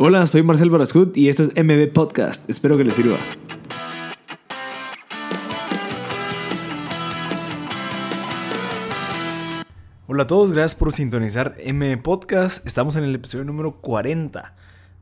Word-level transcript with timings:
Hola, 0.00 0.28
soy 0.28 0.44
Marcel 0.44 0.70
Barascut 0.70 1.16
y 1.16 1.28
esto 1.28 1.42
es 1.42 1.52
MB 1.56 1.92
Podcast. 1.92 2.48
Espero 2.48 2.76
que 2.76 2.84
les 2.84 2.94
sirva. 2.94 3.18
Hola 10.06 10.22
a 10.22 10.26
todos, 10.28 10.52
gracias 10.52 10.76
por 10.76 10.92
sintonizar 10.92 11.56
MB 11.66 12.00
Podcast. 12.00 12.64
Estamos 12.64 12.94
en 12.94 13.02
el 13.02 13.14
episodio 13.16 13.44
número 13.44 13.80
40. 13.80 14.54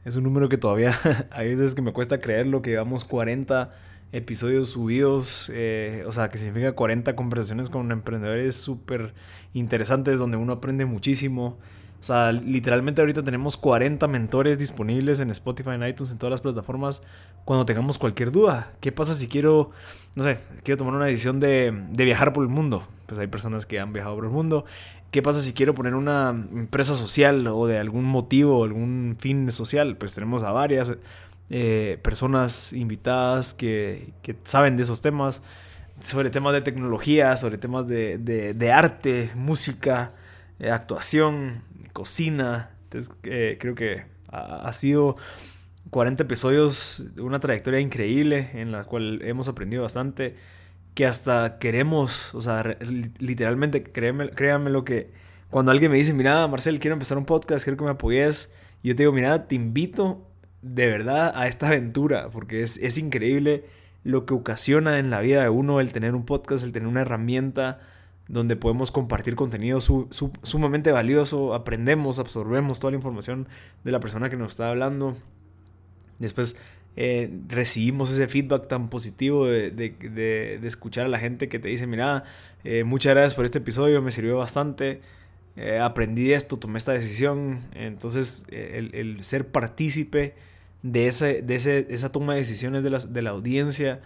Es 0.06 0.16
un 0.16 0.24
número 0.24 0.48
que 0.48 0.56
todavía 0.56 0.94
hay 1.30 1.54
veces 1.54 1.74
que 1.74 1.82
me 1.82 1.92
cuesta 1.92 2.22
creerlo, 2.22 2.62
que 2.62 2.70
llevamos 2.70 3.04
40 3.04 3.74
episodios 4.12 4.70
subidos, 4.70 5.52
eh, 5.52 6.04
o 6.06 6.12
sea, 6.12 6.30
que 6.30 6.38
significa 6.38 6.72
40 6.72 7.14
conversaciones 7.16 7.68
con 7.68 7.92
emprendedores 7.92 8.56
súper 8.56 9.12
interesantes 9.52 10.18
donde 10.18 10.38
uno 10.38 10.54
aprende 10.54 10.86
muchísimo. 10.86 11.58
O 12.00 12.04
sea, 12.06 12.32
literalmente 12.32 13.00
ahorita 13.00 13.22
tenemos 13.22 13.56
40 13.56 14.06
mentores 14.06 14.58
disponibles 14.58 15.20
en 15.20 15.30
Spotify, 15.30 15.70
en 15.70 15.86
iTunes, 15.86 16.12
en 16.12 16.18
todas 16.18 16.30
las 16.30 16.40
plataformas, 16.40 17.02
cuando 17.44 17.66
tengamos 17.66 17.98
cualquier 17.98 18.30
duda. 18.30 18.72
¿Qué 18.80 18.92
pasa 18.92 19.14
si 19.14 19.28
quiero, 19.28 19.70
no 20.14 20.24
sé, 20.24 20.38
quiero 20.62 20.78
tomar 20.78 20.94
una 20.94 21.06
decisión 21.06 21.40
de, 21.40 21.72
de 21.90 22.04
viajar 22.04 22.32
por 22.32 22.44
el 22.44 22.50
mundo? 22.50 22.86
Pues 23.06 23.18
hay 23.18 23.26
personas 23.26 23.66
que 23.66 23.80
han 23.80 23.92
viajado 23.92 24.16
por 24.16 24.24
el 24.24 24.30
mundo. 24.30 24.64
¿Qué 25.10 25.22
pasa 25.22 25.40
si 25.40 25.52
quiero 25.52 25.74
poner 25.74 25.94
una 25.94 26.30
empresa 26.30 26.94
social 26.94 27.46
o 27.46 27.66
de 27.66 27.78
algún 27.78 28.04
motivo, 28.04 28.64
algún 28.64 29.16
fin 29.18 29.50
social? 29.50 29.96
Pues 29.96 30.14
tenemos 30.14 30.42
a 30.42 30.50
varias 30.52 30.92
eh, 31.48 31.98
personas 32.02 32.72
invitadas 32.72 33.54
que, 33.54 34.12
que, 34.22 34.36
saben 34.42 34.76
de 34.76 34.82
esos 34.82 35.00
temas, 35.00 35.42
sobre 36.00 36.28
temas 36.30 36.52
de 36.52 36.60
tecnología, 36.60 37.36
sobre 37.36 37.56
temas 37.56 37.86
de, 37.86 38.18
de, 38.18 38.52
de 38.52 38.72
arte, 38.72 39.30
música, 39.34 40.12
eh, 40.58 40.70
actuación, 40.70 41.62
cocina. 41.96 42.70
Entonces 42.84 43.10
eh, 43.24 43.56
creo 43.58 43.74
que 43.74 44.04
ha, 44.28 44.70
sido 44.74 45.16
40 45.90 46.24
episodios, 46.24 47.08
una 47.18 47.40
trayectoria 47.40 47.80
increíble 47.80 48.50
en 48.52 48.70
la 48.70 48.84
cual 48.84 49.22
hemos 49.22 49.48
aprendido 49.48 49.82
bastante, 49.82 50.36
que 50.94 51.06
hasta 51.06 51.58
queremos, 51.58 52.34
o 52.34 52.42
sea, 52.42 52.76
literalmente, 53.18 53.82
créanme, 53.82 54.70
lo 54.70 54.84
que 54.84 55.10
cuando 55.48 55.72
alguien 55.72 55.90
me 55.90 55.96
dice, 55.96 56.12
mira, 56.12 56.46
Marcel, 56.48 56.80
quiero 56.80 56.92
empezar 56.94 57.16
un 57.16 57.24
podcast, 57.24 57.64
quiero 57.64 57.78
que 57.78 57.84
me 57.84 57.90
apoyes, 57.90 58.52
yo 58.82 58.94
te 58.94 59.04
digo, 59.04 59.12
mira, 59.12 59.48
te 59.48 59.54
invito 59.54 60.26
de 60.60 60.86
verdad 60.86 61.32
a 61.34 61.48
esta 61.48 61.68
aventura, 61.68 62.28
porque 62.30 62.62
es, 62.62 62.76
es 62.78 62.98
increíble 62.98 63.64
lo 64.04 64.26
que 64.26 64.34
ocasiona 64.34 64.98
en 64.98 65.08
la 65.08 65.20
vida 65.20 65.42
de 65.42 65.48
uno 65.48 65.80
el 65.80 65.92
tener 65.92 66.14
un 66.14 66.26
podcast, 66.26 66.62
el 66.62 66.72
tener 66.72 66.88
una 66.88 67.02
herramienta 67.02 67.80
donde 68.28 68.56
podemos 68.56 68.90
compartir 68.90 69.36
contenido 69.36 69.80
su, 69.80 70.08
su, 70.10 70.32
sumamente 70.42 70.90
valioso, 70.90 71.54
aprendemos, 71.54 72.18
absorbemos 72.18 72.80
toda 72.80 72.90
la 72.90 72.96
información 72.96 73.48
de 73.84 73.92
la 73.92 74.00
persona 74.00 74.28
que 74.30 74.36
nos 74.36 74.52
está 74.52 74.70
hablando. 74.70 75.16
Después 76.18 76.56
eh, 76.96 77.30
recibimos 77.48 78.10
ese 78.10 78.26
feedback 78.26 78.68
tan 78.68 78.88
positivo 78.88 79.46
de, 79.46 79.70
de, 79.70 80.66
escuchar 80.66 81.06
a 81.06 81.08
la 81.08 81.18
gente 81.18 81.48
que 81.48 81.58
te 81.58 81.68
dice, 81.68 81.86
mira, 81.86 82.24
eh, 82.64 82.84
muchas 82.84 83.14
gracias 83.14 83.34
por 83.34 83.44
este 83.44 83.58
episodio, 83.58 84.02
me 84.02 84.10
sirvió 84.10 84.38
bastante, 84.38 85.02
eh, 85.56 85.78
aprendí 85.78 86.32
esto, 86.32 86.56
tomé 86.56 86.78
esta 86.78 86.92
decisión. 86.92 87.60
Entonces, 87.74 88.46
el, 88.50 89.22
ser 89.22 89.46
partícipe 89.46 90.34
de, 90.82 91.06
ese, 91.06 91.42
de 91.42 91.56
ese, 91.56 91.86
esa 91.90 92.10
toma 92.10 92.32
de 92.32 92.40
decisiones 92.40 92.82
de 92.82 93.22
la 93.22 93.30
audiencia, 93.30 94.00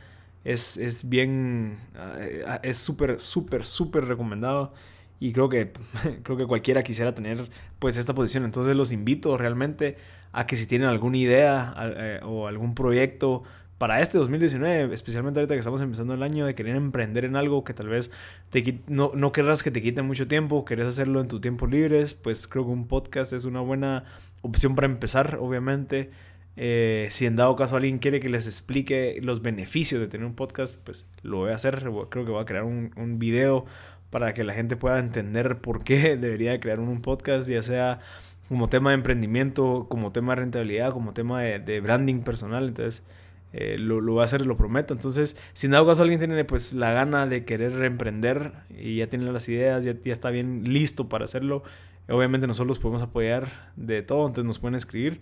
es, 0.44 0.76
es 0.76 1.08
bien, 1.08 1.76
uh, 1.94 2.58
es 2.62 2.78
súper, 2.78 3.20
súper, 3.20 3.64
súper 3.64 4.04
recomendado 4.06 4.72
y 5.18 5.32
creo 5.32 5.48
que, 5.48 5.72
creo 6.22 6.36
que 6.36 6.46
cualquiera 6.46 6.82
quisiera 6.82 7.14
tener 7.14 7.50
pues 7.78 7.96
esta 7.96 8.14
posición. 8.14 8.44
Entonces 8.44 8.74
los 8.76 8.92
invito 8.92 9.36
realmente 9.36 9.96
a 10.32 10.46
que 10.46 10.56
si 10.56 10.66
tienen 10.66 10.88
alguna 10.88 11.18
idea 11.18 11.74
eh, 11.78 12.20
o 12.24 12.46
algún 12.46 12.74
proyecto 12.74 13.42
para 13.80 14.02
este 14.02 14.18
2019, 14.18 14.92
especialmente 14.92 15.40
ahorita 15.40 15.54
que 15.54 15.60
estamos 15.60 15.80
empezando 15.80 16.12
el 16.12 16.22
año, 16.22 16.44
de 16.44 16.54
querer 16.54 16.76
emprender 16.76 17.24
en 17.24 17.34
algo 17.34 17.64
que 17.64 17.72
tal 17.72 17.88
vez 17.88 18.10
te, 18.50 18.82
no, 18.88 19.12
no 19.14 19.32
querrás 19.32 19.62
que 19.62 19.70
te 19.70 19.80
quite 19.80 20.02
mucho 20.02 20.28
tiempo, 20.28 20.66
querés 20.66 20.86
hacerlo 20.86 21.18
en 21.22 21.28
tu 21.28 21.40
tiempo 21.40 21.66
libres, 21.66 22.12
pues 22.12 22.46
creo 22.46 22.66
que 22.66 22.72
un 22.72 22.86
podcast 22.86 23.32
es 23.32 23.46
una 23.46 23.60
buena 23.60 24.04
opción 24.42 24.74
para 24.74 24.86
empezar, 24.86 25.38
obviamente. 25.40 26.10
Eh, 26.56 27.08
si 27.10 27.26
en 27.26 27.36
dado 27.36 27.56
caso 27.56 27.76
alguien 27.76 27.98
quiere 27.98 28.20
que 28.20 28.28
les 28.28 28.46
explique 28.46 29.18
los 29.22 29.42
beneficios 29.42 30.00
de 30.00 30.08
tener 30.08 30.26
un 30.26 30.34
podcast, 30.34 30.84
pues 30.84 31.08
lo 31.22 31.38
voy 31.38 31.52
a 31.52 31.54
hacer. 31.54 31.80
Creo 32.10 32.24
que 32.24 32.30
voy 32.30 32.42
a 32.42 32.44
crear 32.44 32.64
un, 32.64 32.92
un 32.96 33.18
video 33.18 33.64
para 34.10 34.34
que 34.34 34.44
la 34.44 34.54
gente 34.54 34.76
pueda 34.76 34.98
entender 34.98 35.60
por 35.60 35.84
qué 35.84 36.16
debería 36.20 36.52
de 36.52 36.60
crear 36.60 36.80
un 36.80 37.00
podcast, 37.00 37.48
ya 37.48 37.62
sea 37.62 38.00
como 38.48 38.68
tema 38.68 38.90
de 38.90 38.94
emprendimiento, 38.94 39.86
como 39.88 40.10
tema 40.10 40.34
de 40.34 40.40
rentabilidad, 40.40 40.92
como 40.92 41.12
tema 41.12 41.40
de, 41.42 41.80
branding 41.80 42.22
personal. 42.22 42.66
Entonces, 42.66 43.04
eh, 43.52 43.76
lo, 43.78 44.00
lo, 44.00 44.14
voy 44.14 44.22
a 44.22 44.24
hacer, 44.24 44.44
lo 44.44 44.56
prometo. 44.56 44.92
Entonces, 44.92 45.40
si 45.52 45.66
en 45.66 45.72
dado 45.72 45.86
caso 45.86 46.02
alguien 46.02 46.18
tiene 46.18 46.44
pues 46.44 46.72
la 46.72 46.92
gana 46.92 47.28
de 47.28 47.44
querer 47.44 47.84
emprender 47.84 48.52
y 48.76 48.96
ya 48.96 49.06
tiene 49.06 49.30
las 49.30 49.48
ideas, 49.48 49.84
ya, 49.84 49.94
ya 50.02 50.12
está 50.12 50.30
bien 50.30 50.64
listo 50.64 51.08
para 51.08 51.24
hacerlo, 51.24 51.62
obviamente 52.08 52.48
nosotros 52.48 52.80
podemos 52.80 53.02
apoyar 53.02 53.70
de 53.76 54.02
todo, 54.02 54.26
entonces 54.26 54.46
nos 54.46 54.58
pueden 54.58 54.74
escribir. 54.74 55.20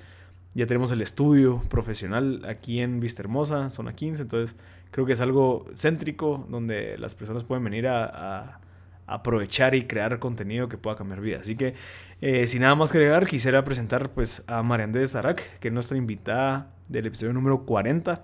Ya 0.54 0.66
tenemos 0.66 0.90
el 0.92 1.02
estudio 1.02 1.62
profesional 1.68 2.44
aquí 2.48 2.80
en 2.80 3.00
Vista 3.00 3.22
Hermosa, 3.22 3.70
zona 3.70 3.94
15, 3.94 4.22
entonces 4.22 4.56
creo 4.90 5.06
que 5.06 5.12
es 5.12 5.20
algo 5.20 5.66
céntrico 5.74 6.46
donde 6.48 6.96
las 6.98 7.14
personas 7.14 7.44
pueden 7.44 7.64
venir 7.64 7.86
a, 7.88 8.60
aprovechar 9.06 9.74
y 9.74 9.86
crear 9.86 10.18
contenido 10.18 10.68
que 10.68 10.76
pueda 10.76 10.94
cambiar 10.96 11.22
vida. 11.22 11.38
Así 11.40 11.56
que, 11.56 11.72
eh, 12.20 12.46
sin 12.46 12.60
nada 12.60 12.74
más 12.74 12.92
que 12.92 12.98
agregar, 12.98 13.26
quisiera 13.26 13.64
presentar 13.64 14.10
pues 14.10 14.44
a 14.46 14.62
María 14.62 14.84
Andrés 14.84 15.12
Zarac, 15.12 15.58
que 15.60 15.68
es 15.68 15.74
nuestra 15.74 15.96
invitada 15.96 16.70
del 16.88 17.06
episodio 17.06 17.32
número 17.32 17.64
40. 17.64 18.22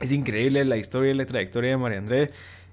Es 0.00 0.10
increíble 0.10 0.64
la 0.64 0.76
historia 0.76 1.12
y 1.12 1.14
la 1.14 1.24
trayectoria 1.26 1.70
de 1.70 1.76
María 1.76 1.98
Andrés, 1.98 2.30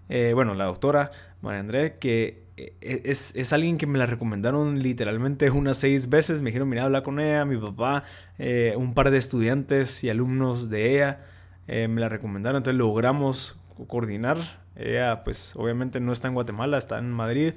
eh, 0.10 0.32
bueno, 0.34 0.56
la 0.56 0.66
doctora 0.66 1.12
María 1.42 1.60
Andrés, 1.60 1.94
que 2.00 2.42
es, 2.82 3.36
es, 3.36 3.54
alguien 3.54 3.78
que 3.78 3.86
me 3.86 3.98
la 3.98 4.06
recomendaron 4.06 4.80
literalmente 4.80 5.50
unas 5.52 5.78
seis 5.78 6.10
veces. 6.10 6.42
Me 6.42 6.50
dijeron, 6.50 6.70
mira, 6.70 6.84
habla 6.84 7.04
con 7.04 7.20
ella, 7.20 7.46
mi 7.46 7.58
papá, 7.58 8.04
eh, 8.38 8.74
un 8.78 8.94
par 8.94 9.12
de 9.12 9.18
estudiantes 9.18 10.04
y 10.04 10.10
alumnos 10.10 10.70
de 10.70 10.96
ella 10.96 11.26
eh, 11.68 11.88
me 11.88 12.02
la 12.02 12.10
recomendaron. 12.10 12.58
Entonces 12.58 12.78
logramos 12.78 13.62
coordinar. 13.88 14.38
Ella, 14.76 15.24
pues, 15.24 15.56
obviamente 15.56 16.00
no 16.00 16.14
está 16.14 16.28
en 16.28 16.34
Guatemala, 16.34 16.78
está 16.78 17.00
en 17.00 17.12
Madrid. 17.12 17.54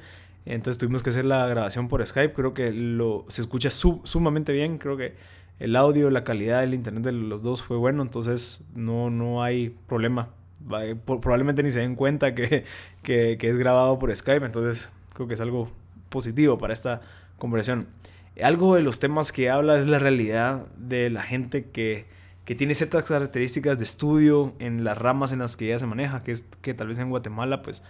Entonces 0.47 0.79
tuvimos 0.79 1.03
que 1.03 1.11
hacer 1.11 1.25
la 1.25 1.47
grabación 1.47 1.89
por 1.89 2.05
Skype. 2.07 2.35
Creo 2.35 2.55
que 2.55 2.73
lo, 2.73 3.25
se 3.29 3.41
escucha 3.41 3.71
su, 3.71 4.01
sumamente 4.05 4.53
bien. 4.53 4.79
Creo 4.79 4.97
que 4.97 5.15
el 5.59 5.77
audio, 5.77 6.11
la 6.11 6.25
calidad 6.25 6.61
del 6.61 6.75
internet 6.75 7.05
de 7.05 7.13
los 7.13 7.43
dos 7.43 7.63
fue 7.63 7.77
bueno. 7.77 8.03
Entonces 8.03 8.67
no, 8.75 9.11
no 9.11 9.43
hay 9.43 9.71
problema 9.87 10.31
probablemente 11.05 11.63
ni 11.63 11.71
se 11.71 11.81
den 11.81 11.95
cuenta 11.95 12.35
que, 12.35 12.65
que, 13.03 13.37
que, 13.39 13.51
es 13.51 13.59
grabado 13.59 13.99
por 13.99 14.15
Skype, 14.15 14.47
entonces 14.47 14.91
creo 15.15 15.27
que 15.27 15.35
es 15.35 15.41
algo 15.41 15.71
positivo 16.11 16.59
para 16.59 16.73
esta 16.73 17.01
conversación. 17.39 17.89
Algo 18.43 18.75
de 18.75 18.83
los 18.83 18.99
temas 18.99 19.33
que 19.33 19.49
habla 19.49 19.79
es 19.79 19.87
la 19.87 19.99
realidad 19.99 20.67
de 20.77 21.09
la 21.09 21.23
gente 21.23 21.71
que, 21.71 22.07
que 22.45 22.55
tiene 22.55 22.75
ciertas 22.75 23.05
características 23.05 23.79
de 23.79 23.85
estudio 23.85 24.55
en 24.59 24.85
las 24.85 24.99
ramas 24.99 25.33
en 25.33 25.39
las 25.39 25.57
que 25.57 25.67
ella 25.67 25.79
se 25.79 25.87
maneja, 25.87 26.23
que 26.23 26.33
es 26.33 26.45
que 26.61 26.75
tal 26.75 26.89
vez 26.89 26.99
en 26.99 27.11
Guatemala 27.11 27.63
pues 27.63 27.83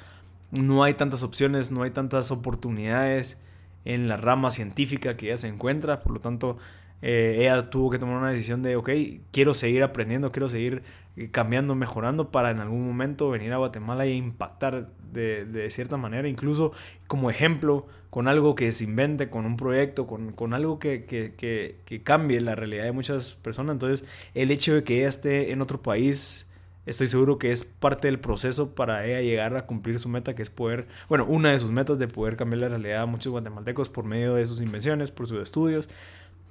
no 0.51 0.85
hay 0.85 0.95
tantas 0.95 1.23
opciones, 1.23 1.73
no 1.73 1.83
hay 1.83 1.91
tantas 1.91 2.31
oportunidades 2.31 3.41
en 3.85 4.09
la 4.09 4.17
rama 4.17 4.51
científica 4.51 5.17
que 5.17 5.27
ella 5.27 5.39
se 5.39 5.49
encuentra, 5.49 6.01
por 6.01 6.13
lo 6.13 6.21
tanto 6.21 6.59
eh, 7.03 7.37
ella 7.41 7.71
tuvo 7.71 7.91
que 7.91 7.99
tomar 7.99 8.17
una 8.17 8.31
decisión 8.31 8.63
de, 8.63 8.77
ok, 8.77 8.91
quiero 9.31 9.55
seguir 9.55 9.83
aprendiendo, 9.83 10.31
quiero 10.31 10.49
seguir 10.49 10.83
cambiando, 11.31 11.75
mejorando 11.75 12.31
para 12.31 12.51
en 12.51 12.61
algún 12.61 12.87
momento 12.87 13.31
venir 13.31 13.53
a 13.53 13.59
Guatemala 13.59 14.05
e 14.05 14.15
impactar 14.15 14.89
de, 15.13 15.45
de 15.45 15.71
cierta 15.71 15.97
manera, 15.97 16.29
incluso 16.29 16.73
como 17.07 17.31
ejemplo, 17.31 17.87
con 18.11 18.29
algo 18.29 18.55
que 18.55 18.71
se 18.71 18.85
invente, 18.85 19.29
con 19.29 19.45
un 19.45 19.57
proyecto, 19.57 20.07
con, 20.07 20.31
con 20.33 20.55
algo 20.55 20.79
que, 20.79 21.05
que, 21.05 21.35
que, 21.37 21.81
que, 21.85 22.03
cambie 22.05 22.41
la 22.41 22.55
realidad 22.55 22.85
de 22.85 22.93
muchas 22.93 23.33
personas. 23.33 23.75
Entonces, 23.75 24.07
el 24.35 24.53
hecho 24.53 24.73
de 24.73 24.85
que 24.85 24.99
ella 24.99 25.09
esté 25.09 25.51
en 25.51 25.61
otro 25.61 25.83
país, 25.83 26.49
estoy 26.87 27.09
seguro 27.09 27.39
que 27.39 27.51
es 27.51 27.65
parte 27.65 28.07
del 28.07 28.21
proceso 28.21 28.77
para 28.77 29.05
ella 29.05 29.21
llegar 29.21 29.57
a 29.57 29.67
cumplir 29.67 29.99
su 29.99 30.09
meta, 30.09 30.37
que 30.37 30.43
es 30.43 30.51
poder, 30.51 30.87
bueno, 31.09 31.27
una 31.27 31.51
de 31.51 31.59
sus 31.59 31.73
metas 31.73 31.99
de 31.99 32.07
poder 32.07 32.37
cambiar 32.37 32.61
la 32.61 32.69
realidad 32.69 33.03
a 33.03 33.07
muchos 33.07 33.33
guatemaltecos 33.33 33.89
por 33.89 34.05
medio 34.05 34.35
de 34.35 34.47
sus 34.47 34.61
invenciones, 34.61 35.11
por 35.11 35.27
sus 35.27 35.43
estudios. 35.43 35.89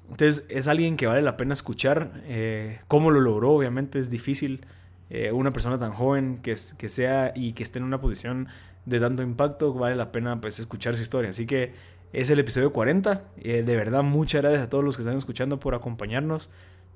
Entonces 0.10 0.46
es 0.50 0.68
alguien 0.68 0.98
que 0.98 1.08
vale 1.08 1.22
la 1.22 1.38
pena 1.38 1.54
escuchar. 1.54 2.22
Eh, 2.26 2.80
¿Cómo 2.88 3.12
lo 3.12 3.20
logró? 3.20 3.52
Obviamente 3.52 4.00
es 4.00 4.10
difícil. 4.10 4.66
Eh, 5.10 5.32
una 5.32 5.52
persona 5.52 5.78
tan 5.78 5.94
joven 5.94 6.40
que, 6.42 6.56
que 6.78 6.90
sea 6.90 7.34
y 7.36 7.54
que 7.54 7.64
esté 7.64 7.80
en 7.80 7.86
una 7.86 8.02
posición 8.02 8.48
de 8.86 9.00
tanto 9.00 9.24
impacto, 9.24 9.74
vale 9.74 9.96
la 9.96 10.12
pena 10.12 10.40
pues 10.42 10.60
escuchar 10.60 10.96
su 10.96 11.02
historia. 11.02 11.30
Así 11.30 11.46
que 11.46 11.74
es 12.14 12.30
el 12.30 12.40
episodio 12.40 12.74
40. 12.74 13.22
Eh, 13.38 13.64
de 13.64 13.76
verdad, 13.76 14.04
muchas 14.04 14.42
gracias 14.42 14.64
a 14.64 14.70
todos 14.70 14.84
los 14.84 14.96
que 14.98 15.04
están 15.04 15.18
escuchando 15.18 15.60
por 15.60 15.76
acompañarnos 15.76 16.50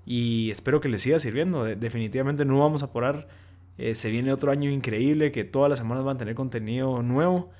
y 0.05 0.51
espero 0.51 0.81
que 0.81 0.89
les 0.89 1.01
siga 1.01 1.19
sirviendo. 1.19 1.63
definitivamente 1.65 2.45
no 2.45 2.59
vamos 2.59 2.83
a 2.83 2.91
parar. 2.93 3.27
se 3.93 4.09
viene 4.09 4.31
otro 4.33 4.51
año 4.51 4.69
increíble 4.71 5.31
que 5.31 5.43
todas 5.43 5.69
las 5.69 5.79
semanas 5.79 6.03
van 6.03 6.15
a 6.15 6.19
tener 6.19 6.35
contenido 6.35 7.03
nuevo 7.03 7.51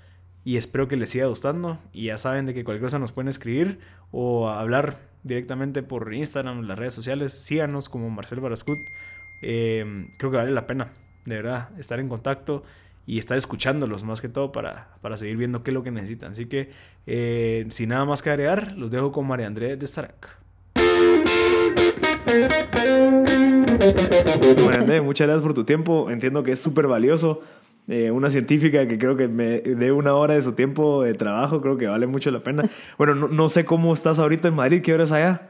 y 0.48 0.56
espero 0.56 0.88
que 0.88 0.96
les 0.96 1.10
siga 1.10 1.26
gustando. 1.26 1.78
Y 1.92 2.06
ya 2.06 2.18
saben 2.18 2.46
de 2.46 2.54
que 2.54 2.64
cualquier 2.64 2.84
cosa 2.86 3.00
nos 3.00 3.12
pueden 3.12 3.28
escribir 3.28 3.80
o 4.12 4.48
hablar 4.48 4.96
directamente 5.24 5.84
por 5.84 6.14
Instagram, 6.14 6.62
las 6.62 6.80
redes 6.80 6.94
sociales. 6.94 7.34
Síganos 7.34 7.90
como 7.90 8.10
Marcel 8.10 8.40
Barascut. 8.40 8.78
Eh, 9.42 10.08
creo 10.18 10.32
que 10.32 10.38
vale 10.38 10.52
la 10.52 10.66
pena, 10.66 10.88
de 11.26 11.36
verdad, 11.36 11.78
estar 11.78 12.00
en 12.00 12.08
contacto 12.08 12.64
y 13.06 13.20
estar 13.20 13.38
escuchándolos 13.38 14.06
más 14.06 14.22
que 14.22 14.30
todo 14.30 14.54
para, 14.54 14.96
para 15.02 15.18
seguir 15.18 15.36
viendo 15.36 15.64
qué 15.64 15.72
es 15.72 15.74
lo 15.74 15.84
que 15.84 15.92
necesitan. 15.92 16.32
Así 16.32 16.46
que, 16.46 16.72
eh, 17.08 17.66
sin 17.70 17.90
nada 17.90 18.06
más 18.06 18.22
que 18.22 18.30
agregar, 18.30 18.72
los 18.78 18.90
dejo 18.90 19.12
con 19.12 19.28
María 19.28 19.48
Andrés 19.48 19.78
de 19.78 19.86
Starac. 19.86 20.38
María 24.64 24.80
Andrés, 24.80 25.04
muchas 25.04 25.28
gracias 25.28 25.44
por 25.44 25.54
tu 25.54 25.66
tiempo. 25.66 26.10
Entiendo 26.10 26.42
que 26.44 26.54
es 26.54 26.60
súper 26.62 26.88
valioso. 26.88 27.42
Eh, 27.88 28.12
una 28.12 28.30
científica 28.30 28.86
que 28.88 29.00
creo 29.00 29.16
que 29.16 29.28
me 29.30 29.62
dé 29.62 29.92
una 29.94 30.14
hora 30.14 30.34
de 30.34 30.42
su 30.42 30.54
tiempo 30.54 31.04
de 31.04 31.14
trabajo, 31.14 31.62
creo 31.62 31.78
que 31.78 31.88
vale 31.88 32.06
mucho 32.06 32.32
la 32.32 32.40
pena. 32.40 32.70
Bueno, 32.98 33.16
no, 33.16 33.28
no 33.30 33.48
sé 33.48 33.64
cómo 33.64 33.94
estás 33.94 34.20
ahorita 34.20 34.50
en 34.50 34.56
Madrid, 34.56 34.82
¿qué 34.82 34.94
horas 34.94 35.12
allá? 35.12 35.42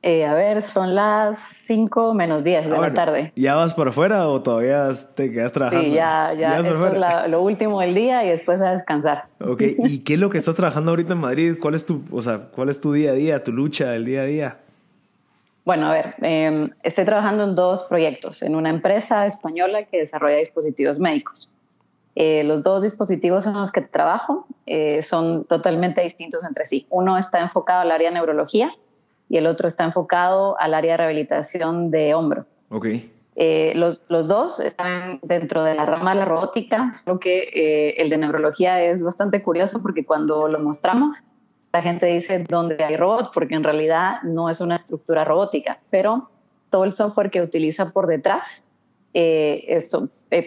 Eh, 0.00 0.24
a 0.24 0.32
ver, 0.32 0.62
son 0.62 0.94
las 0.94 1.38
5 1.38 2.14
menos 2.14 2.44
10 2.44 2.68
de 2.68 2.76
ah, 2.76 2.80
la 2.80 2.92
tarde. 2.92 3.32
¿Ya 3.34 3.56
vas 3.56 3.74
para 3.74 3.90
afuera 3.90 4.28
o 4.28 4.40
todavía 4.42 4.88
te 5.16 5.32
quedas 5.32 5.52
trabajando? 5.52 5.88
Sí, 5.88 5.92
ya, 5.92 6.32
ya. 6.38 6.60
Esto 6.60 6.86
es 6.86 7.30
lo 7.30 7.42
último 7.42 7.80
del 7.80 7.94
día 7.94 8.24
y 8.24 8.28
después 8.28 8.60
a 8.60 8.70
descansar. 8.70 9.24
Ok, 9.40 9.62
¿y 9.78 10.04
qué 10.04 10.14
es 10.14 10.20
lo 10.20 10.30
que 10.30 10.38
estás 10.38 10.54
trabajando 10.54 10.90
ahorita 10.90 11.14
en 11.14 11.18
Madrid? 11.18 11.56
¿Cuál 11.60 11.74
es 11.74 11.84
tu, 11.84 12.02
o 12.12 12.22
sea, 12.22 12.48
cuál 12.54 12.68
es 12.68 12.80
tu 12.80 12.92
día 12.92 13.10
a 13.10 13.14
día, 13.14 13.42
tu 13.42 13.52
lucha 13.52 13.90
del 13.90 14.04
día 14.04 14.22
a 14.22 14.24
día? 14.24 14.58
Bueno, 15.68 15.88
a 15.88 15.92
ver, 15.92 16.14
em, 16.22 16.70
estoy 16.82 17.04
trabajando 17.04 17.44
en 17.44 17.54
dos 17.54 17.82
proyectos. 17.82 18.40
En 18.40 18.56
una 18.56 18.70
empresa 18.70 19.26
española 19.26 19.84
que 19.84 19.98
desarrolla 19.98 20.38
dispositivos 20.38 20.98
médicos. 20.98 21.50
Eh, 22.14 22.42
los 22.42 22.62
dos 22.62 22.82
dispositivos 22.82 23.46
en 23.46 23.52
los 23.52 23.70
que 23.70 23.82
trabajo 23.82 24.46
eh, 24.64 25.02
son 25.02 25.44
totalmente 25.44 26.00
distintos 26.00 26.42
entre 26.42 26.66
sí. 26.66 26.86
Uno 26.88 27.18
está 27.18 27.40
enfocado 27.40 27.82
al 27.82 27.90
área 27.90 28.08
de 28.08 28.14
neurología 28.14 28.74
y 29.28 29.36
el 29.36 29.46
otro 29.46 29.68
está 29.68 29.84
enfocado 29.84 30.58
al 30.58 30.72
área 30.72 30.92
de 30.92 30.96
rehabilitación 30.96 31.90
de 31.90 32.14
hombro. 32.14 32.46
Ok. 32.70 32.86
Eh, 33.36 33.72
los, 33.74 33.98
los, 34.08 34.26
dos 34.26 34.60
están 34.60 35.20
dentro 35.22 35.64
de 35.64 35.74
la 35.74 35.84
rama 35.84 36.14
de 36.14 36.20
la 36.20 36.24
robótica, 36.24 36.92
lo 37.04 37.20
que 37.20 37.40
eh, 37.54 37.94
el 37.98 38.08
de 38.08 38.16
neurología 38.16 38.82
es 38.82 39.02
bastante 39.02 39.42
curioso 39.42 39.82
porque 39.82 40.06
cuando 40.06 40.48
lo 40.48 40.60
mostramos, 40.60 41.18
la 41.72 41.82
gente 41.82 42.06
dice 42.06 42.44
dónde 42.48 42.82
hay 42.82 42.96
robot, 42.96 43.30
porque 43.32 43.54
en 43.54 43.64
realidad 43.64 44.22
no 44.22 44.48
es 44.48 44.60
una 44.60 44.76
estructura 44.76 45.24
robótica, 45.24 45.78
pero 45.90 46.30
todo 46.70 46.84
el 46.84 46.92
software 46.92 47.30
que 47.30 47.42
utiliza 47.42 47.90
por 47.90 48.06
detrás 48.06 48.64
eh, 49.14 49.64
es, 49.68 49.96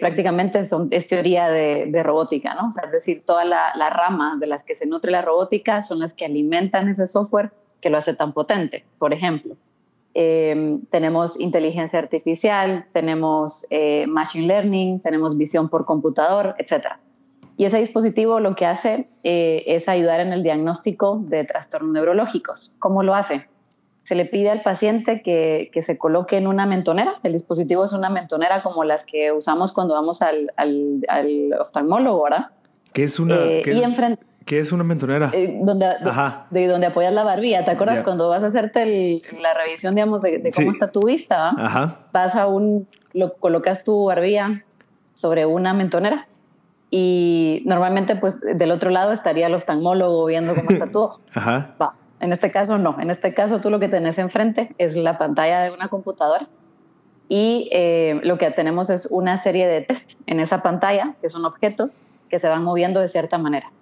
prácticamente 0.00 0.64
son, 0.64 0.88
es 0.90 1.06
teoría 1.06 1.48
de, 1.48 2.02
robótica, 2.02 2.54
¿no? 2.54 2.72
Es 2.84 2.92
decir, 2.92 3.22
toda 3.24 3.44
la, 3.44 3.90
rama 3.90 4.36
de 4.38 4.46
las 4.46 4.64
que 4.64 4.74
se 4.74 4.86
nutre 4.86 5.10
la 5.10 5.22
robótica 5.22 5.82
son 5.82 5.98
las 5.98 6.14
que 6.14 6.24
alimentan 6.24 6.88
ese 6.88 7.06
software 7.06 7.50
que 7.80 7.90
lo 7.90 7.98
hace 7.98 8.14
tan 8.14 8.32
potente. 8.32 8.84
Por 8.98 9.12
ejemplo, 9.12 9.56
eh, 10.14 10.78
tenemos 10.90 11.38
inteligencia 11.38 11.98
artificial, 11.98 12.86
tenemos 12.92 13.66
eh, 13.70 14.06
machine 14.06 14.46
learning, 14.46 15.00
tenemos 15.00 15.36
visión 15.36 15.68
por 15.68 15.84
computador, 15.84 16.54
etc. 16.58 16.98
Y 17.56 17.64
ese 17.64 17.78
dispositivo 17.78 18.40
lo 18.40 18.54
que 18.54 18.66
hace 18.66 19.08
eh, 19.24 19.64
es 19.66 19.88
ayudar 19.88 20.20
en 20.20 20.32
el 20.32 20.42
diagnóstico 20.42 21.20
de 21.24 21.44
trastornos 21.44 21.92
neurológicos. 21.92 22.72
¿Cómo 22.78 23.02
lo 23.02 23.14
hace? 23.14 23.46
Se 24.02 24.14
le 24.14 24.24
pide 24.24 24.50
al 24.50 24.62
paciente 24.62 25.22
que, 25.22 25.70
que, 25.72 25.82
se 25.82 25.96
coloque 25.96 26.36
en 26.36 26.46
una 26.48 26.66
mentonera. 26.66 27.20
El 27.22 27.32
dispositivo 27.32 27.84
es 27.84 27.92
una 27.92 28.10
mentonera 28.10 28.62
como 28.62 28.82
las 28.82 29.04
que 29.04 29.30
usamos 29.30 29.72
cuando 29.72 29.94
vamos 29.94 30.22
al, 30.22 30.52
al, 30.56 31.04
al 31.08 31.52
oftalmólogo, 31.52 32.24
¿verdad? 32.24 32.46
¿Qué 32.92 33.04
es 33.04 33.20
una? 33.20 33.36
¿qué 33.36 33.72
y 33.74 33.82
enfrente 33.82 34.24
¿Qué 34.44 34.58
es 34.58 34.72
una 34.72 34.84
mentonera? 34.84 35.30
Eh, 35.32 35.58
donde, 35.62 35.86
De, 36.50 36.66
donde 36.66 36.86
apoyas 36.86 37.12
la 37.12 37.24
barbilla. 37.24 37.64
¿Te 37.64 37.70
acuerdas 37.70 38.02
cuando 38.02 38.28
vas 38.28 38.42
a 38.42 38.46
hacerte 38.46 39.22
la 39.40 39.54
revisión, 39.54 39.94
digamos, 39.94 40.22
de, 40.22 40.50
cómo 40.54 40.70
está 40.70 40.90
tu 40.90 41.06
vista? 41.06 41.50
Ajá. 41.50 41.98
Vas 42.12 42.34
a 42.34 42.46
un, 42.46 42.88
lo, 43.12 43.34
colocas 43.34 43.84
tu 43.84 44.06
barbilla 44.06 44.64
sobre 45.14 45.46
una 45.46 45.74
mentonera 45.74 46.26
y 46.92 47.62
normalmente, 47.64 48.14
pues, 48.14 48.38
del 48.40 48.70
otro 48.70 48.90
lado 48.90 49.10
estaría 49.10 49.48
el 49.48 49.54
oftalmólogo 49.54 50.24
viendo 50.26 50.54
cómo 50.54 50.70
está 50.70 50.86
tu 50.92 51.00
ojo. 51.00 51.20
Ajá. 51.34 51.74
Va. 51.80 51.94
En 52.20 52.32
este 52.32 52.52
caso, 52.52 52.78
no. 52.78 53.00
En 53.00 53.10
este 53.10 53.34
caso, 53.34 53.60
tú 53.60 53.68
lo 53.68 53.80
que 53.80 53.88
tenés 53.88 54.18
enfrente 54.18 54.72
es 54.78 54.94
la 54.94 55.18
pantalla 55.18 55.62
de 55.62 55.72
una 55.72 55.88
computadora 55.88 56.46
y 57.28 57.68
eh, 57.72 58.20
lo 58.22 58.38
que 58.38 58.48
tenemos 58.52 58.90
es 58.90 59.06
una 59.10 59.38
serie 59.38 59.66
de 59.66 59.80
test 59.80 60.12
en 60.26 60.38
esa 60.38 60.62
pantalla, 60.62 61.14
que 61.20 61.28
son 61.28 61.44
objetos 61.44 62.04
que 62.28 62.38
se 62.38 62.48
van 62.48 62.62
moviendo 62.62 63.00
de 63.00 63.08
cierta 63.08 63.38
manera 63.38 63.72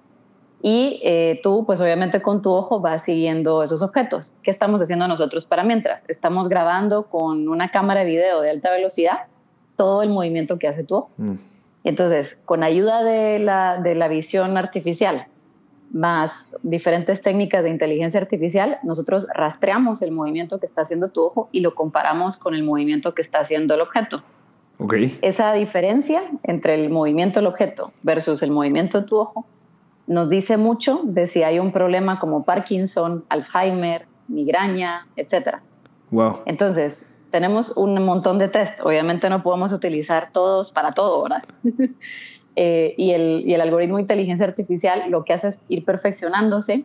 y 0.62 1.00
eh, 1.02 1.40
tú, 1.42 1.64
pues 1.64 1.80
obviamente 1.80 2.20
con 2.20 2.42
tu 2.42 2.50
ojo 2.50 2.80
vas 2.80 3.04
siguiendo 3.04 3.62
esos 3.62 3.82
objetos. 3.82 4.32
¿Qué 4.42 4.50
estamos 4.50 4.82
haciendo 4.82 5.08
nosotros 5.08 5.46
para 5.46 5.64
mientras? 5.64 6.02
Estamos 6.08 6.48
grabando 6.48 7.04
con 7.04 7.48
una 7.48 7.70
cámara 7.70 8.00
de 8.00 8.06
video 8.06 8.40
de 8.42 8.50
alta 8.50 8.70
velocidad 8.70 9.20
todo 9.76 10.02
el 10.02 10.10
movimiento 10.10 10.58
que 10.58 10.68
hace 10.68 10.84
tu 10.84 10.96
ojo. 10.96 11.10
Mm. 11.16 11.34
Entonces, 11.84 12.36
con 12.44 12.62
ayuda 12.62 13.02
de 13.02 13.38
la, 13.38 13.80
de 13.80 13.94
la 13.94 14.08
visión 14.08 14.56
artificial, 14.56 15.26
más 15.92 16.48
diferentes 16.62 17.20
técnicas 17.22 17.64
de 17.64 17.70
inteligencia 17.70 18.20
artificial, 18.20 18.78
nosotros 18.82 19.26
rastreamos 19.34 20.02
el 20.02 20.12
movimiento 20.12 20.60
que 20.60 20.66
está 20.66 20.82
haciendo 20.82 21.08
tu 21.08 21.24
ojo 21.24 21.48
y 21.52 21.60
lo 21.60 21.74
comparamos 21.74 22.36
con 22.36 22.54
el 22.54 22.62
movimiento 22.62 23.14
que 23.14 23.22
está 23.22 23.40
haciendo 23.40 23.74
el 23.74 23.80
objeto. 23.80 24.22
Okay. 24.78 25.18
Esa 25.20 25.52
diferencia 25.52 26.22
entre 26.42 26.74
el 26.74 26.90
movimiento 26.90 27.40
del 27.40 27.48
objeto 27.48 27.92
versus 28.02 28.42
el 28.42 28.50
movimiento 28.50 29.00
de 29.00 29.06
tu 29.06 29.18
ojo 29.18 29.44
nos 30.06 30.30
dice 30.30 30.56
mucho 30.56 31.02
de 31.04 31.26
si 31.26 31.42
hay 31.42 31.58
un 31.58 31.70
problema 31.70 32.18
como 32.18 32.44
Parkinson, 32.44 33.24
Alzheimer, 33.28 34.06
migraña, 34.28 35.06
etc. 35.16 35.58
Wow. 36.10 36.40
Entonces, 36.46 37.06
tenemos 37.30 37.76
un 37.76 38.02
montón 38.04 38.38
de 38.38 38.48
test. 38.48 38.80
Obviamente 38.80 39.30
no 39.30 39.42
podemos 39.42 39.72
utilizar 39.72 40.30
todos 40.32 40.72
para 40.72 40.92
todo, 40.92 41.22
¿verdad? 41.22 41.42
Eh, 42.56 42.94
y, 42.98 43.12
el, 43.12 43.44
y, 43.46 43.54
el, 43.54 43.60
algoritmo 43.60 43.96
de 43.96 44.02
inteligencia 44.02 44.44
artificial 44.44 45.04
lo 45.08 45.24
que 45.24 45.32
hace 45.32 45.48
es 45.48 45.58
ir 45.68 45.84
perfeccionándose 45.84 46.84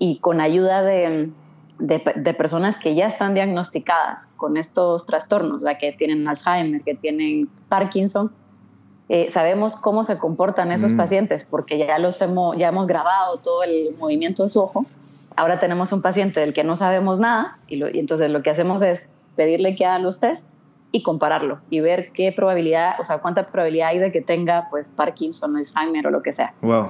y 0.00 0.18
con 0.18 0.40
ayuda 0.40 0.82
de, 0.82 1.30
de, 1.78 2.34
personas 2.34 2.76
que 2.76 2.96
ya 2.96 3.06
están 3.06 3.32
diagnosticadas 3.32 4.26
con 4.36 4.56
estos 4.56 5.06
trastornos, 5.06 5.62
la 5.62 5.78
que 5.78 5.92
tienen 5.92 6.26
Alzheimer, 6.26 6.82
que 6.82 6.96
tienen 6.96 7.48
Parkinson, 7.68 8.32
eh, 9.08 9.30
sabemos 9.30 9.76
cómo 9.76 10.02
se 10.02 10.18
comportan 10.18 10.72
esos 10.72 10.92
mm. 10.92 10.96
pacientes 10.96 11.44
porque 11.44 11.78
ya, 11.78 11.98
los 11.98 12.20
hemos, 12.20 12.56
ya 12.58 12.68
hemos 12.68 12.88
grabado 12.88 13.36
todo 13.38 13.62
el 13.62 13.94
movimiento 13.98 14.42
de 14.42 14.48
su 14.48 14.60
ojo. 14.60 14.84
Ahora 15.36 15.60
tenemos 15.60 15.92
un 15.92 16.02
paciente 16.02 16.40
del 16.40 16.52
que 16.52 16.64
no 16.64 16.76
sabemos 16.76 17.20
nada 17.20 17.58
y, 17.68 17.76
y 17.76 17.98
entonces 18.00 18.30
lo 18.30 18.42
que 18.42 18.50
hacemos 18.50 18.82
es 18.82 19.08
pedirle 19.36 19.76
que 19.76 19.84
haga 19.84 19.98
los 19.98 20.18
test 20.18 20.44
y 20.92 21.02
compararlo 21.02 21.60
y 21.70 21.80
ver 21.80 22.10
qué 22.12 22.32
probabilidad, 22.32 23.00
o 23.00 23.04
sea, 23.04 23.18
cuánta 23.18 23.46
probabilidad 23.48 23.88
hay 23.88 23.98
de 23.98 24.12
que 24.12 24.22
tenga 24.22 24.68
pues 24.70 24.88
Parkinson, 24.88 25.56
Alzheimer 25.56 26.06
o 26.06 26.10
lo 26.10 26.22
que 26.22 26.32
sea. 26.32 26.54
Wow. 26.62 26.88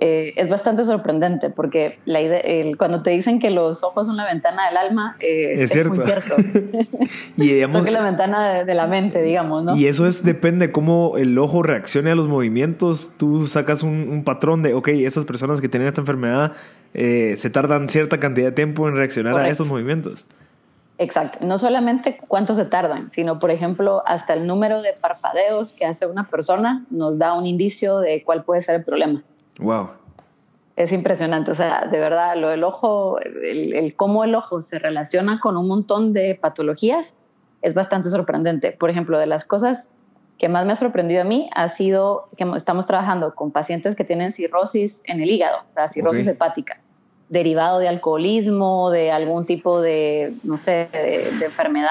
Eh, 0.00 0.34
es 0.36 0.48
bastante 0.48 0.84
sorprendente 0.84 1.50
porque 1.50 1.98
la 2.04 2.20
idea, 2.20 2.40
cuando 2.76 3.02
te 3.02 3.10
dicen 3.10 3.40
que 3.40 3.50
los 3.50 3.82
ojos 3.82 4.06
son 4.06 4.16
la 4.16 4.26
ventana 4.26 4.68
del 4.68 4.76
alma, 4.76 5.16
eh, 5.18 5.54
es, 5.56 5.72
cierto. 5.72 5.94
muy 5.94 6.04
cierto. 6.04 6.36
y 7.36 7.48
digamos, 7.48 7.82
son 7.82 7.92
la 7.92 8.02
ventana 8.02 8.62
de, 8.62 8.74
la 8.74 8.86
mente, 8.86 9.20
digamos, 9.22 9.64
¿no? 9.64 9.76
Y 9.76 9.86
eso 9.86 10.06
es 10.06 10.24
depende 10.24 10.70
cómo 10.70 11.18
el 11.18 11.36
ojo 11.36 11.64
reaccione 11.64 12.12
a 12.12 12.14
los 12.14 12.28
movimientos. 12.28 13.16
Tú 13.18 13.48
sacas 13.48 13.82
un, 13.82 14.22
patrón 14.24 14.62
de, 14.62 14.72
ok, 14.72 14.86
esas 14.88 15.24
personas 15.24 15.60
que 15.60 15.68
tienen 15.68 15.88
esta 15.88 16.02
enfermedad 16.02 16.52
eh, 16.94 17.34
se 17.36 17.50
tardan 17.50 17.88
cierta 17.88 18.20
cantidad 18.20 18.46
de 18.46 18.52
tiempo 18.52 18.88
en 18.88 18.94
reaccionar 18.94 19.34
a 19.36 19.48
esos 19.48 19.66
movimientos. 19.66 20.26
Exacto. 20.98 21.38
No 21.42 21.58
solamente 21.58 22.18
cuánto 22.26 22.54
se 22.54 22.64
tardan, 22.64 23.10
sino, 23.12 23.38
por 23.38 23.52
ejemplo, 23.52 24.02
hasta 24.04 24.34
el 24.34 24.46
número 24.46 24.82
de 24.82 24.92
parpadeos 24.92 25.72
que 25.72 25.86
hace 25.86 26.06
una 26.06 26.28
persona 26.28 26.84
nos 26.90 27.18
da 27.18 27.34
un 27.34 27.46
indicio 27.46 28.00
de 28.00 28.24
cuál 28.24 28.42
puede 28.42 28.62
ser 28.62 28.76
el 28.76 28.84
problema. 28.84 29.22
Wow. 29.60 29.90
Es 30.74 30.92
impresionante, 30.92 31.50
o 31.50 31.54
sea, 31.54 31.86
de 31.90 31.98
verdad, 31.98 32.36
lo 32.36 32.50
del 32.50 32.62
ojo, 32.62 33.18
el, 33.20 33.94
cómo 33.96 34.22
el 34.22 34.34
ojo 34.34 34.62
se 34.62 34.78
relaciona 34.78 35.40
con 35.40 35.56
un 35.56 35.66
montón 35.66 36.12
de 36.12 36.36
patologías 36.40 37.14
es 37.62 37.74
bastante 37.74 38.10
sorprendente. 38.10 38.72
Por 38.72 38.90
ejemplo, 38.90 39.18
de 39.18 39.26
las 39.26 39.44
cosas 39.44 39.88
que 40.38 40.48
más 40.48 40.66
me 40.66 40.72
ha 40.72 40.76
sorprendido 40.76 41.22
a 41.22 41.24
mí 41.24 41.50
ha 41.54 41.68
sido 41.68 42.28
que 42.36 42.46
estamos 42.56 42.86
trabajando 42.86 43.34
con 43.34 43.50
pacientes 43.50 43.96
que 43.96 44.04
tienen 44.04 44.30
cirrosis 44.30 45.02
en 45.06 45.20
el 45.20 45.30
hígado, 45.30 45.64
la 45.74 45.88
cirrosis 45.88 46.28
hepática, 46.28 46.80
derivado 47.28 47.78
de 47.78 47.88
alcoholismo, 47.88 48.90
de 48.90 49.10
algún 49.10 49.44
tipo 49.44 49.80
de, 49.80 50.34
no 50.44 50.58
sé, 50.58 50.88
de, 50.92 51.44
enfermedad 51.44 51.90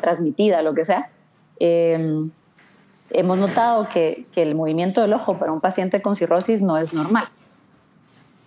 transmitida, 0.00 0.62
lo 0.62 0.74
que 0.74 0.84
sea. 0.84 1.10
Em, 1.58 2.30
hemos 3.10 3.38
notado 3.38 3.88
que, 3.88 4.26
el 4.36 4.54
movimiento 4.54 5.00
del 5.00 5.12
ojo 5.12 5.38
para 5.38 5.52
un 5.52 5.60
paciente 5.60 6.00
con 6.00 6.16
cirrosis 6.16 6.62
no 6.62 6.78
es 6.78 6.94
normal. 6.94 7.28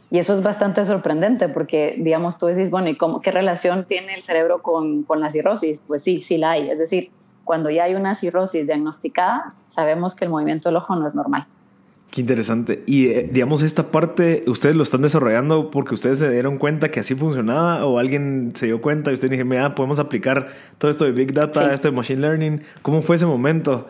Y 0.10 0.20
eso 0.20 0.34
es 0.34 0.44
bastante 0.44 0.84
sorprendente 0.84 1.48
porque, 1.48 1.96
digamos, 1.98 2.38
tú 2.38 2.48
decís, 2.48 2.70
bueno, 2.70 2.90
¿y 2.90 2.98
cómo, 2.98 3.22
qué 3.22 3.32
relación 3.32 3.86
tiene 3.86 4.14
el 4.14 4.22
cerebro 4.22 4.62
con, 4.62 5.04
con 5.04 5.22
la 5.22 5.32
cirrosis? 5.32 5.82
Pues 5.88 6.04
sí, 6.04 6.22
sí 6.22 6.38
la 6.38 6.52
hay. 6.52 6.70
Es 6.70 6.80
decir, 6.80 7.12
cuando 7.46 7.70
ya 7.70 7.86
hay 7.86 7.96
una 7.96 8.16
cirrosis 8.16 8.68
diagnosticada, 8.68 9.54
sabemos 9.68 10.16
que 10.16 10.26
el 10.26 10.32
movimiento 10.32 10.70
del 10.70 10.78
ojo 10.78 10.96
no 10.96 11.08
es 11.08 11.16
normal. 11.16 11.48
Qué 12.12 12.20
interesante. 12.20 12.84
Y 12.86 13.08
eh, 13.08 13.30
digamos, 13.32 13.62
esta 13.62 13.84
parte, 13.84 14.44
¿ustedes 14.46 14.76
lo 14.76 14.84
están 14.84 15.02
desarrollando 15.02 15.72
porque 15.72 15.94
ustedes 15.94 16.20
se 16.20 16.30
dieron 16.30 16.58
cuenta 16.58 16.92
que 16.92 17.00
así 17.00 17.16
funcionaba 17.16 17.86
o 17.86 18.00
alguien 18.00 18.52
se 18.54 18.66
dio 18.66 18.82
cuenta 18.82 19.12
y 19.12 19.14
ustedes 19.14 19.32
dijeron, 19.32 19.48
mira, 19.48 19.76
podemos 19.76 19.98
aplicar 19.98 20.50
todo 20.78 20.92
esto 20.92 21.06
de 21.06 21.14
Big 21.14 21.34
Data, 21.34 21.74
esto 21.74 21.88
de 21.88 21.96
Machine 21.96 22.20
Learning? 22.20 22.64
¿Cómo 22.82 23.02
fue 23.02 23.16
ese 23.16 23.26
momento? 23.26 23.88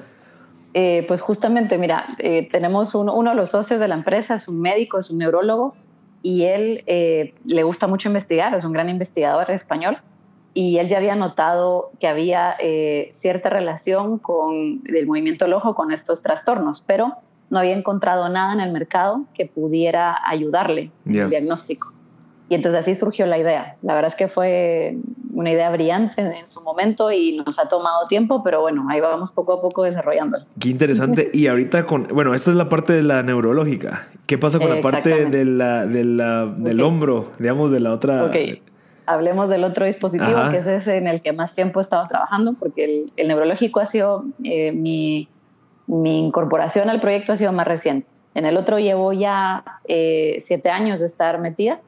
Eh, 0.76 1.04
pues 1.08 1.20
justamente, 1.20 1.80
mira, 1.80 2.16
eh, 2.20 2.48
tenemos 2.52 2.94
uno, 2.94 3.16
uno, 3.16 3.32
de 3.32 3.36
los 3.36 3.50
socios 3.50 3.80
de 3.80 3.88
la 3.88 3.96
empresa, 3.96 4.36
es 4.36 4.48
un 4.48 4.62
médico, 4.62 5.00
es 5.00 5.10
un 5.10 5.18
neurólogo, 5.18 5.74
y 6.22 6.44
él 6.44 6.84
le 6.86 7.64
gusta 7.64 7.88
mucho 7.88 8.08
investigar, 8.08 8.54
es 8.54 8.64
un 8.64 8.72
gran 8.72 8.88
investigador 8.88 9.50
español, 9.50 9.98
y 10.54 10.78
él 10.78 10.90
ya 10.90 10.98
había 10.98 11.16
notado 11.16 11.90
que 12.00 12.08
había 12.08 12.56
cierta 13.14 13.50
relación 13.50 14.20
con 14.20 14.84
el 14.86 15.08
movimiento 15.08 15.46
del 15.46 15.56
ojo 15.56 15.74
con 15.74 15.92
estos 15.92 16.22
trastornos, 16.22 16.84
pero 16.86 17.18
no 17.52 17.60
había 17.60 17.76
encontrado 17.76 18.28
nada 18.30 18.54
en 18.54 18.62
el 18.62 18.72
mercado 18.72 19.26
que 19.36 19.46
pudiera 19.46 20.18
ayudarle 20.26 20.90
en 21.06 21.16
el 21.16 21.30
diagnóstico. 21.30 21.94
Y 22.50 22.56
entonces 22.56 22.82
así 22.82 22.96
surgió 22.96 23.26
la 23.28 23.38
idea. 23.38 23.78
La 23.82 23.94
verdad 23.94 24.08
es 24.08 24.16
que 24.16 24.28
fue 24.28 24.98
una 25.34 25.52
idea 25.52 25.70
brillante 25.70 26.22
en 26.22 26.48
su 26.48 26.62
momento 26.62 27.12
y 27.12 27.38
nos 27.38 27.60
ha 27.60 27.70
tomado 27.70 28.08
tiempo, 28.08 28.42
pero 28.44 28.62
bueno, 28.62 28.86
ahí 28.90 29.00
vamos 29.00 29.32
poco 29.32 29.54
a 29.54 29.62
poco 29.62 29.84
desarrollándola. 29.84 30.46
Qué 30.60 30.70
interesante. 30.70 31.30
y 31.34 31.48
ahorita 31.48 31.86
con, 31.86 32.08
bueno, 32.14 32.34
esta 32.34 32.52
es 32.52 32.58
la 32.58 32.68
parte 32.68 32.94
de 32.94 33.04
la 33.04 33.22
neurológica. 33.22 34.08
¿Qué 34.28 34.38
pasa 34.38 34.60
con 34.60 34.70
la 34.70 34.82
parte 34.82 35.26
de 35.26 35.46
la, 35.46 35.86
de 35.86 36.04
la, 36.04 36.46
del 36.46 36.82
hombro, 36.82 37.32
digamos, 37.38 37.72
de 37.72 37.80
la 37.82 37.94
otra? 37.94 38.32
Hablemos 39.06 39.50
del 39.50 39.64
otro 39.66 39.86
dispositivo, 39.86 40.52
que 40.52 40.58
es 40.58 40.68
ese 40.68 40.98
en 40.98 41.08
el 41.08 41.22
que 41.22 41.34
más 41.34 41.54
tiempo 41.54 41.80
he 41.80 41.84
estado 41.84 42.08
trabajando, 42.08 42.54
porque 42.54 42.86
el, 42.86 43.14
el 43.18 43.28
neurológico 43.28 43.82
ha 43.82 43.86
sido 43.86 44.24
eh, 44.44 44.72
mi 44.72 45.28
mi 45.88 46.20
incorporación 46.20 46.90
al 46.90 47.00
proyecto 47.00 47.34
ha 47.34 47.38
sido 47.38 47.52
más 47.52 47.68
reciente. 47.68 48.08
En 48.34 48.46
el 48.46 48.58
otro 48.58 48.80
llevo 48.80 49.14
ya 49.14 49.64
eh, 49.88 50.38
siete 50.42 50.70
años 50.70 51.00
de 51.00 51.06
estar 51.06 51.40
metida. 51.40 51.80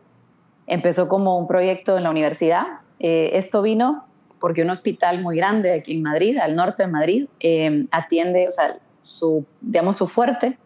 Empezó 0.67 1.07
como 1.07 1.37
un 1.37 1.47
proyecto 1.47 1.97
en 1.97 2.03
la 2.03 2.09
universidad. 2.09 2.63
Eh, 2.99 3.31
esto 3.33 3.61
vino 3.61 4.05
porque 4.39 4.61
un 4.61 4.69
hospital 4.69 5.21
muy 5.21 5.37
grande 5.37 5.71
aquí 5.71 5.93
en 5.93 6.01
Madrid, 6.01 6.37
al 6.37 6.55
norte 6.55 6.83
de 6.83 6.89
Madrid, 6.89 7.27
eh, 7.39 7.85
atiende, 7.91 8.49
o 8.49 8.51
sea, 8.51 8.77
su, 9.01 9.45
digamos, 9.61 9.97
su 9.97 10.07
fuerte 10.07 10.57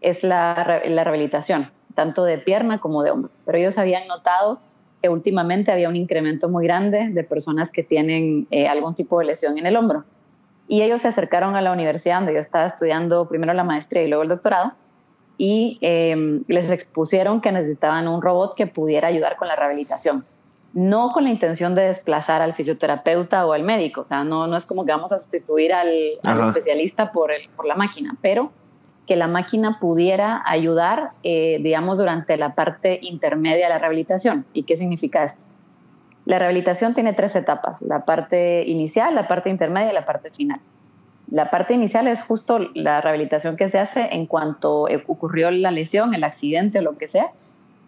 es 0.00 0.24
la, 0.24 0.80
la 0.86 1.04
rehabilitación, 1.04 1.70
tanto 1.94 2.24
de 2.24 2.38
pierna 2.38 2.80
como 2.80 3.02
de 3.02 3.10
hombro. 3.10 3.30
Pero 3.44 3.58
ellos 3.58 3.76
habían 3.76 4.08
notado 4.08 4.60
que 5.02 5.10
últimamente 5.10 5.70
había 5.70 5.90
un 5.90 5.96
incremento 5.96 6.48
muy 6.48 6.64
grande 6.64 7.10
de 7.10 7.24
personas 7.24 7.70
que 7.70 7.82
tienen 7.82 8.48
algún 8.70 8.94
tipo 8.94 9.18
de 9.18 9.26
lesión 9.26 9.58
en 9.58 9.66
el 9.66 9.76
hombro. 9.76 10.04
Y 10.68 10.82
ellos 10.82 11.02
se 11.02 11.08
acercaron 11.08 11.56
a 11.56 11.60
la 11.60 11.72
universidad 11.72 12.16
donde 12.16 12.34
yo 12.34 12.40
estaba 12.40 12.66
estudiando 12.66 13.28
primero 13.28 13.52
la 13.54 13.64
maestría 13.64 14.02
y 14.02 14.08
luego 14.08 14.22
el 14.22 14.28
doctorado 14.28 14.72
y 15.38 15.78
em, 15.80 16.44
les 16.48 16.70
expusieron 16.70 17.40
que 17.40 17.52
necesitaban 17.52 18.08
un 18.08 18.22
robot 18.22 18.54
que 18.54 18.66
pudiera 18.66 19.08
ayudar 19.08 19.36
con 19.36 19.48
la 19.48 19.56
rehabilitación. 19.56 20.24
No 20.72 21.12
con 21.12 21.24
la 21.24 21.30
intención 21.30 21.74
de 21.74 21.82
desplazar 21.82 22.42
al 22.42 22.54
fisioterapeuta 22.54 23.46
o 23.46 23.52
al 23.52 23.62
médico, 23.62 24.02
o 24.02 24.06
sea, 24.06 24.24
no, 24.24 24.46
no 24.46 24.56
es 24.56 24.66
como 24.66 24.84
que 24.84 24.92
vamos 24.92 25.12
a 25.12 25.18
sustituir 25.18 25.72
al, 25.72 25.88
especialista 26.48 27.12
por, 27.12 27.32
el, 27.32 27.48
por 27.50 27.66
la 27.66 27.76
máquina, 27.76 28.16
pero 28.20 28.50
que 29.06 29.16
la 29.16 29.28
máquina 29.28 29.78
pudiera 29.78 30.42
ayudar, 30.44 31.12
eh, 31.22 31.58
digamos, 31.62 31.98
durante 31.98 32.36
la 32.36 32.54
parte 32.54 32.98
intermedia 33.02 33.66
de 33.66 33.70
la 33.70 33.78
rehabilitación. 33.78 34.44
¿Y 34.52 34.64
qué 34.64 34.76
significa 34.76 35.24
esto? 35.24 35.44
La 36.26 36.40
rehabilitación 36.40 36.92
tiene 36.92 37.12
tres 37.12 37.36
etapas, 37.36 37.80
la 37.82 38.04
parte 38.04 38.64
inicial, 38.66 39.14
la 39.14 39.28
parte 39.28 39.48
intermedia 39.48 39.92
y 39.92 39.94
la 39.94 40.04
parte 40.04 40.30
final. 40.30 40.60
La 41.30 41.50
parte 41.50 41.74
inicial 41.74 42.08
es 42.08 42.20
justo 42.20 42.58
la 42.74 43.00
rehabilitación 43.00 43.56
que 43.56 43.68
se 43.68 43.78
hace 43.78 44.08
en 44.12 44.26
cuanto 44.26 44.86
ocurrió 45.06 45.50
la 45.52 45.70
lesión, 45.70 46.14
el 46.14 46.24
accidente 46.24 46.80
o 46.80 46.82
lo 46.82 46.98
que 46.98 47.06
sea, 47.06 47.30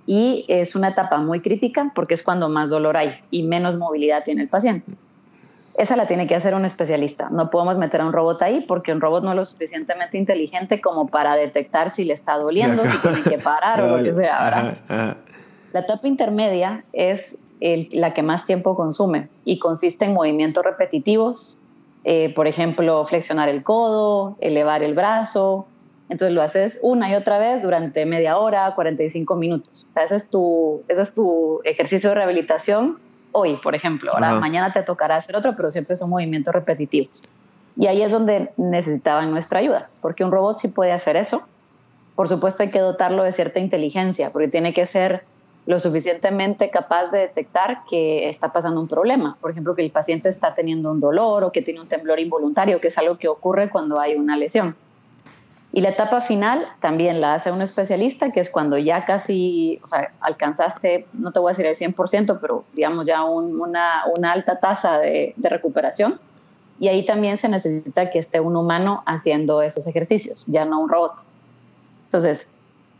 y 0.07 0.45
es 0.49 0.76
una 0.76 0.88
etapa 0.88 1.18
muy 1.18 1.40
crítica 1.40 1.92
porque 1.95 2.14
es 2.14 2.23
cuando 2.23 2.49
más 2.49 2.71
dolor 2.71 2.97
hay 2.97 3.21
y 3.30 3.42
menos 3.42 3.76
movilidad 3.76 4.25
tiene 4.25 4.42
el 4.42 4.49
paciente. 4.49 4.92
Esa 5.76 5.97
la 5.97 6.07
tiene 6.07 6.26
que 6.26 6.35
hacer 6.35 6.54
un 6.54 6.64
especialista. 6.64 7.28
No 7.30 7.50
podemos 7.50 7.76
meter 7.76 8.00
a 8.00 8.07
un 8.07 8.12
robot 8.12 8.42
ahí 8.42 8.62
porque 8.62 8.92
un 8.92 9.00
robot 9.00 9.23
no 9.23 9.30
es 9.30 9.37
lo 9.37 9.45
suficientemente 9.45 10.16
inteligente 10.16 10.80
como 10.80 11.09
para 11.09 11.37
detectar 11.37 11.90
si 11.90 12.04
le 12.04 12.14
está 12.14 12.37
doliendo, 12.38 12.85
si 12.87 12.99
tiene 12.99 13.23
que 13.23 13.38
parar 13.38 13.83
o 13.83 13.97
lo 13.97 14.02
que 14.02 14.14
sea. 14.16 15.16
La 15.73 15.80
etapa 15.80 16.09
intermedia 16.09 16.85
es 16.92 17.37
la 17.60 18.14
que 18.14 18.22
más 18.22 18.44
tiempo 18.44 18.76
consume 18.76 19.28
y 19.44 19.58
consiste 19.58 20.04
en 20.04 20.14
movimientos 20.14 20.64
repetitivos, 20.64 21.58
eh, 22.04 22.32
por 22.34 22.46
ejemplo, 22.46 23.04
flexionar 23.06 23.48
el 23.48 23.62
codo, 23.62 24.36
elevar 24.40 24.82
el 24.82 24.94
brazo. 24.94 25.66
Entonces 26.08 26.34
lo 26.34 26.42
haces 26.42 26.78
una 26.82 27.10
y 27.10 27.14
otra 27.14 27.38
vez 27.38 27.62
durante 27.62 28.06
media 28.06 28.38
hora, 28.38 28.74
45 28.74 29.34
minutos. 29.36 29.86
ese, 30.02 30.16
es 30.16 30.30
tu, 30.30 30.82
ese 30.88 31.02
es 31.02 31.12
tu 31.12 31.60
ejercicio 31.64 32.10
de 32.10 32.14
rehabilitación 32.14 32.98
hoy, 33.32 33.56
por 33.56 33.74
ejemplo. 33.74 34.12
Ahora, 34.14 34.34
mañana 34.34 34.72
te 34.72 34.82
tocará 34.82 35.16
hacer 35.16 35.36
otro, 35.36 35.54
pero 35.54 35.70
siempre 35.70 35.96
son 35.96 36.10
movimientos 36.10 36.54
repetitivos. 36.54 37.22
Y 37.76 37.86
ahí 37.86 38.02
es 38.02 38.10
donde 38.10 38.50
necesitaban 38.56 39.30
nuestra 39.30 39.60
ayuda, 39.60 39.88
porque 40.00 40.24
un 40.24 40.32
robot 40.32 40.58
sí 40.58 40.68
puede 40.68 40.92
hacer 40.92 41.16
eso. 41.16 41.42
Por 42.16 42.28
supuesto 42.28 42.62
hay 42.62 42.70
que 42.70 42.80
dotarlo 42.80 43.22
de 43.22 43.32
cierta 43.32 43.60
inteligencia, 43.60 44.30
porque 44.30 44.48
tiene 44.48 44.74
que 44.74 44.86
ser 44.86 45.22
lo 45.68 45.78
suficientemente 45.80 46.70
capaz 46.70 47.10
de 47.10 47.18
detectar 47.18 47.80
que 47.90 48.30
está 48.30 48.54
pasando 48.54 48.80
un 48.80 48.88
problema. 48.88 49.37
Por 49.38 49.50
ejemplo, 49.50 49.75
que 49.75 49.82
el 49.82 49.90
paciente 49.90 50.30
está 50.30 50.54
teniendo 50.54 50.90
un 50.90 50.98
dolor 50.98 51.44
o 51.44 51.52
que 51.52 51.60
tiene 51.60 51.78
un 51.78 51.87
temblor 51.87 52.18
involuntario, 52.20 52.80
que 52.80 52.88
es 52.88 52.96
algo 52.96 53.18
que 53.18 53.28
ocurre 53.28 53.68
cuando 53.68 54.00
hay 54.00 54.14
una 54.14 54.38
lesión. 54.38 54.75
Y 55.70 55.82
la 55.82 55.90
etapa 55.90 56.22
final 56.22 56.66
también 56.80 57.20
la 57.20 57.34
hace 57.34 57.52
un 57.52 57.60
especialista, 57.60 58.32
que 58.32 58.40
es 58.40 58.48
cuando 58.48 58.78
ya 58.78 59.04
casi, 59.04 59.78
o 59.84 59.87
sea, 59.87 60.10
alcanzaste, 60.20 61.06
no 61.12 61.32
te 61.32 61.38
voy 61.38 61.50
a 61.50 61.54
decir 61.54 61.66
el 61.66 61.76
100%, 61.76 62.38
pero 62.40 62.64
digamos 62.72 63.04
ya 63.04 63.25
una, 63.25 64.04
alta 64.32 64.60
tasa 64.60 64.98
de, 64.98 65.34
de 65.37 65.48
recuperación. 65.50 66.18
Y 66.80 66.88
ahí 66.88 67.04
también 67.04 67.37
se 67.37 67.50
necesita 67.50 68.08
que 68.10 68.18
esté 68.18 68.40
un 68.40 68.56
humano 68.56 69.02
haciendo 69.04 69.60
esos 69.60 69.87
ejercicios, 69.87 70.44
ya 70.46 70.64
no 70.64 70.80
un 70.80 70.88
robot. 70.88 71.12
Entonces, 72.04 72.48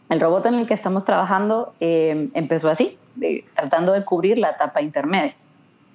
el 0.08 0.20
robot 0.20 0.46
en 0.46 0.54
el 0.54 0.66
que 0.66 0.74
estamos 0.74 1.04
trabajando 1.04 1.72
eh, 1.80 2.30
empezó 2.34 2.70
así, 2.70 2.96
tratando 3.54 3.92
de 3.92 4.04
cubrir 4.04 4.38
la 4.38 4.50
etapa 4.50 4.80
intermedia. 4.80 5.34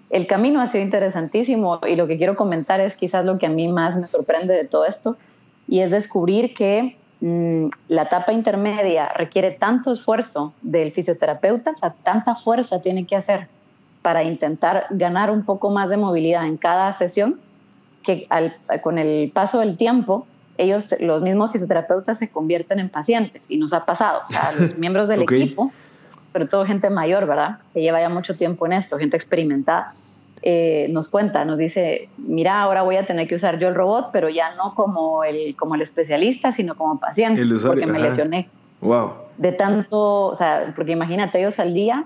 El 0.10 0.28
camino 0.28 0.62
ha 0.62 0.68
sido 0.68 0.84
interesantísimo 0.84 1.80
y 1.88 1.96
lo 1.96 2.06
que 2.06 2.18
quiero 2.18 2.36
comentar 2.36 2.80
es 2.80 2.96
quizás 2.96 3.26
lo 3.26 3.40
que 3.40 3.48
a 3.48 3.50
mí 3.50 3.68
más 3.68 3.98
me 3.98 4.08
sorprende 4.08 4.54
de 4.54 4.66
todo 4.66 4.86
esto 4.86 5.18
y 5.68 5.80
es 5.80 5.90
descubrir 5.90 6.54
que 6.54 6.98
mm, 7.22 7.70
la 7.88 8.04
etapa 8.04 8.32
intermedia 8.32 9.10
requiere 9.10 9.52
tanto 9.52 9.92
esfuerzo 9.92 10.54
del 10.62 10.92
fisioterapeuta, 10.92 11.72
o 11.72 11.78
sea, 11.78 11.96
tanta 12.04 12.36
fuerza 12.36 12.82
tiene 12.82 13.08
que 13.08 13.16
hacer 13.16 13.48
para 14.04 14.24
intentar 14.24 14.86
ganar 14.92 15.32
un 15.32 15.44
poco 15.44 15.72
más 15.72 15.90
de 15.90 15.98
movilidad 15.98 16.46
en 16.46 16.58
cada 16.58 16.94
sesión, 16.94 17.40
que 18.04 18.28
con 18.84 19.00
el 19.00 19.32
paso 19.34 19.62
del 19.62 19.78
tiempo 19.78 20.28
ellos, 20.58 20.88
los 21.00 21.22
mismos 21.22 21.52
fisioterapeutas 21.52 22.18
se 22.18 22.30
convierten 22.30 22.80
en 22.80 22.90
pacientes 22.90 23.46
y 23.50 23.58
nos 23.58 23.74
ha 23.74 23.86
pasado. 23.86 24.22
O 24.28 24.32
sea, 24.32 24.54
los 24.58 24.78
miembros 24.78 25.08
del 25.08 25.24
equipo, 25.24 25.72
sobre 26.32 26.48
todo 26.48 26.66
gente 26.66 26.90
mayor, 26.90 27.26
¿verdad? 27.26 27.60
Que 27.74 27.82
lleva 27.82 28.00
ya 28.00 28.10
mucho 28.10 28.36
tiempo 28.36 28.66
en 28.66 28.74
esto, 28.74 28.98
gente 28.98 29.18
experimentada, 29.18 29.94
eh, 30.42 30.88
nos 30.90 31.08
cuenta, 31.08 31.46
nos 31.46 31.58
dice, 31.58 32.10
mira, 32.18 32.62
ahora 32.62 32.82
voy 32.82 32.98
a 32.98 33.06
tener 33.06 33.28
que 33.28 33.36
usar 33.36 33.60
yo 33.60 33.70
el 33.70 33.76
robot, 33.76 34.10
pero 34.12 34.30
ya 34.30 34.56
no 34.56 34.76
como 34.76 35.24
el, 35.24 35.56
como 35.56 35.76
el 35.76 35.82
especialista, 35.82 36.52
sino 36.52 36.76
como 36.76 37.00
paciente, 37.00 37.42
porque 37.66 37.86
me 37.86 38.00
lesioné. 38.00 38.50
Wow. 38.82 39.14
De 39.38 39.54
tanto, 39.54 40.26
o 40.26 40.36
sea, 40.36 40.74
porque 40.76 40.92
imagínate, 40.92 41.40
ellos 41.40 41.60
al 41.60 41.74
día 41.74 42.06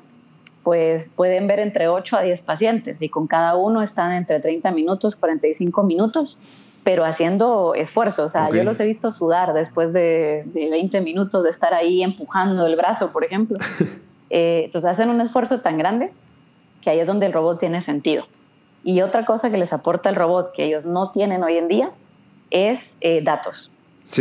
pues 0.63 1.05
pueden 1.15 1.47
ver 1.47 1.59
entre 1.59 1.87
8 1.87 2.17
a 2.17 2.21
10 2.23 2.41
pacientes 2.41 3.01
y 3.01 3.07
con 3.07 3.25
cada 3.25 3.55
uno 3.55 3.81
están 3.81 4.11
entre 4.11 4.41
30 4.41 4.69
minutos, 4.71 5.15
45 5.15 5.81
minutos 5.83 6.39
pero 6.87 7.03
haciendo 7.03 7.73
esfuerzo. 7.75 8.23
O 8.23 8.29
sea, 8.29 8.49
yo 8.49 8.63
los 8.63 8.79
he 8.79 8.85
visto 8.85 9.11
sudar 9.11 9.51
después 9.51 9.91
de, 9.91 10.45
20 10.53 11.01
minutos 11.01 11.43
de 11.43 11.49
estar 11.49 11.73
ahí 11.73 12.01
empujando 12.01 12.65
el 12.65 12.77
brazo, 12.77 13.11
por 13.11 13.25
ejemplo. 13.25 13.57
Eh, 14.29 14.63
entonces 14.65 14.91
hacen 14.91 15.09
un 15.09 15.21
esfuerzo 15.21 15.61
tan 15.61 15.77
grande 15.77 16.11
que 16.81 16.89
ahí 16.89 16.99
es 16.99 17.07
donde 17.07 17.27
el 17.27 17.31
robot 17.31 17.61
tiene 17.61 17.81
sentido. 17.81 18.25
Y 18.83 18.99
otra 18.99 19.23
cosa 19.23 19.49
que 19.49 19.57
les 19.57 19.71
aporta 19.71 20.09
el 20.09 20.17
robot 20.17 20.51
que 20.51 20.65
ellos 20.65 20.85
no 20.85 21.11
tienen 21.11 21.43
hoy 21.43 21.55
en 21.55 21.69
día 21.69 21.91
es 22.49 22.97
eh, 22.99 23.21
datos. 23.23 23.71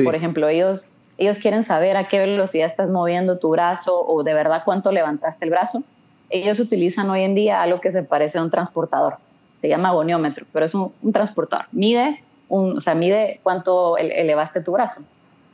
Por 0.05 0.15
ejemplo, 0.15 0.47
ellos, 0.47 0.89
ellos 1.19 1.41
quieren 1.41 1.65
saber 1.65 1.97
a 1.97 2.07
qué 2.07 2.21
velocidad 2.21 2.69
estás 2.69 2.89
moviendo 2.89 3.41
tu 3.41 3.51
brazo 3.51 4.01
o 4.07 4.23
de 4.23 4.33
verdad 4.33 4.63
cuánto 4.65 4.93
levantaste 4.93 5.45
el 5.45 5.51
brazo. 5.51 5.83
Ellos 6.31 6.61
utilizan 6.61 7.11
hoy 7.11 7.23
en 7.23 7.35
día 7.35 7.61
algo 7.61 7.81
que 7.81 7.91
se 7.91 8.05
parece 8.05 8.39
a 8.39 8.45
un 8.45 8.53
transportador. 8.53 9.17
Se 9.61 9.69
llama 9.69 9.89
agoniómetro, 9.89 10.47
pero 10.53 10.67
es 10.67 10.75
un, 10.77 10.93
un 11.03 11.13
transportador. 11.13 11.67
Mide 11.73 12.23
o 12.49 12.81
sea, 12.81 12.95
mide 12.95 13.41
cuánto 13.43 13.97
elevaste 13.97 14.61
tu 14.61 14.73
brazo, 14.73 15.03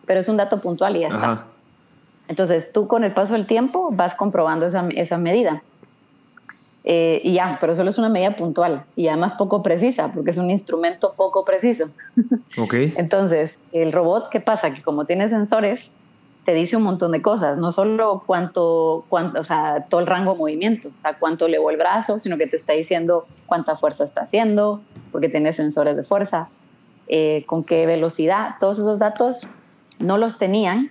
pero 0.06 0.20
es 0.20 0.28
un 0.28 0.37
dato 0.37 0.61
puntual 0.61 0.96
y 0.96 1.00
ya 1.00 1.08
está. 1.08 1.44
Entonces 2.28 2.72
tú 2.72 2.87
con 2.87 3.04
el 3.04 3.12
paso 3.12 3.34
del 3.34 3.46
tiempo 3.46 3.90
vas 3.92 4.14
comprobando 4.14 4.66
esa, 4.66 4.88
esa 4.94 5.18
medida. 5.18 5.62
Eh, 6.84 7.20
y 7.22 7.34
ya, 7.34 7.58
pero 7.61 7.75
solo 7.76 7.90
es 7.90 7.99
una 7.99 8.08
medida 8.08 8.34
puntual 8.34 8.84
y 8.96 9.06
además 9.06 9.34
poco 9.34 9.62
precisa, 9.62 10.12
porque 10.12 10.30
es 10.30 10.38
un 10.38 10.50
instrumento 10.50 11.14
poco 11.16 11.44
preciso. 11.44 11.88
Okay. 12.58 12.92
Entonces, 12.99 13.58
el 13.72 13.92
robot, 13.92 14.28
¿qué 14.28 14.38
pasa? 14.38 14.75
Que 14.75 14.82
como 14.82 15.06
tiene 15.06 15.26
sensores, 15.30 15.90
te 16.44 16.52
dice 16.52 16.76
un 16.76 16.82
montón 16.82 17.12
de 17.12 17.22
cosas, 17.22 17.56
no 17.56 17.72
solo 17.72 18.22
cuánto, 18.26 19.04
cuánto, 19.08 19.40
o 19.40 19.44
sea, 19.44 19.87
todo 19.88 20.00
el 20.00 20.06
rango 20.06 20.32
de 20.32 20.38
movimiento, 20.38 20.88
o 20.88 21.02
sea, 21.02 21.14
cuánto 21.18 21.46
elevó 21.46 21.70
el 21.70 21.78
brazo, 21.78 22.18
sino 22.18 22.37
que 22.37 22.46
te 22.46 22.56
está 22.56 22.75
diciendo 22.75 23.26
cuánta 23.46 23.76
fuerza 23.76 24.04
está 24.04 24.22
haciendo, 24.22 24.82
porque 25.12 25.30
tiene 25.30 25.54
sensores 25.54 25.96
de 25.96 26.04
fuerza, 26.04 26.49
eh, 27.09 27.44
con 27.47 27.64
qué 27.64 27.87
velocidad, 27.87 28.56
todos 28.61 28.78
esos 28.78 28.99
datos 28.99 29.47
no 29.99 30.18
los 30.18 30.38
tenían 30.38 30.90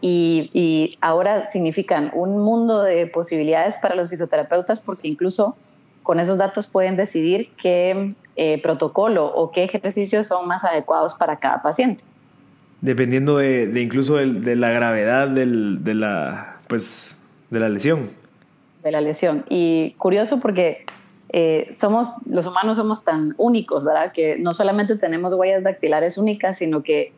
y, 0.00 0.50
y, 0.52 0.98
ahora 1.00 1.46
significan 1.46 2.10
un 2.12 2.42
mundo 2.42 2.82
de 2.82 3.06
posibilidades 3.06 3.76
para 3.76 3.94
los 3.94 4.08
fisioterapeutas 4.08 4.80
porque 4.80 5.06
incluso 5.06 5.56
con 6.02 6.18
esos 6.20 6.38
datos 6.38 6.66
pueden 6.66 6.96
decidir 6.96 7.50
qué 7.62 8.14
eh, 8.34 8.60
protocolo 8.62 9.26
o 9.26 9.52
qué 9.52 9.64
ejercicios 9.64 10.26
son 10.26 10.48
más 10.48 10.64
adecuados 10.64 11.14
para 11.14 11.38
cada 11.38 11.62
paciente. 11.62 12.02
Dependiendo 12.80 13.36
de, 13.36 13.70
incluso 13.76 14.16
de, 14.16 14.56
la 14.56 14.70
gravedad 14.70 15.28
del, 15.28 15.84
de, 15.84 15.94
la, 15.94 16.56
pues, 16.66 17.20
de 17.50 17.60
la 17.60 17.68
lesión. 17.68 18.10
De 18.82 18.90
la 18.90 19.00
lesión. 19.00 19.44
Y 19.48 19.94
curioso 19.98 20.40
porque 20.40 20.84
eh, 21.28 21.68
somos, 21.72 22.12
los 22.26 22.46
humanos 22.46 22.76
somos 22.76 23.04
tan 23.04 23.34
únicos, 23.38 23.84
¿verdad? 23.84 24.12
Que 24.12 24.38
no 24.38 24.54
solamente 24.54 24.96
tenemos 24.96 25.34
huellas 25.34 25.62
dactilares 25.62 26.18
únicas, 26.18 26.58
sino 26.58 26.82
que 26.82 27.12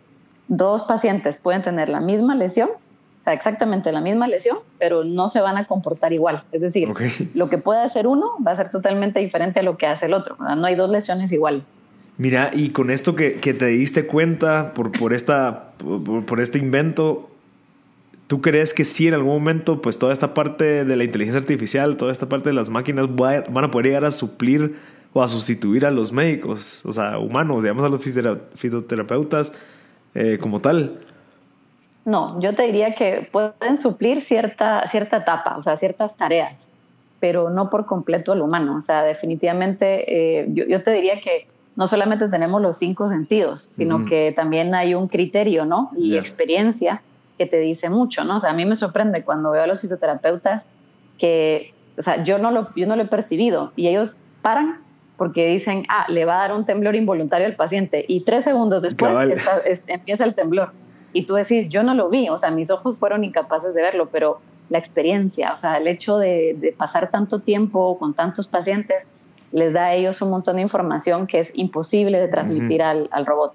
dos 0.48 0.84
pacientes 0.84 1.36
pueden 1.36 1.62
tener 1.62 1.88
la 1.88 2.00
misma 2.00 2.34
lesión, 2.34 2.70
o 2.70 3.24
sea, 3.24 3.32
exactamente 3.32 3.90
la 3.90 4.02
misma 4.02 4.28
lesión, 4.28 4.58
pero 4.78 5.02
no 5.02 5.28
se 5.30 5.40
van 5.40 5.56
a 5.56 5.66
comportar 5.66 6.12
igual. 6.12 6.44
Es 6.52 6.60
decir, 6.60 6.88
lo 7.34 7.48
que 7.48 7.58
puede 7.58 7.80
hacer 7.80 8.06
uno 8.06 8.32
va 8.46 8.52
a 8.52 8.56
ser 8.56 8.70
totalmente 8.70 9.18
diferente 9.20 9.60
a 9.60 9.62
lo 9.62 9.78
que 9.78 9.86
hace 9.86 10.06
el 10.06 10.14
otro. 10.14 10.36
No 10.38 10.66
hay 10.66 10.74
dos 10.74 10.90
lesiones 10.90 11.32
iguales. 11.32 11.62
Mira, 12.16 12.50
y 12.52 12.68
con 12.68 12.90
esto 12.90 13.16
que, 13.16 13.34
que 13.34 13.54
te 13.54 13.66
diste 13.66 14.06
cuenta 14.06 14.72
por, 14.74 14.92
por, 14.92 15.12
esta, 15.12 15.72
por, 15.78 16.40
este 16.40 16.58
invento, 16.58 17.30
¿tú 18.26 18.40
crees 18.40 18.74
que 18.74 18.84
sí 18.84 19.08
en 19.08 19.14
algún 19.14 19.34
momento 19.34 19.80
pues 19.80 19.98
toda 19.98 20.12
esta 20.12 20.34
parte 20.34 20.84
de 20.84 20.96
la 20.96 21.04
inteligencia 21.04 21.40
artificial, 21.40 21.96
toda 21.96 22.12
esta 22.12 22.28
parte 22.28 22.50
de 22.50 22.54
las 22.54 22.70
máquinas 22.70 23.06
van 23.14 23.64
a 23.64 23.70
poder 23.70 23.86
llegar 23.86 24.04
a 24.04 24.10
suplir 24.10 24.76
o 25.12 25.22
a 25.22 25.28
sustituir 25.28 25.86
a 25.86 25.90
los 25.90 26.12
médicos, 26.12 26.84
o 26.84 26.92
sea, 26.92 27.18
humanos, 27.18 27.62
digamos 27.62 27.84
a 27.84 27.88
los 27.88 28.02
fisioterapeutas 28.02 29.52
eh, 30.14 30.38
como 30.40 30.60
tal? 30.60 30.98
No, 32.04 32.40
yo 32.40 32.54
te 32.54 32.64
diría 32.64 32.94
que 32.94 33.28
pueden 33.30 33.76
suplir 33.76 34.20
cierta, 34.20 34.86
cierta 34.88 35.18
etapa, 35.18 35.56
o 35.56 35.62
sea, 35.62 35.76
ciertas 35.76 36.16
tareas, 36.16 36.68
pero 37.20 37.48
no 37.48 37.70
por 37.70 37.86
completo 37.86 38.32
al 38.32 38.42
humano. 38.42 38.76
O 38.76 38.80
sea, 38.80 39.02
definitivamente 39.02 40.40
eh, 40.40 40.46
yo, 40.48 40.66
yo 40.66 40.82
te 40.82 40.90
diría 40.90 41.20
que 41.20 41.46
no 41.76 41.88
solamente 41.88 42.28
tenemos 42.28 42.60
los 42.60 42.76
cinco 42.76 43.08
sentidos, 43.08 43.68
sino 43.70 44.04
que 44.04 44.32
también 44.32 44.74
hay 44.74 44.94
un 44.94 45.08
criterio, 45.08 45.64
¿no? 45.64 45.90
Y 45.96 46.16
experiencia 46.16 47.02
que 47.38 47.46
te 47.46 47.58
dice 47.58 47.90
mucho, 47.90 48.24
¿no? 48.24 48.36
O 48.36 48.40
sea, 48.40 48.50
a 48.50 48.52
mí 48.52 48.64
me 48.64 48.76
sorprende 48.76 49.24
cuando 49.24 49.50
veo 49.50 49.62
a 49.62 49.66
los 49.66 49.80
fisioterapeutas 49.80 50.68
que, 51.18 51.74
o 51.98 52.02
sea, 52.02 52.22
yo 52.24 52.38
no 52.38 52.50
lo, 52.50 52.68
yo 52.74 52.86
no 52.86 52.96
lo 52.96 53.02
he 53.02 53.06
percibido 53.06 53.72
y 53.76 53.88
ellos 53.88 54.16
paran 54.42 54.80
porque 55.16 55.46
dicen, 55.46 55.84
ah, 55.88 56.06
le 56.08 56.24
va 56.24 56.36
a 56.36 56.48
dar 56.48 56.56
un 56.56 56.64
temblor 56.64 56.96
involuntario 56.96 57.46
al 57.46 57.54
paciente 57.54 58.04
y 58.08 58.20
tres 58.20 58.44
segundos 58.44 58.82
después 58.82 59.12
empieza 59.86 60.24
el 60.24 60.34
temblor. 60.34 60.72
Y 61.12 61.26
tú 61.26 61.34
decís, 61.34 61.68
yo 61.68 61.84
no 61.84 61.94
lo 61.94 62.10
vi, 62.10 62.28
o 62.28 62.38
sea, 62.38 62.50
mis 62.50 62.70
ojos 62.70 62.96
fueron 62.98 63.22
incapaces 63.22 63.74
de 63.74 63.82
verlo, 63.82 64.08
pero 64.10 64.40
la 64.68 64.78
experiencia, 64.78 65.54
o 65.54 65.58
sea, 65.58 65.76
el 65.76 65.86
hecho 65.86 66.18
de, 66.18 66.56
de 66.58 66.72
pasar 66.72 67.10
tanto 67.10 67.38
tiempo 67.38 67.96
con 67.98 68.14
tantos 68.14 68.48
pacientes, 68.48 69.06
les 69.54 69.72
da 69.72 69.84
a 69.84 69.94
ellos 69.94 70.20
un 70.20 70.30
montón 70.30 70.56
de 70.56 70.62
información 70.62 71.28
que 71.28 71.38
es 71.38 71.52
imposible 71.54 72.18
de 72.18 72.26
transmitir 72.26 72.82
al, 72.82 73.08
robot. 73.24 73.54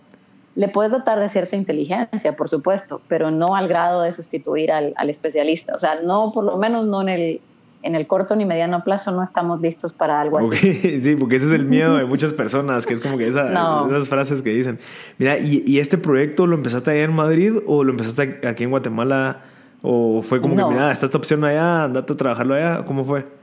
Le 0.56 0.68
puedes 0.68 0.91
dotar 0.91 1.20
de 1.20 1.29
cierta 1.29 1.56
inteligencia, 1.56 2.36
por 2.36 2.50
supuesto, 2.50 3.01
pero 3.08 3.32
no 3.32 3.56
al 3.56 3.68
grado 3.68 4.01
de 4.01 4.12
sustituir 4.12 4.72
al, 4.72 4.94
especialista. 5.10 5.75
O 5.75 5.79
sea, 5.79 6.00
no, 6.03 6.32
por 6.34 6.44
lo 6.44 6.58
menos 6.58 6.86
no 6.86 7.01
en 7.01 7.10
el, 7.10 7.41
en 7.84 7.96
el 7.96 8.08
corto 8.08 8.36
ni 8.36 8.46
mediano 8.46 8.84
plazo 8.84 9.12
no 9.12 9.24
estamos 9.24 9.62
listos 9.62 9.94
para 9.94 10.20
algo 10.20 10.39
así. 10.39 10.74
Sí, 11.01 11.15
porque 11.15 11.38
ese 11.38 11.48
es 11.48 11.53
el 11.53 11.65
miedo 11.65 11.96
de 11.96 12.06
muchas 12.06 12.34
personas, 12.34 12.86
que 12.86 12.94
es 12.94 13.01
como 13.01 13.18
que 13.18 13.27
esas 13.29 14.10
frases 14.10 14.41
que 14.41 14.50
dicen. 14.50 14.79
Mira, 15.18 15.38
¿y, 15.38 15.79
este 15.79 15.98
proyecto 15.98 16.48
lo 16.48 16.56
empezaste 16.56 16.91
allá 16.91 17.04
en 17.04 17.13
Madrid 17.13 17.54
o 17.65 17.84
lo 17.84 17.91
empezaste 17.91 18.47
aquí 18.47 18.63
en 18.63 18.71
Guatemala? 18.71 19.41
¿O 19.82 20.21
fue 20.21 20.41
como 20.41 20.58
que, 20.58 20.65
mira, 20.65 20.91
está 20.91 21.06
esta 21.06 21.17
opción 21.17 21.43
allá, 21.45 21.86
andate 21.86 22.12
a 22.12 22.17
trabajarlo 22.17 22.56
allá? 22.56 22.84
¿Cómo 22.86 23.06
fue? 23.06 23.38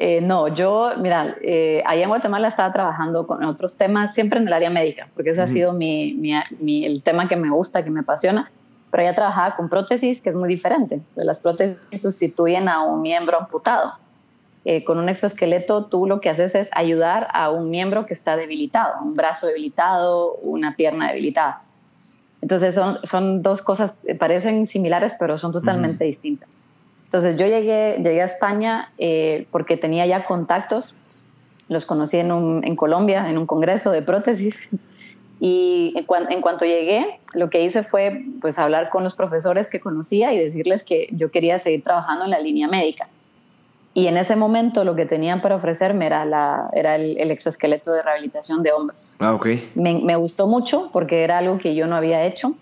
Eh, 0.00 0.20
no, 0.20 0.46
yo, 0.46 0.92
mira, 0.98 1.36
eh, 1.42 1.82
allá 1.84 2.04
en 2.04 2.08
Guatemala 2.08 2.46
estaba 2.46 2.72
trabajando 2.72 3.26
con 3.26 3.44
otros 3.44 3.76
temas, 3.76 4.14
siempre 4.14 4.38
en 4.38 4.46
el 4.46 4.52
área 4.52 4.70
médica, 4.70 5.08
porque 5.14 5.30
ese 5.30 5.42
ha 5.42 5.48
sido 5.48 5.72
mi, 5.72 6.14
mi, 6.14 6.84
el 6.84 7.02
tema 7.02 7.26
que 7.26 7.34
me 7.34 7.50
gusta, 7.50 7.82
que 7.82 7.90
me 7.90 8.00
apasiona, 8.00 8.48
pero 8.92 9.02
ya 9.02 9.14
trabajaba 9.14 9.56
con 9.56 9.68
prótesis, 9.68 10.20
que 10.20 10.28
es 10.28 10.36
muy 10.36 10.48
diferente. 10.48 11.00
Las 11.16 11.40
prótesis 11.40 12.00
sustituyen 12.00 12.68
a 12.68 12.84
un 12.84 13.02
miembro 13.02 13.38
amputado. 13.38 13.92
Eh, 14.64 14.84
con 14.84 14.98
un 14.98 15.08
exoesqueleto 15.08 15.86
tú 15.86 16.06
lo 16.06 16.20
que 16.20 16.30
haces 16.30 16.54
es 16.54 16.68
ayudar 16.72 17.28
a 17.32 17.50
un 17.50 17.70
miembro 17.70 18.06
que 18.06 18.14
está 18.14 18.36
debilitado, 18.36 19.02
un 19.02 19.14
brazo 19.14 19.46
debilitado, 19.46 20.34
una 20.42 20.76
pierna 20.76 21.08
debilitada. 21.08 21.62
Entonces 22.40 22.74
son, 22.74 22.98
son 23.02 23.42
dos 23.42 23.62
cosas, 23.62 23.94
parecen 24.18 24.68
similares, 24.68 25.12
pero 25.18 25.38
son 25.38 25.52
totalmente 25.52 26.04
distintas. 26.04 26.57
Entonces 27.08 27.36
yo 27.36 27.46
llegué, 27.46 27.96
llegué 28.02 28.20
a 28.20 28.26
España 28.26 28.92
eh, 28.98 29.46
porque 29.50 29.78
tenía 29.78 30.04
ya 30.04 30.26
contactos, 30.26 30.94
los 31.68 31.86
conocí 31.86 32.18
en, 32.18 32.32
un, 32.32 32.62
en, 32.66 32.76
Colombia, 32.76 33.30
en 33.30 33.38
un 33.38 33.46
congreso 33.46 33.90
de 33.92 34.02
prótesis, 34.02 34.68
y 35.40 35.94
en, 35.96 36.04
en, 36.30 36.40
cuanto 36.42 36.66
llegué, 36.66 37.18
lo 37.32 37.48
que 37.48 37.64
hice 37.64 37.82
fue 37.82 38.24
pues 38.42 38.58
hablar 38.58 38.90
con 38.90 39.04
los 39.04 39.14
profesores 39.14 39.68
que 39.68 39.80
conocía 39.80 40.34
y 40.34 40.38
decirles 40.38 40.82
que 40.84 41.08
yo 41.12 41.30
quería 41.30 41.58
seguir 41.58 41.82
trabajando 41.82 42.26
en 42.26 42.30
la 42.30 42.40
línea 42.40 42.68
médica. 42.68 43.08
Y 43.94 44.06
en 44.08 44.18
ese 44.18 44.36
momento 44.36 44.84
lo 44.84 44.94
que 44.94 45.06
tenían 45.06 45.40
para 45.40 45.56
ofrecerme 45.56 46.04
era, 46.04 46.26
la, 46.26 46.68
era 46.74 46.96
el, 46.96 47.30
exoesqueleto 47.30 47.90
de 47.90 48.02
rehabilitación 48.02 48.62
de 48.62 48.72
hombre. 48.72 48.96
Ah, 49.18 49.32
ok. 49.32 49.46
Me, 49.74 49.98
me 50.00 50.14
gustó 50.16 50.46
mucho 50.46 50.90
porque 50.92 51.24
era 51.24 51.38
algo 51.38 51.56
que 51.56 51.74
yo 51.74 51.86
no 51.86 51.96
había 51.96 52.26
hecho 52.26 52.54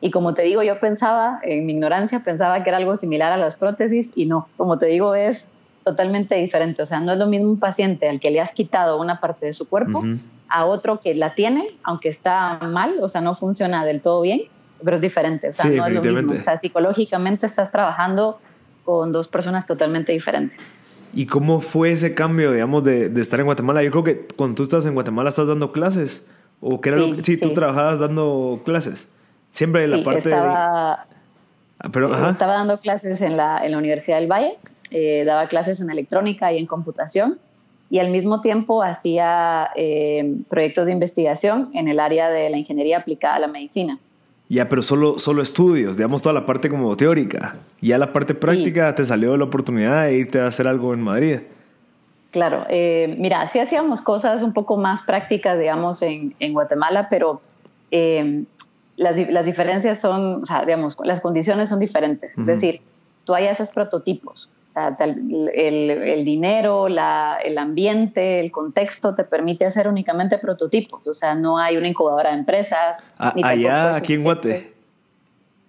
y 0.00 0.10
como 0.10 0.34
te 0.34 0.42
digo, 0.42 0.62
yo 0.62 0.80
pensaba, 0.80 1.40
en 1.42 1.66
mi 1.66 1.72
ignorancia, 1.72 2.20
pensaba 2.20 2.62
que 2.62 2.70
era 2.70 2.78
algo 2.78 2.96
similar 2.96 3.32
a 3.32 3.36
las 3.36 3.56
prótesis 3.56 4.12
y 4.14 4.26
no, 4.26 4.48
como 4.56 4.78
te 4.78 4.86
digo, 4.86 5.14
es 5.14 5.48
totalmente 5.84 6.36
diferente. 6.36 6.82
O 6.82 6.86
sea, 6.86 7.00
no 7.00 7.12
es 7.12 7.18
lo 7.18 7.26
mismo 7.26 7.50
un 7.50 7.58
paciente 7.58 8.08
al 8.08 8.18
que 8.18 8.30
le 8.30 8.40
has 8.40 8.52
quitado 8.52 8.98
una 9.00 9.20
parte 9.20 9.46
de 9.46 9.52
su 9.52 9.68
cuerpo 9.68 10.02
a 10.48 10.64
otro 10.64 11.00
que 11.00 11.14
la 11.14 11.34
tiene, 11.34 11.68
aunque 11.82 12.08
está 12.08 12.58
mal, 12.60 12.96
o 13.00 13.08
sea, 13.08 13.20
no 13.20 13.34
funciona 13.36 13.84
del 13.84 14.00
todo 14.00 14.22
bien, 14.22 14.42
pero 14.82 14.96
es 14.96 15.02
diferente. 15.02 15.50
O 15.50 15.52
sea, 15.52 15.66
no 15.66 15.86
es 15.86 15.92
lo 15.92 16.02
mismo. 16.02 16.32
O 16.32 16.42
sea, 16.42 16.56
psicológicamente 16.56 17.46
estás 17.46 17.70
trabajando 17.70 18.40
con 18.84 19.12
dos 19.12 19.28
personas 19.28 19.66
totalmente 19.66 20.12
diferentes. 20.12 20.58
¿Y 21.12 21.26
cómo 21.26 21.60
fue 21.60 21.92
ese 21.92 22.14
cambio, 22.14 22.52
digamos, 22.52 22.84
de, 22.84 23.08
de, 23.08 23.20
estar 23.20 23.38
en 23.40 23.46
Guatemala? 23.46 23.82
Yo 23.82 23.90
creo 23.90 24.04
que 24.04 24.28
cuando 24.36 24.56
tú 24.56 24.62
estás 24.62 24.86
en 24.86 24.94
Guatemala 24.94 25.28
estás 25.28 25.46
dando 25.46 25.72
clases, 25.72 26.30
o 26.60 26.80
que 26.80 26.90
era 26.90 26.98
sí, 26.98 27.20
sí, 27.22 27.36
tú 27.36 27.52
trabajabas 27.52 27.98
dando 27.98 28.62
clases. 28.64 29.08
Siempre 29.50 29.86
la 29.88 30.02
parte 30.02 30.30
estaba, 30.30 31.06
ah, 31.78 31.88
pero, 31.92 32.08
eh, 32.14 32.30
estaba 32.30 32.54
dando 32.54 32.78
clases 32.78 33.20
en 33.20 33.36
la, 33.36 33.64
en 33.64 33.72
la 33.72 33.78
Universidad 33.78 34.18
del 34.18 34.30
Valle, 34.30 34.58
eh, 34.90 35.24
daba 35.24 35.48
clases 35.48 35.80
en 35.80 35.90
electrónica 35.90 36.52
y 36.52 36.58
en 36.58 36.66
computación 36.66 37.38
y 37.90 37.98
al 37.98 38.10
mismo 38.10 38.40
tiempo 38.40 38.82
hacía 38.82 39.70
eh, 39.74 40.36
proyectos 40.48 40.86
de 40.86 40.92
investigación 40.92 41.70
en 41.74 41.88
el 41.88 41.98
área 41.98 42.30
de 42.30 42.48
la 42.48 42.56
ingeniería 42.56 42.98
aplicada 42.98 43.34
a 43.34 43.38
la 43.40 43.48
medicina. 43.48 43.98
Ya, 44.48 44.68
pero 44.68 44.82
solo, 44.82 45.18
solo 45.18 45.42
estudios, 45.42 45.96
digamos 45.96 46.22
toda 46.22 46.32
la 46.32 46.46
parte 46.46 46.68
como 46.68 46.96
teórica. 46.96 47.56
Ya 47.80 47.98
la 47.98 48.12
parte 48.12 48.34
práctica 48.34 48.94
te 48.94 49.04
salió 49.04 49.36
la 49.36 49.44
oportunidad 49.44 50.06
de 50.06 50.14
irte 50.14 50.40
a 50.40 50.46
hacer 50.46 50.66
algo 50.66 50.92
en 50.92 51.00
Madrid. 51.00 51.40
Claro, 52.32 52.64
mira, 52.68 53.46
sí 53.48 53.60
hacíamos 53.60 54.02
cosas 54.02 54.42
un 54.42 54.52
poco 54.52 54.76
más 54.76 55.02
prácticas, 55.02 55.58
digamos, 55.58 56.02
en, 56.02 56.34
en 56.40 56.52
Guatemala, 56.52 57.08
pero 57.08 57.40
las, 59.00 59.16
las, 59.30 59.46
diferencias 59.46 59.98
son, 59.98 60.42
o 60.42 60.46
sea, 60.46 60.64
digamos, 60.64 60.96
las 61.02 61.22
condiciones 61.22 61.70
son 61.70 61.78
diferentes. 61.78 62.36
Es 62.36 62.44
decir, 62.44 62.82
tú 63.24 63.34
hay 63.34 63.46
esos 63.46 63.70
prototipos. 63.70 64.50
el, 64.98 65.48
el, 65.54 66.24
dinero, 66.24 66.86
la, 66.86 67.38
el 67.42 67.56
ambiente, 67.56 68.40
el 68.40 68.52
contexto 68.52 69.14
te 69.14 69.24
permite 69.24 69.64
hacer 69.64 69.88
únicamente 69.88 70.36
prototipos. 70.36 71.08
O 71.08 71.14
sea, 71.14 71.34
no 71.34 71.58
hay 71.58 71.78
una 71.78 71.88
incubadora 71.88 72.30
de 72.30 72.40
empresas. 72.40 72.98
allá, 73.16 73.96
aquí 73.96 74.12
en 74.12 74.22
Guate. 74.22 74.74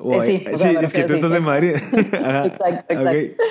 Eh, 0.04 0.22
sí, 0.26 0.46
sí 0.58 0.76
es 0.82 0.92
que 0.92 1.04
tú 1.06 1.14
estás 1.14 1.34
en 1.34 1.44
Madrid. 1.44 1.76
exacto, 1.94 2.86
exacto. 2.90 3.44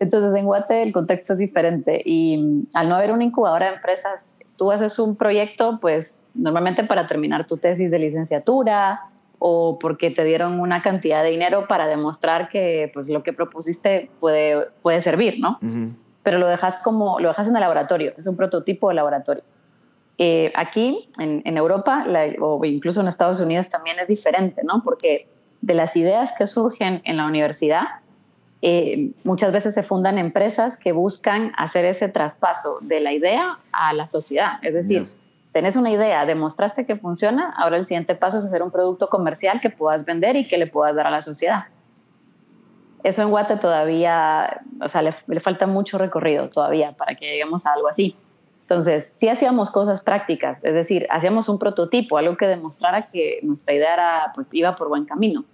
Entonces, 0.00 0.36
en 0.36 0.46
Guate 0.46 0.82
el 0.82 0.92
contexto 0.92 1.34
es 1.34 1.38
diferente. 1.38 2.02
Y 2.04 2.38
mm, 2.38 2.66
al 2.74 2.88
no 2.88 2.96
haber 2.96 3.12
una 3.12 3.22
incubadora 3.22 3.68
de 3.68 3.76
empresas, 3.76 4.34
tú 4.56 4.72
haces 4.72 4.98
un 4.98 5.14
proyecto, 5.14 5.78
pues 5.80 6.12
normalmente 6.34 6.84
para 6.84 7.06
terminar 7.06 7.46
tu 7.46 7.56
tesis 7.56 7.90
de 7.90 7.98
licenciatura 7.98 9.02
o 9.38 9.78
porque 9.80 10.10
te 10.10 10.24
dieron 10.24 10.60
una 10.60 10.82
cantidad 10.82 11.22
de 11.22 11.30
dinero 11.30 11.66
para 11.66 11.86
demostrar 11.86 12.48
que 12.48 12.90
pues, 12.94 13.08
lo 13.08 13.22
que 13.22 13.32
propusiste 13.32 14.10
puede, 14.20 14.68
puede 14.82 15.00
servir, 15.00 15.40
¿no? 15.40 15.58
Pero 16.22 16.38
lo 16.38 16.46
dejas, 16.46 16.78
como, 16.78 17.18
lo 17.18 17.28
dejas 17.28 17.48
en 17.48 17.56
el 17.56 17.60
laboratorio, 17.60 18.12
es 18.16 18.26
un 18.26 18.36
prototipo 18.36 18.88
de 18.88 18.94
laboratorio. 18.94 19.42
Eh, 20.18 20.52
aquí, 20.54 21.08
en, 21.18 21.42
en 21.44 21.56
Europa, 21.56 22.06
o 22.40 22.64
incluso 22.64 23.00
en 23.00 23.08
Estados 23.08 23.40
Unidos, 23.40 23.68
también 23.68 23.98
es 23.98 24.06
diferente, 24.06 24.62
¿no? 24.62 24.82
Porque 24.84 25.26
de 25.60 25.74
las 25.74 25.96
ideas 25.96 26.32
que 26.38 26.46
surgen 26.46 27.02
en 27.04 27.16
la 27.16 27.26
universidad, 27.26 27.84
eh, 28.64 29.10
muchas 29.24 29.52
veces 29.52 29.74
se 29.74 29.82
fundan 29.82 30.18
empresas 30.18 30.76
que 30.76 30.92
buscan 30.92 31.52
hacer 31.56 31.84
ese 31.84 32.08
traspaso 32.08 32.78
de 32.80 33.00
la 33.00 33.12
idea 33.12 33.58
a 33.72 33.92
la 33.92 34.06
sociedad. 34.06 34.52
Es 34.62 34.72
decir, 34.72 35.08
tenés 35.52 35.76
una 35.76 35.90
idea, 35.90 36.24
demostraste 36.26 36.86
que 36.86 36.96
funciona, 36.96 37.54
ahora 37.56 37.76
el 37.76 37.84
siguiente 37.84 38.14
paso 38.14 38.38
es 38.38 38.44
hacer 38.44 38.62
un 38.62 38.70
producto 38.70 39.08
comercial 39.08 39.60
que 39.60 39.70
puedas 39.70 40.04
vender 40.04 40.34
y 40.36 40.48
que 40.48 40.58
le 40.58 40.66
puedas 40.66 40.96
dar 40.96 41.06
a 41.06 41.10
la 41.10 41.22
sociedad. 41.22 41.64
Eso 43.02 43.22
en 43.22 43.30
Guate 43.30 43.56
todavía, 43.56 44.62
o 44.80 44.88
sea, 44.88 45.02
le, 45.02 45.40
falta 45.40 45.66
mucho 45.66 45.98
recorrido 45.98 46.48
todavía 46.48 46.92
para 46.92 47.14
que 47.14 47.26
lleguemos 47.26 47.66
a 47.66 47.72
algo 47.72 47.88
así. 47.88 48.16
Entonces, 48.62 49.10
sí 49.12 49.28
hacíamos 49.28 49.70
cosas 49.70 50.00
prácticas, 50.00 50.64
es 50.64 50.72
decir, 50.72 51.06
hacíamos 51.10 51.48
un 51.48 51.58
prototipo, 51.58 52.16
algo 52.16 52.36
que 52.36 52.46
demostrara 52.46 53.10
que 53.10 53.40
nuestra 53.42 53.74
idea 53.74 54.32
pues, 54.34 54.48
iba 54.52 54.76
por 54.76 54.88
buen 54.88 55.04
camino. 55.04 55.44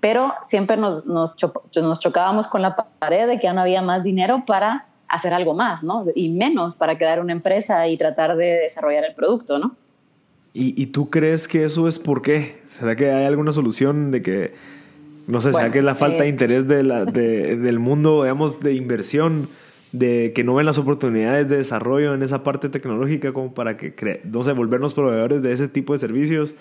Pero 0.00 0.34
siempre 0.42 0.76
nos 0.76 1.36
chocábamos 1.36 2.48
con 2.48 2.62
la 2.62 2.74
pared 2.76 3.26
de 3.28 3.38
que 3.38 3.44
ya 3.44 3.52
no 3.52 3.60
había 3.60 3.80
más 3.80 4.02
dinero 4.02 4.44
para 4.46 4.86
hacer 5.14 5.32
algo 5.34 5.54
más, 5.54 5.84
¿no? 5.84 6.06
Y 6.14 6.28
menos 6.30 6.74
para 6.74 6.98
crear 6.98 7.20
una 7.20 7.32
empresa 7.32 7.86
y 7.88 7.96
tratar 7.96 8.36
de 8.36 8.46
desarrollar 8.46 9.04
el 9.04 9.14
producto, 9.14 9.58
¿no? 9.58 9.76
¿Y, 10.52 10.80
y 10.80 10.86
tú 10.86 11.10
crees 11.10 11.48
que 11.48 11.64
eso 11.64 11.88
es 11.88 11.98
por 11.98 12.22
qué? 12.22 12.60
¿Será 12.66 12.94
que 12.96 13.10
hay 13.10 13.24
alguna 13.24 13.52
solución 13.52 14.10
de 14.10 14.22
que, 14.22 14.54
no 15.26 15.40
sé, 15.40 15.52
será 15.52 15.72
que 15.72 15.78
es 15.78 15.84
la 15.84 15.94
falta 15.94 16.22
de 16.22 16.28
eh, 16.28 16.32
interés 16.32 16.68
de 16.68 16.84
la, 16.84 17.04
de, 17.04 17.56
del 17.58 17.78
mundo, 17.78 18.22
digamos, 18.22 18.60
de 18.60 18.74
inversión? 18.74 19.48
de 19.94 20.32
que 20.34 20.42
no 20.42 20.56
ven 20.56 20.66
las 20.66 20.76
oportunidades 20.76 21.48
de 21.48 21.58
desarrollo 21.58 22.14
en 22.14 22.24
esa 22.24 22.42
parte 22.42 22.68
tecnológica 22.68 23.32
como 23.32 23.54
para 23.54 23.76
que, 23.76 24.20
no 24.24 24.42
sé, 24.42 24.50
volvernos 24.50 24.92
proveedores 24.92 25.40
de 25.40 25.52
ese 25.52 25.68
tipo 25.68 25.92
de 25.92 26.00
servicios. 26.00 26.56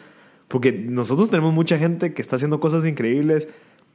Porque 0.47 0.71
nosotros 0.71 1.31
tenemos 1.31 1.51
mucha 1.51 1.79
gente 1.79 2.13
que 2.13 2.21
está 2.21 2.35
haciendo 2.35 2.59
cosas 2.59 2.85
increíbles, 2.85 3.49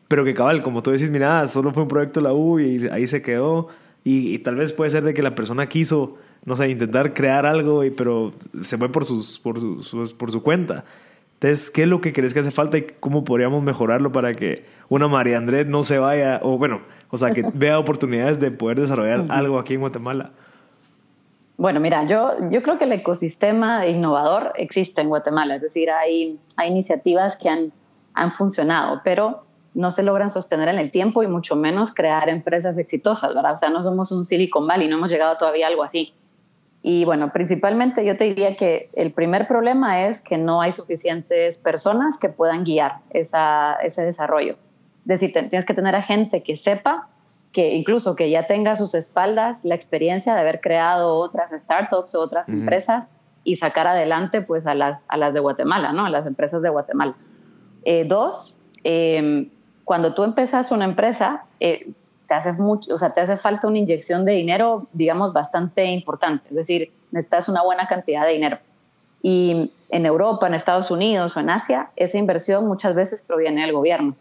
pero 0.08 0.24
que 0.24 0.34
cabal, 0.34 0.64
como 0.64 0.82
tú 0.82 0.90
decís, 0.90 1.10
mira, 1.10 1.46
solo 1.46 1.72
fue 1.72 1.84
un 1.84 1.88
proyecto 1.88 2.18
de 2.18 2.24
la 2.24 2.32
U 2.32 2.58
y 2.58 2.88
ahí 2.88 3.06
se 3.06 3.22
quedó. 3.22 3.68
Y, 4.10 4.38
tal 4.38 4.54
vez 4.54 4.72
puede 4.72 4.90
ser 4.90 5.04
de 5.04 5.12
que 5.12 5.22
la 5.22 5.34
persona 5.34 5.68
quiso, 5.68 6.16
no 6.46 6.56
sé, 6.56 6.70
intentar 6.70 7.12
crear 7.12 7.44
algo, 7.44 7.84
y, 7.84 7.90
pero 7.90 8.30
se 8.62 8.78
fue 8.78 8.90
por, 8.90 9.04
sus, 9.04 9.38
por, 9.38 9.58
por 10.16 10.30
su 10.30 10.42
cuenta. 10.42 10.86
Entonces, 11.34 11.68
¿qué 11.68 11.82
es 11.82 11.88
lo 11.88 12.00
que 12.00 12.14
crees 12.14 12.32
que 12.32 12.40
hace 12.40 12.50
falta 12.50 12.78
y 12.78 12.86
cómo 13.00 13.22
podríamos 13.22 13.62
mejorarlo 13.62 14.10
para 14.10 14.32
que 14.32 14.64
una 14.88 15.08
María 15.08 15.36
Andrés 15.36 15.66
no 15.66 15.84
se 15.84 15.98
vaya, 15.98 16.40
o 16.42 16.56
bueno, 16.56 16.80
o 17.10 17.18
sea, 17.18 17.32
que 17.32 17.44
vea 17.52 17.78
oportunidades 17.84 18.40
de 18.40 18.50
poder 18.50 18.80
desarrollar 18.80 19.26
algo 19.28 19.58
aquí 19.58 19.74
en 19.74 19.80
Guatemala? 19.80 20.30
Bueno, 21.58 21.78
mira, 21.78 22.06
yo, 22.06 22.32
yo 22.50 22.62
creo 22.62 22.78
que 22.78 22.84
el 22.84 22.92
ecosistema 22.92 23.86
innovador 23.86 24.54
existe 24.56 25.02
en 25.02 25.10
Guatemala, 25.10 25.56
es 25.56 25.60
decir, 25.60 25.90
hay, 25.90 26.38
hay 26.56 26.70
iniciativas 26.70 27.36
que 27.36 27.50
han, 27.50 27.72
han 28.14 28.32
funcionado, 28.32 29.02
pero 29.04 29.44
no 29.78 29.92
se 29.92 30.02
logran 30.02 30.28
sostener 30.28 30.68
en 30.68 30.80
el 30.80 30.90
tiempo 30.90 31.22
y 31.22 31.28
mucho 31.28 31.54
menos 31.54 31.94
crear 31.94 32.28
empresas 32.28 32.78
exitosas, 32.78 33.32
¿verdad? 33.32 33.54
O 33.54 33.58
sea, 33.58 33.70
no 33.70 33.84
somos 33.84 34.10
un 34.10 34.24
Silicon 34.24 34.66
Valley, 34.66 34.88
no 34.88 34.96
hemos 34.96 35.08
llegado 35.08 35.36
todavía 35.36 35.66
a 35.66 35.68
algo 35.68 35.84
así. 35.84 36.14
Y 36.82 37.04
bueno, 37.04 37.32
principalmente 37.32 38.04
yo 38.04 38.16
te 38.16 38.24
diría 38.24 38.56
que 38.56 38.90
el 38.94 39.12
primer 39.12 39.46
problema 39.46 40.06
es 40.06 40.20
que 40.20 40.36
no 40.36 40.60
hay 40.60 40.72
suficientes 40.72 41.58
personas 41.58 42.18
que 42.18 42.28
puedan 42.28 42.64
guiar 42.64 42.96
esa, 43.10 43.74
ese 43.74 44.02
desarrollo. 44.04 44.54
Es 45.02 45.20
decir, 45.20 45.32
tienes 45.32 45.64
que 45.64 45.74
tener 45.74 45.94
a 45.94 46.02
gente 46.02 46.42
que 46.42 46.56
sepa, 46.56 47.06
que 47.52 47.74
incluso 47.74 48.16
que 48.16 48.30
ya 48.30 48.48
tenga 48.48 48.72
a 48.72 48.76
sus 48.76 48.94
espaldas 48.94 49.64
la 49.64 49.76
experiencia 49.76 50.34
de 50.34 50.40
haber 50.40 50.60
creado 50.60 51.18
otras 51.18 51.52
startups 51.52 52.16
o 52.16 52.20
otras 52.20 52.48
empresas 52.48 53.06
y 53.44 53.54
sacar 53.54 53.86
adelante 53.86 54.42
pues 54.42 54.66
a 54.66 54.74
las, 54.74 55.04
a 55.06 55.16
las 55.16 55.34
de 55.34 55.38
Guatemala, 55.38 55.92
¿no? 55.92 56.04
A 56.04 56.10
las 56.10 56.26
empresas 56.26 56.62
de 56.62 56.68
Guatemala. 56.68 57.14
Eh, 57.84 58.04
dos, 58.04 58.58
em, 58.82 59.50
cuando 59.88 60.12
tú 60.12 60.22
empezas 60.22 60.70
una 60.70 60.84
empresa, 60.84 61.44
eh, 61.60 61.90
te 62.28 62.34
hace 62.34 62.52
mucho, 62.52 62.92
o 62.92 62.98
sea, 62.98 63.14
te 63.14 63.22
hace 63.22 63.38
falta 63.38 63.66
una 63.66 63.78
inyección 63.78 64.26
de 64.26 64.32
dinero, 64.32 64.86
digamos, 64.92 65.32
bastante 65.32 65.86
importante. 65.86 66.46
Es 66.50 66.56
decir, 66.56 66.92
necesitas 67.10 67.48
una 67.48 67.62
buena 67.62 67.86
cantidad 67.86 68.26
de 68.26 68.34
dinero. 68.34 68.58
Y 69.22 69.72
en 69.88 70.04
Europa, 70.04 70.46
en 70.46 70.52
Estados 70.52 70.90
Unidos 70.90 71.34
o 71.34 71.40
en 71.40 71.48
Asia, 71.48 71.88
esa 71.96 72.18
inversión 72.18 72.66
muchas 72.66 72.94
veces 72.94 73.22
proviene 73.22 73.62
del 73.62 73.72
gobierno. 73.72 74.14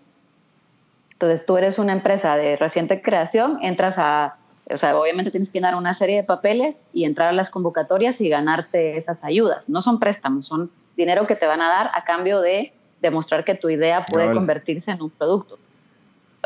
Entonces, 1.11 1.45
tú 1.45 1.57
eres 1.57 1.79
una 1.79 1.91
empresa 1.91 2.37
de 2.37 2.55
reciente 2.55 3.01
creación, 3.01 3.59
entras 3.61 3.95
a, 3.97 4.37
o 4.71 4.77
sea, 4.77 4.97
obviamente 4.97 5.31
tienes 5.31 5.49
que 5.49 5.57
llenar 5.57 5.75
una 5.75 5.93
serie 5.93 6.15
de 6.15 6.23
papeles 6.23 6.87
y 6.93 7.03
entrar 7.03 7.27
a 7.27 7.33
las 7.33 7.49
convocatorias 7.49 8.21
y 8.21 8.29
ganarte 8.29 8.95
esas 8.95 9.25
ayudas. 9.25 9.67
No 9.67 9.81
son 9.81 9.99
préstamos, 9.99 10.47
son 10.47 10.71
dinero 10.95 11.27
que 11.27 11.35
te 11.35 11.45
van 11.45 11.59
a 11.59 11.67
dar 11.67 11.91
a 11.93 12.05
cambio 12.05 12.39
de 12.39 12.71
demostrar 13.01 13.45
que 13.45 13.55
tu 13.55 13.69
idea 13.69 14.05
puede 14.05 14.33
convertirse 14.33 14.91
en 14.91 15.01
un 15.01 15.09
producto 15.09 15.57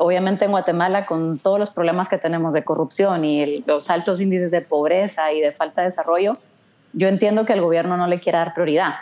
obviamente 0.02 0.46
en 0.46 0.52
Guatemala, 0.52 1.06
con 1.06 1.38
todos 1.38 1.60
los 1.60 1.70
problemas 1.70 2.10
que 2.10 2.18
tenemos 2.18 2.54
de 2.54 2.64
corrupción 2.64 3.24
y 3.24 3.64
los 3.68 3.90
altos 3.90 4.20
índices 4.20 4.50
de 4.50 4.62
pobreza 4.62 5.32
y 5.32 5.42
de 5.42 5.52
falta 5.52 5.82
de 5.82 5.90
desarrollo, 5.90 6.38
yo 6.94 7.08
entiendo 7.08 7.46
que 7.46 7.54
el 7.54 7.62
gobierno 7.62 7.98
no 7.98 8.08
le 8.08 8.20
quiera 8.20 8.40
dar 8.40 8.54
prioridad. 8.54 8.94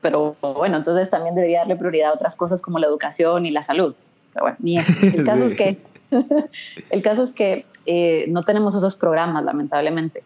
pero 0.00 0.36
bueno, 0.40 0.78
entonces 0.78 1.10
también 1.10 1.34
debería 1.34 1.60
darle 1.60 1.76
prioridad 1.76 2.10
a 2.10 2.14
otras 2.14 2.36
cosas 2.36 2.62
como 2.62 2.78
la 2.78 2.86
educación 2.86 3.44
y 3.44 3.50
la 3.50 3.62
salud. 3.62 3.94
Pero 4.32 4.46
bueno, 4.46 4.56
ni 4.60 4.78
El 4.78 5.24
caso 5.26 5.44
es 5.44 5.54
que, 5.54 5.78
el 6.90 7.02
caso 7.02 7.22
es 7.22 7.32
que 7.32 7.66
eh, 7.84 8.24
no 8.28 8.44
tenemos 8.44 8.74
esos 8.74 8.96
programas, 8.96 9.44
lamentablemente. 9.44 10.22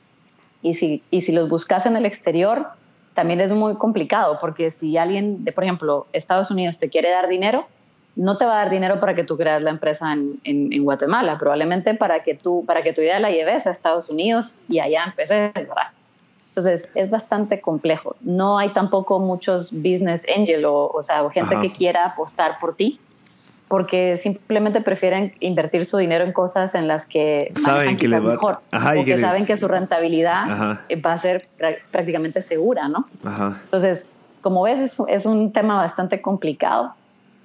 Y 0.62 0.75
si, 0.75 1.03
y 1.11 1.23
si 1.23 1.33
los 1.33 1.49
buscas 1.49 1.87
en 1.87 1.97
el 1.97 2.07
exterior, 2.07 2.68
también 3.14 3.40
es 3.40 3.53
muy 3.53 3.75
complicado, 3.75 4.38
porque 4.40 4.70
si 4.70 4.96
alguien 4.96 5.44
de, 5.44 5.53
por 5.53 5.64
ejemplo, 5.64 6.07
Estados 6.12 6.51
Unidos 6.51 6.79
te 6.79 6.88
quiere 6.88 7.11
dar 7.11 7.29
dinero, 7.29 7.66
no 8.16 8.37
te 8.37 8.44
va 8.44 8.55
a 8.55 8.57
dar 8.64 8.70
dinero 8.70 9.01
para 9.01 9.14
que 9.14 9.25
tú 9.25 9.37
creas 9.37 9.62
la 9.62 9.70
empresa 9.70 10.12
en, 10.12 10.38
en, 10.44 10.85
Guatemala, 10.85 11.38
probablemente 11.38 11.94
para 11.94 12.22
que, 12.22 12.35
tú, 12.35 12.64
para 12.66 12.83
que 12.83 12.92
tu 12.92 13.01
idea 13.01 13.18
la 13.20 13.31
lleves 13.31 13.66
a 13.66 13.70
Estados 13.70 14.11
Unidos 14.11 14.55
y 14.68 14.81
allá 14.81 15.05
empeces, 15.05 15.53
¿verdad? 15.55 15.92
Entonces 16.48 16.90
es 16.94 17.09
bastante 17.09 17.62
complejo. 17.62 18.14
No 18.20 18.59
hay 18.59 18.68
tampoco 18.70 19.18
muchos 19.18 19.72
business 19.72 20.27
angel 20.35 20.66
o, 20.66 20.88
o 20.88 21.03
sea, 21.03 21.29
gente 21.31 21.59
que 21.62 21.70
quiera 21.70 22.05
apostar 22.05 22.59
por 22.61 22.77
ti, 22.77 23.01
porque 23.72 24.18
simplemente 24.18 24.82
prefieren 24.82 25.32
invertir 25.40 25.87
su 25.87 25.96
dinero 25.96 26.24
en 26.24 26.35
cosas 26.35 26.74
en 26.74 26.88
las 26.88 27.06
que 27.06 27.50
saben 27.56 27.96
que 27.96 28.06
va 28.06 28.20
mejor, 28.20 28.58
Ajá, 28.70 28.92
o 29.00 29.02
que, 29.02 29.18
saben 29.18 29.46
que 29.46 29.56
su 29.56 29.66
rentabilidad 29.66 30.44
va 31.02 31.12
a 31.14 31.18
ser 31.18 31.48
prácticamente 31.90 32.42
segura, 32.42 32.88
¿no? 32.88 33.06
Ajá. 33.24 33.58
Entonces, 33.64 34.04
como 34.42 34.61
ves, 34.64 34.78
es, 34.78 34.98
es 35.08 35.24
un 35.24 35.54
tema 35.54 35.76
bastante 35.76 36.20
complicado 36.20 36.92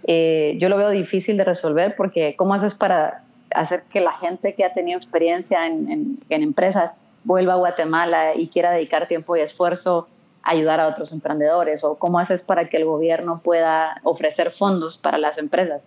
eh, 0.04 0.58
yo 0.60 0.68
lo 0.68 0.76
veo 0.76 0.90
difícil 0.90 1.38
de 1.38 1.46
resolver 1.46 1.96
porque 1.96 2.36
¿cómo 2.36 2.54
haces 2.54 2.76
para 2.76 3.24
hacer 3.56 3.84
que 3.84 4.02
la 4.02 4.12
gente 4.12 4.54
que 4.54 4.66
ha 4.66 4.74
tenido 4.74 4.98
experiencia 4.98 5.66
en, 5.66 6.20
empresas 6.28 6.94
vuelva 7.24 7.54
a 7.54 7.56
Guatemala 7.56 8.36
y 8.36 8.48
quiera 8.48 8.72
dedicar 8.72 9.08
tiempo 9.08 9.38
y 9.38 9.40
esfuerzo 9.40 10.10
a 10.44 10.52
ayudar 10.52 10.82
a 10.82 10.88
otros 10.88 11.14
emprendedores? 11.14 11.86
¿O 11.86 11.96
cómo 11.96 12.20
haces 12.20 12.44
para 12.44 12.68
que 12.68 12.76
el 12.76 12.84
gobierno 12.84 13.40
pueda 13.42 14.02
ofrecer 14.04 14.52
fondos 14.52 14.98
para 14.98 15.18
las 15.18 15.38
empresas? 15.38 15.82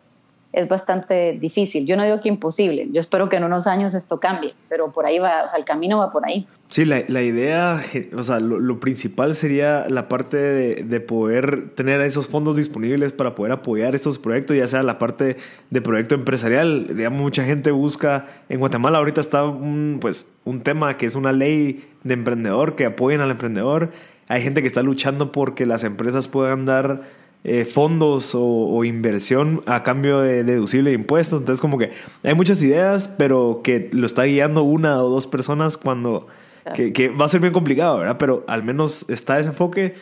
Es 0.53 0.69
bastante 0.69 1.39
difícil. 1.41 1.87
Yo 1.87 1.97
no 1.97 2.05
digo 2.05 2.21
que 2.21 2.29
imposible, 2.29 2.89
yo 2.93 3.01
espero 3.01 3.29
que 3.29 3.37
en 3.37 3.45
unos 3.45 3.67
años 3.67 3.95
esto 3.95 4.19
cambie, 4.19 4.55
pero 4.69 4.91
por 4.91 5.07
ahí 5.07 5.19
va, 5.19 5.45
o 5.45 5.49
sea, 5.49 5.59
el 5.59 5.65
camino 5.65 5.99
va 5.99 6.11
por 6.11 6.27
ahí. 6.27 6.47
Sí, 6.69 6.85
la, 6.85 7.03
la 7.09 7.23
idea, 7.23 7.81
o 8.17 8.23
sea, 8.23 8.39
lo, 8.39 8.79
principal 8.79 9.35
sería 9.35 9.87
la 9.89 10.09
parte 10.09 10.37
de, 10.37 10.85
de, 10.85 11.01
poder 11.01 11.71
tener 11.75 12.01
esos 12.01 12.29
fondos 12.29 12.55
disponibles 12.55 13.13
para 13.13 13.35
poder 13.35 13.53
apoyar 13.53 13.97
estos 13.97 14.21
proyectos, 14.21 14.57
ya 14.57 14.69
sea 14.69 14.85
la 14.85 14.97
parte 14.97 15.37
de 15.71 15.83
proyecto 15.83 16.15
empresarial. 16.15 16.97
Digamos, 16.97 17.21
mucha 17.21 17.45
gente 17.45 17.73
busca, 17.73 18.27
en 18.49 18.61
Guatemala 18.61 18.99
ahorita 18.99 19.21
está 19.21 19.45
un, 19.45 19.99
pues, 20.01 20.37
un 20.45 20.61
tema 20.61 20.97
que 20.97 21.07
es 21.07 21.17
una 21.17 21.33
ley 21.33 21.85
de 22.05 22.15
emprendedor, 22.15 22.77
que 22.77 22.87
apoyen 22.87 23.21
al 23.21 23.33
emprendedor. 23.33 23.91
Hay 24.29 24.43
gente 24.43 24.61
que 24.61 24.69
está 24.69 24.83
luchando 24.83 25.33
porque 25.33 25.67
las 25.67 25.83
empresas 25.83 26.29
puedan 26.29 26.67
dar 26.67 27.03
eh, 27.43 27.65
fondos 27.65 28.33
o, 28.35 28.85
inversión 28.85 29.63
a 29.67 29.83
cambio 29.83 30.21
de 30.21 30.45
deducible 30.45 30.91
de 30.91 30.97
impuestos. 30.97 31.41
Entonces 31.41 31.61
como 31.61 31.79
que 31.79 31.91
hay 32.23 32.35
muchas 32.35 32.63
ideas, 32.63 33.15
pero 33.17 33.61
que 33.65 33.89
lo 33.93 34.07
está 34.07 34.25
guiando 34.25 34.63
una 34.63 35.03
o 35.03 35.09
dos 35.09 35.27
personas 35.27 35.77
cuando... 35.77 36.27
Que, 36.75 37.09
va 37.09 37.25
a 37.25 37.29
ser 37.29 37.41
bien 37.41 37.53
complicado, 37.53 37.99
¿verdad? 37.99 38.17
Pero 38.19 38.45
al 38.47 38.63
menos 38.63 39.09
está 39.09 39.41
ese 39.41 39.49
enfoque. 39.49 39.95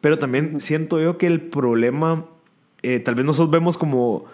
Pero 0.00 0.18
también 0.18 0.60
siento 0.60 1.00
yo 1.00 1.18
que 1.18 1.26
el 1.26 1.40
problema, 1.40 2.26
eh, 2.82 2.98
tal 3.00 3.14
vez 3.14 3.24
nosotros 3.24 3.50
vemos 3.50 3.76
como, 3.76 4.24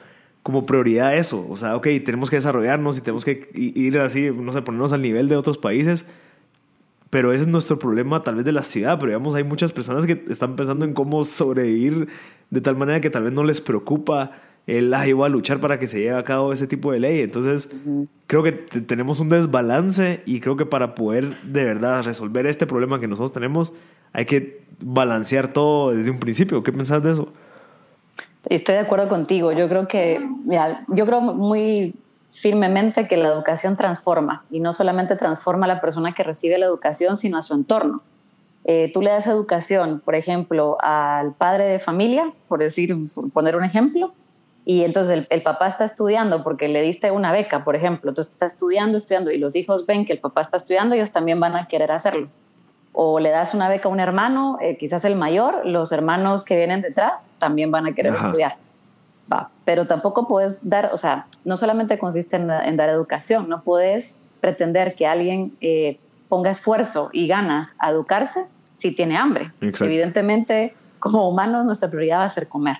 como 0.42 0.64
prioridad 0.64 1.16
eso. 1.16 1.44
O 1.51 1.57
sea, 1.57 1.77
ok, 1.77 1.88
tenemos 2.05 2.31
que 2.31 2.37
desarrollarnos 2.37 2.96
y 2.96 3.01
tenemos 3.01 3.25
que 3.25 3.51
ir 3.55 3.98
así, 3.98 4.31
no 4.31 4.53
sé, 4.53 4.62
ponernos 4.62 4.92
al 4.92 5.03
nivel 5.03 5.29
de 5.29 5.37
otros 5.37 5.59
países 5.59 6.07
pero 7.12 7.31
ese 7.35 7.42
es 7.42 7.48
nuestro 7.48 7.79
problema 7.79 8.22
tal 8.22 8.37
vez 8.37 8.44
de 8.46 8.53
la 8.53 8.62
ciudad, 8.62 8.98
pero 8.98 9.11
digamos 9.11 9.35
hay 9.35 9.44
muchas 9.44 9.70
personas 9.70 10.07
que 10.07 10.25
están 10.31 10.57
pensando 10.57 10.87
en 10.87 10.94
cómo 10.94 11.27
sobrevivir 11.27 12.09
de 12.48 12.61
tal 12.62 12.75
manera 12.75 13.03
que 13.03 13.11
tal 13.11 13.25
vez 13.25 13.35
no 13.35 13.44
les 13.44 13.61
preocupa 13.61 14.31
el, 14.66 14.94
ah, 14.94 15.03
a 15.03 15.29
luchar 15.29 15.61
para 15.61 15.79
que 15.79 15.87
se 15.87 16.01
lleve 16.01 16.16
a 16.16 16.25
cabo 16.25 16.55
ese 16.55 16.66
tipo 16.66 16.90
de 16.90 17.01
ley. 17.01 17.20
Entonces, 17.20 17.70
creo 18.27 18.42
que 18.42 18.53
tenemos 18.53 19.20
un 19.20 19.29
desbalance 19.29 20.22
y 20.25 20.40
creo 20.40 20.57
que 20.57 20.64
para 20.64 20.94
poder 20.94 21.37
de 21.42 21.64
verdad 21.64 22.03
resolver 22.03 22.46
este 22.46 22.66
problema 22.66 22.98
que 22.98 23.09
nosotros 23.09 23.35
tenemos, 23.35 23.75
hay 24.14 24.25
que 24.25 24.62
balancear 24.81 25.53
todo 25.53 25.94
desde 25.94 26.11
un 26.11 26.18
principio. 26.18 26.62
¿Qué 26.62 26.72
pensás 26.72 27.03
de 27.03 27.11
eso? 27.11 27.31
Estoy 28.48 28.77
de 28.77 28.81
acuerdo 28.81 29.11
contigo. 29.11 29.53
Yo 29.53 29.68
creo 29.68 29.87
que, 29.87 30.27
mira, 30.46 30.87
yo 30.88 31.05
creo 31.05 31.20
muy 31.20 31.94
firmemente 32.33 33.07
que 33.09 33.16
la 33.16 33.29
educación 33.29 33.77
transforma 33.77 34.45
y 34.51 34.61
no 34.61 34.73
solamente 34.73 35.16
transforma 35.16 35.66
a 35.66 35.68
la 35.68 35.81
persona 35.81 36.14
que 36.14 36.23
recibe 36.23 36.59
la 36.59 36.66
educación, 36.66 37.16
sino 37.16 37.38
a 37.38 37.42
su 37.42 37.55
entorno. 37.55 38.03
Eh, 38.64 38.90
tú 38.95 39.03
le 39.03 39.11
das 39.11 39.27
educación, 39.27 40.01
por 40.05 40.14
ejemplo, 40.14 40.77
al 40.81 41.33
padre 41.35 41.64
de 41.64 41.79
familia, 41.79 42.33
por 42.49 42.61
decir, 42.61 42.97
por 43.12 43.31
poner 43.31 43.57
un 43.57 43.64
ejemplo, 43.64 44.12
y 44.64 44.85
entonces 44.85 45.27
el, 45.29 45.42
papá 45.42 45.66
está 45.66 45.85
estudiando 45.85 46.45
porque 46.45 46.68
le 46.68 46.83
diste 46.83 47.11
una 47.11 47.33
beca, 47.33 47.64
por 47.64 47.75
ejemplo, 47.75 48.11
entonces 48.11 48.33
está 48.33 48.47
estudiando, 48.47 48.97
estudiando, 48.97 49.33
y 49.33 49.38
los 49.38 49.57
hijos 49.57 49.87
ven 49.87 50.07
que 50.07 50.12
el 50.12 50.21
papá 50.21 50.42
está 50.42 50.57
estudiando, 50.57 50.95
ellos 50.95 51.11
también 51.11 51.40
van 51.40 51.57
a 51.57 51.66
querer 51.66 51.90
hacerlo. 51.90 52.29
O 52.92 53.18
le 53.18 53.31
das 53.31 53.55
una 53.55 53.68
beca 53.68 53.88
a 53.88 53.92
un 53.92 53.99
hermano, 53.99 54.59
eh, 54.61 54.77
quizás 54.77 55.05
el 55.05 55.16
mayor, 55.16 55.66
los 55.66 55.90
hermanos 55.90 56.45
que 56.45 56.57
vienen 56.57 56.81
detrás 56.83 57.31
también 57.38 57.73
van 57.73 57.87
a 57.87 57.95
querer 57.95 58.14
estudiar. 58.14 58.57
Va. 59.33 59.51
Pero 59.64 59.87
tampoco 59.87 60.29
puedes 60.29 60.59
dar, 60.61 60.90
o 60.92 60.99
sea, 60.99 61.27
no 61.45 61.57
solamente 61.57 61.99
consiste 61.99 62.37
en, 62.37 62.77
dar 62.77 62.88
educación, 62.90 63.49
no 63.49 63.62
puedes 63.62 64.18
pretender 64.40 64.95
que 64.95 65.07
alguien 65.07 65.53
eh, 65.61 65.99
ponga 66.29 66.51
esfuerzo 66.51 67.09
y 67.12 67.29
ganas 67.29 67.75
a 67.79 67.90
educarse 67.90 68.45
si 68.75 68.90
tiene 68.92 69.16
hambre. 69.16 69.53
Evidentemente, 69.61 70.75
como 70.99 71.29
humanos, 71.29 71.64
nuestra 71.64 71.88
prioridad 71.88 72.18
va 72.18 72.25
a 72.25 72.31
ser 72.31 72.49
comer. 72.49 72.79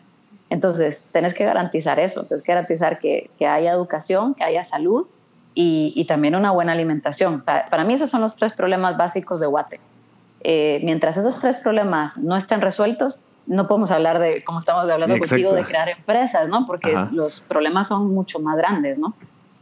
Entonces, 0.51 1.05
tenés 1.13 1.33
que 1.33 1.45
garantizar 1.45 1.99
eso, 1.99 2.25
tienes 2.25 2.45
que 2.45 2.53
garantizar 2.53 2.99
que, 2.99 3.31
que 3.39 3.47
haya 3.47 3.73
educación, 3.73 4.35
que 4.35 4.45
haya 4.45 4.65
salud 4.65 5.07
y, 5.55 5.95
y 5.97 6.05
también 6.05 6.35
una 6.35 6.51
buena 6.51 6.73
alimentación. 6.73 7.41
Para, 7.41 7.85
mí 7.85 7.95
esos 7.95 8.11
son 8.11 8.21
los 8.21 8.35
tres 8.35 8.53
problemas 8.53 8.99
básicos 8.99 9.41
de 9.41 9.47
Guate. 9.47 9.81
Eh, 10.41 10.81
mientras 10.85 11.17
esos 11.17 11.39
tres 11.39 11.57
problemas 11.57 12.19
no 12.19 12.37
estén 12.37 12.61
resueltos, 12.61 13.19
no 13.47 13.69
podemos 13.69 13.91
hablar 13.91 14.19
de, 14.19 14.43
como 14.45 14.61
estamos 14.61 14.89
hablando 14.89 15.19
contigo, 15.19 15.53
de 15.53 15.65
crear 15.65 15.89
empresas, 15.89 16.49
¿no? 16.49 16.67
Porque 16.67 16.97
los 17.13 17.41
problemas 17.41 17.89
son 17.89 18.13
mucho 18.15 18.39
más 18.41 18.57
grandes, 18.57 18.99
¿no? 18.99 19.15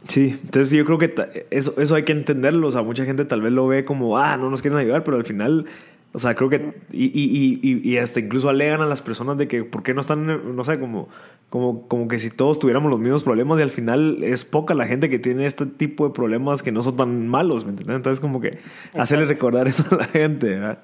Sí, 0.07 0.39
entonces 0.43 0.71
yo 0.71 0.83
creo 0.83 0.97
que 0.97 1.45
eso, 1.51 1.79
eso 1.79 1.95
hay 1.95 2.03
que 2.03 2.11
entenderlo. 2.11 2.67
O 2.67 2.71
sea, 2.71 2.81
mucha 2.81 3.05
gente 3.05 3.25
tal 3.25 3.41
vez 3.41 3.51
lo 3.51 3.67
ve 3.67 3.85
como, 3.85 4.17
ah, 4.17 4.37
no 4.37 4.49
nos 4.49 4.61
quieren 4.61 4.79
ayudar, 4.79 5.03
pero 5.03 5.17
al 5.17 5.25
final 5.25 5.67
o 6.13 6.19
sea, 6.19 6.35
creo 6.35 6.49
que. 6.49 6.73
Y, 6.91 7.05
y, 7.05 7.59
y, 7.61 7.89
y, 7.89 7.97
hasta 7.97 8.19
incluso 8.19 8.49
alegan 8.49 8.81
a 8.81 8.85
las 8.85 9.01
personas 9.01 9.37
de 9.37 9.47
que, 9.47 9.63
¿por 9.63 9.81
qué 9.81 9.93
no 9.93 10.01
están.? 10.01 10.55
No 10.55 10.63
sé, 10.65 10.77
como, 10.77 11.07
como, 11.49 11.87
como 11.87 12.09
que 12.09 12.19
si 12.19 12.29
todos 12.29 12.59
tuviéramos 12.59 12.91
los 12.91 12.99
mismos 12.99 13.23
problemas 13.23 13.59
y 13.59 13.61
al 13.61 13.69
final 13.69 14.21
es 14.21 14.43
poca 14.43 14.73
la 14.73 14.85
gente 14.85 15.09
que 15.09 15.19
tiene 15.19 15.45
este 15.45 15.65
tipo 15.65 16.05
de 16.05 16.13
problemas 16.13 16.63
que 16.63 16.73
no 16.73 16.81
son 16.81 16.97
tan 16.97 17.27
malos, 17.29 17.63
¿me 17.63 17.71
entiendes? 17.71 17.95
Entonces, 17.95 18.19
como 18.19 18.41
que 18.41 18.59
hacerle 18.93 19.25
recordar 19.25 19.67
eso 19.69 19.85
a 19.91 19.95
la 19.95 20.03
gente, 20.05 20.47
¿verdad? 20.47 20.79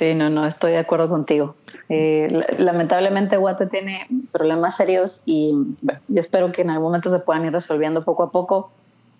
Sí, 0.00 0.14
no, 0.14 0.30
no, 0.30 0.46
estoy 0.46 0.72
de 0.72 0.78
acuerdo 0.78 1.10
contigo. 1.10 1.56
Eh, 1.90 2.42
lamentablemente, 2.56 3.36
Guate 3.36 3.66
tiene 3.66 4.06
problemas 4.32 4.74
serios 4.74 5.22
y 5.26 5.52
yo 5.82 6.20
espero 6.20 6.52
que 6.52 6.62
en 6.62 6.70
algún 6.70 6.84
momento 6.84 7.10
se 7.10 7.18
puedan 7.18 7.44
ir 7.44 7.52
resolviendo 7.52 8.02
poco 8.02 8.22
a 8.22 8.30
poco 8.32 8.70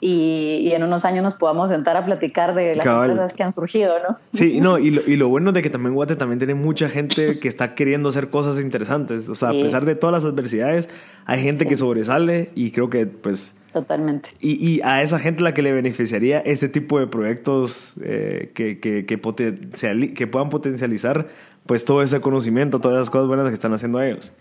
y, 0.01 0.73
en 0.73 0.83
unos 0.83 1.05
años 1.05 1.23
nos 1.23 1.35
podamos 1.35 1.69
sentar 1.69 1.99
a 1.99 2.07
platicar 2.07 2.55
de 2.55 2.77
las 2.77 2.87
cosas 2.87 3.35
que 3.35 3.43
han 3.43 3.53
surgido, 3.53 3.93
¿no? 3.99 4.17
Sí, 4.33 4.63
no, 4.63 4.79
y 4.79 4.91
lo, 4.91 5.03
y 5.03 5.17
lo 5.17 5.29
bueno 5.29 5.53
de 5.53 5.61
que 5.61 5.69
también 5.69 5.95
Guate 5.95 6.17
también 6.17 6.39
tiene 6.39 6.55
mucha 6.55 6.89
gente 6.89 7.39
que 7.41 7.49
está 7.49 7.75
queriendo 7.75 8.09
hacer 8.09 8.31
cosas 8.31 8.59
interesantes. 8.59 9.29
O 9.29 9.35
sea, 9.35 9.51
a 9.51 9.53
pesar 9.53 9.85
de 9.85 9.97
todas 9.97 10.15
las 10.15 10.33
adversidades, 10.33 10.89
hay 11.27 11.43
gente 11.43 11.67
que 11.67 11.77
sobresale 11.77 12.53
y 12.55 12.71
creo 12.71 12.89
que 12.89 13.05
pues... 13.05 13.60
Totalmente. 13.73 14.31
Y, 14.41 14.69
y, 14.69 14.81
a 14.83 15.03
esa 15.03 15.19
gente 15.19 15.45
la 15.45 15.55
que 15.55 15.63
le 15.63 15.73
beneficiaría 15.73 16.41
este 16.41 16.69
tipo 16.69 16.99
de 16.99 17.07
proyectos 17.07 17.95
eh, 18.05 18.51
que, 18.55 18.81
que, 18.81 19.07
que, 19.07 20.15
que 20.15 20.27
puedan 20.27 20.49
potencializar 20.49 21.29
pues 21.67 21.85
todo 21.85 22.03
ese 22.03 22.21
conocimiento, 22.21 22.81
todas 22.81 22.97
esas 22.97 23.11
cosas 23.11 23.29
buenas 23.29 23.47
que 23.49 23.55
están 23.55 23.73
haciendo 23.73 24.03
ellos. 24.03 24.33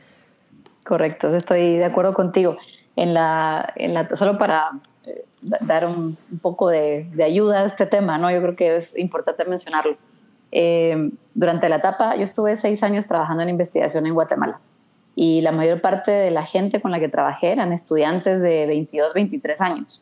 Correcto, 0.84 1.36
estoy 1.36 1.78
de 1.78 1.86
acuerdo 1.86 2.14
contigo. 2.14 2.58
En 2.96 3.14
la, 3.14 3.72
en 3.76 3.94
la, 3.94 4.10
solo 4.16 4.38
para 4.40 4.72
dar 5.42 5.86
un, 5.86 6.18
poco 6.42 6.70
de, 6.70 7.08
ayuda 7.24 7.62
a 7.62 7.66
este 7.66 7.86
tema, 7.86 8.18
¿no? 8.18 8.32
Yo 8.32 8.42
creo 8.42 8.56
que 8.56 8.78
es 8.78 8.98
importante 8.98 9.46
mencionarlo. 9.46 9.96
Eh, 10.52 11.12
durante 11.36 11.70
la 11.70 11.76
etapa, 11.76 12.16
yo 12.16 12.24
estuve 12.24 12.58
seis 12.58 12.82
años 12.82 13.06
trabajando 13.06 13.44
en 13.44 13.50
investigación 13.50 14.08
en 14.08 14.16
Guatemala 14.16 14.60
y 15.22 15.42
la 15.42 15.52
mayor 15.52 15.82
parte 15.82 16.12
de 16.12 16.32
la 16.32 16.46
gente 16.46 16.80
con 16.80 16.92
la 16.92 17.00
que 17.02 17.10
trabajé 17.10 17.52
eran 17.52 17.74
estudiantes 17.74 18.42
de 18.42 18.66
22, 18.68 19.14
23 19.14 19.60
años. 19.60 20.02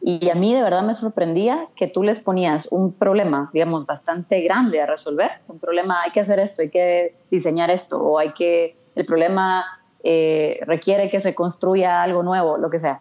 Y 0.00 0.30
a 0.30 0.36
mí 0.36 0.54
de 0.54 0.62
verdad 0.62 0.84
me 0.84 0.94
sorprendía 0.94 1.66
que 1.74 1.88
tú 1.88 2.04
les 2.04 2.20
ponías 2.20 2.68
un 2.70 2.92
problema, 2.92 3.50
digamos, 3.52 3.86
bastante 3.86 4.40
grande 4.42 4.80
a 4.80 4.86
resolver. 4.86 5.32
Un 5.48 5.58
problema, 5.58 6.02
hay 6.02 6.12
que 6.12 6.20
hacer 6.20 6.38
esto, 6.38 6.62
hay 6.62 6.70
que 6.70 7.16
diseñar 7.28 7.70
esto, 7.70 8.00
o 8.00 8.20
hay 8.20 8.34
que, 8.34 8.76
el 8.94 9.04
problema 9.04 9.64
eh, 10.04 10.60
requiere 10.64 11.10
que 11.10 11.18
se 11.18 11.34
construya 11.34 12.00
algo 12.00 12.22
nuevo, 12.22 12.56
lo 12.56 12.70
que 12.70 12.78
sea 12.78 13.00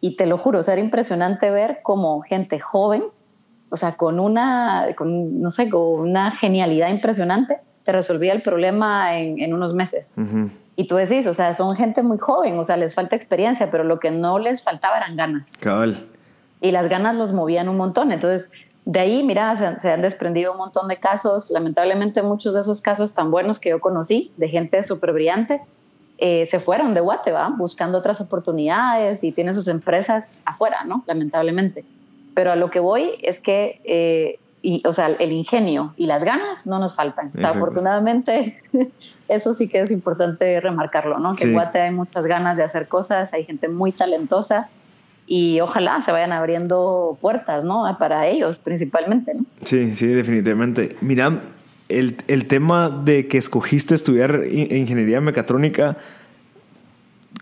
y 0.00 0.16
te 0.16 0.24
lo 0.24 0.38
juro, 0.38 0.60
o 0.60 0.70
era 0.70 0.80
impresionante 0.80 1.50
ver 1.50 1.80
cómo 1.82 2.22
gente 2.22 2.58
joven, 2.58 3.04
o 3.68 3.76
sea, 3.76 3.96
con 3.96 4.18
una, 4.18 4.94
con, 4.96 5.42
no 5.42 5.50
sé, 5.50 5.68
con 5.68 5.82
una 5.82 6.30
genialidad 6.32 6.88
impresionante, 6.88 7.58
te 7.86 7.92
resolvía 7.92 8.34
el 8.34 8.42
problema 8.42 9.18
en, 9.18 9.40
en 9.40 9.54
unos 9.54 9.72
meses. 9.72 10.14
Y 10.74 10.86
tú 10.86 10.96
decís, 10.96 11.26
o 11.26 11.32
sea, 11.32 11.54
son 11.54 11.74
gente 11.76 12.02
muy 12.02 12.18
joven, 12.18 12.58
o 12.58 12.64
sea, 12.64 12.76
les 12.76 12.94
falta 12.94 13.16
experiencia, 13.16 13.70
pero 13.70 13.84
lo 13.84 13.98
que 13.98 14.10
no 14.10 14.38
les 14.38 14.62
faltaba 14.62 14.98
eran 14.98 15.16
ganas. 15.16 15.52
Cabal. 15.58 15.96
Y 16.60 16.72
las 16.72 16.88
ganas 16.88 17.16
los 17.16 17.32
movían 17.32 17.68
un 17.68 17.76
montón. 17.76 18.12
Entonces, 18.12 18.50
de 18.84 19.00
ahí, 19.00 19.22
mira, 19.22 19.56
se, 19.56 19.78
se, 19.78 19.92
han 19.92 20.02
desprendido 20.02 20.52
un 20.52 20.58
montón 20.58 20.88
de 20.88 20.98
casos. 20.98 21.48
Lamentablemente, 21.50 22.22
muchos 22.22 22.52
de 22.52 22.60
esos 22.60 22.82
casos 22.82 23.14
tan 23.14 23.30
buenos 23.30 23.58
que 23.60 23.70
yo 23.70 23.80
conocí, 23.80 24.32
de 24.36 24.48
gente 24.48 24.82
súper 24.82 25.12
brillante, 25.12 25.62
eh, 26.18 26.46
se 26.46 26.60
fueron 26.60 26.94
de 26.94 27.00
Guate, 27.00 27.32
buscando 27.56 27.98
otras 27.98 28.20
oportunidades 28.20 29.22
y 29.22 29.32
tienen 29.32 29.54
sus 29.54 29.68
empresas 29.68 30.38
afuera, 30.44 30.84
¿no? 30.84 31.04
Lamentablemente. 31.06 31.84
Pero 32.34 32.52
a 32.52 32.56
lo 32.56 32.70
que 32.70 32.80
voy 32.80 33.12
es 33.22 33.38
que, 33.38 33.80
eh, 33.84 34.38
o 34.84 34.92
sea, 34.92 35.08
el 35.08 35.32
ingenio 35.32 35.94
y 35.96 36.06
las 36.06 36.24
ganas 36.24 36.66
no 36.66 36.78
nos 36.78 36.94
faltan. 36.94 37.30
O 37.36 37.40
sea, 37.40 37.50
afortunadamente, 37.50 38.60
eso 39.28 39.54
sí 39.54 39.68
que 39.68 39.80
es 39.80 39.90
importante 39.90 40.60
remarcarlo, 40.60 41.18
¿no? 41.18 41.36
Que 41.36 41.44
en 41.44 41.52
Guate 41.52 41.80
hay 41.80 41.90
muchas 41.92 42.26
ganas 42.26 42.56
de 42.56 42.64
hacer 42.64 42.88
cosas, 42.88 43.32
hay 43.32 43.44
gente 43.44 43.68
muy 43.68 43.92
talentosa 43.92 44.68
y 45.26 45.60
ojalá 45.60 46.02
se 46.02 46.12
vayan 46.12 46.32
abriendo 46.32 47.18
puertas, 47.20 47.64
¿no? 47.64 47.84
Para 47.98 48.26
ellos 48.26 48.58
principalmente, 48.58 49.34
¿no? 49.34 49.44
Sí, 49.62 49.94
sí, 49.94 50.06
definitivamente. 50.06 50.96
Mira, 51.00 51.42
el, 51.88 52.16
el, 52.28 52.46
tema 52.46 52.88
de 52.88 53.28
que 53.28 53.38
escogiste 53.38 53.94
estudiar 53.94 54.44
ingeniería 54.50 55.20
mecatrónica, 55.20 55.96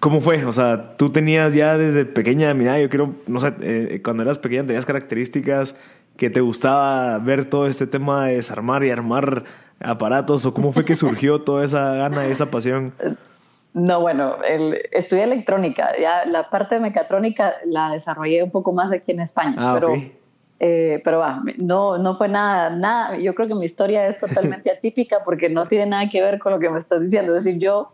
¿cómo 0.00 0.20
fue? 0.20 0.44
O 0.44 0.52
sea, 0.52 0.96
tú 0.96 1.10
tenías 1.10 1.54
ya 1.54 1.78
desde 1.78 2.04
pequeña, 2.04 2.52
mira, 2.54 2.78
yo 2.78 2.88
quiero, 2.90 3.14
no 3.26 3.40
sé, 3.40 3.54
eh, 3.60 4.00
cuando 4.04 4.22
eras 4.22 4.38
pequeña 4.38 4.66
tenías 4.66 4.86
características 4.86 5.76
que 6.16 6.30
te 6.30 6.40
gustaba 6.40 7.18
ver 7.18 7.48
todo 7.48 7.66
este 7.66 7.86
tema 7.86 8.26
de 8.26 8.36
desarmar 8.36 8.84
y 8.84 8.90
armar 8.90 9.44
aparatos, 9.80 10.46
o 10.46 10.54
cómo 10.54 10.72
fue 10.72 10.84
que 10.84 10.94
surgió 10.94 11.40
toda 11.44 11.64
esa 11.64 11.94
gana, 11.94 12.26
esa 12.26 12.50
pasión? 12.50 12.94
No, 13.72 14.00
bueno, 14.00 14.36
el, 14.46 14.80
estudié 14.92 15.24
electrónica, 15.24 15.90
ya 16.00 16.24
la 16.26 16.48
parte 16.48 16.76
de 16.76 16.80
mecatrónica 16.80 17.54
la 17.66 17.90
desarrollé 17.90 18.42
un 18.42 18.50
poco 18.50 18.72
más 18.72 18.92
aquí 18.92 19.12
en 19.12 19.20
España, 19.20 19.56
ah, 19.58 19.72
pero... 19.74 19.94
Eh, 20.60 21.02
pero 21.04 21.22
no, 21.58 21.98
no 21.98 22.14
fue 22.14 22.28
nada, 22.28 22.70
nada, 22.70 23.18
yo 23.18 23.34
creo 23.34 23.48
que 23.48 23.56
mi 23.56 23.66
historia 23.66 24.06
es 24.06 24.16
totalmente 24.16 24.70
atípica 24.76 25.18
porque 25.24 25.48
no 25.50 25.66
tiene 25.66 25.86
nada 25.86 26.08
que 26.08 26.22
ver 26.22 26.38
con 26.38 26.52
lo 26.52 26.60
que 26.60 26.70
me 26.70 26.78
estás 26.78 27.02
diciendo. 27.02 27.36
Es 27.36 27.44
decir, 27.44 27.60
yo 27.60 27.92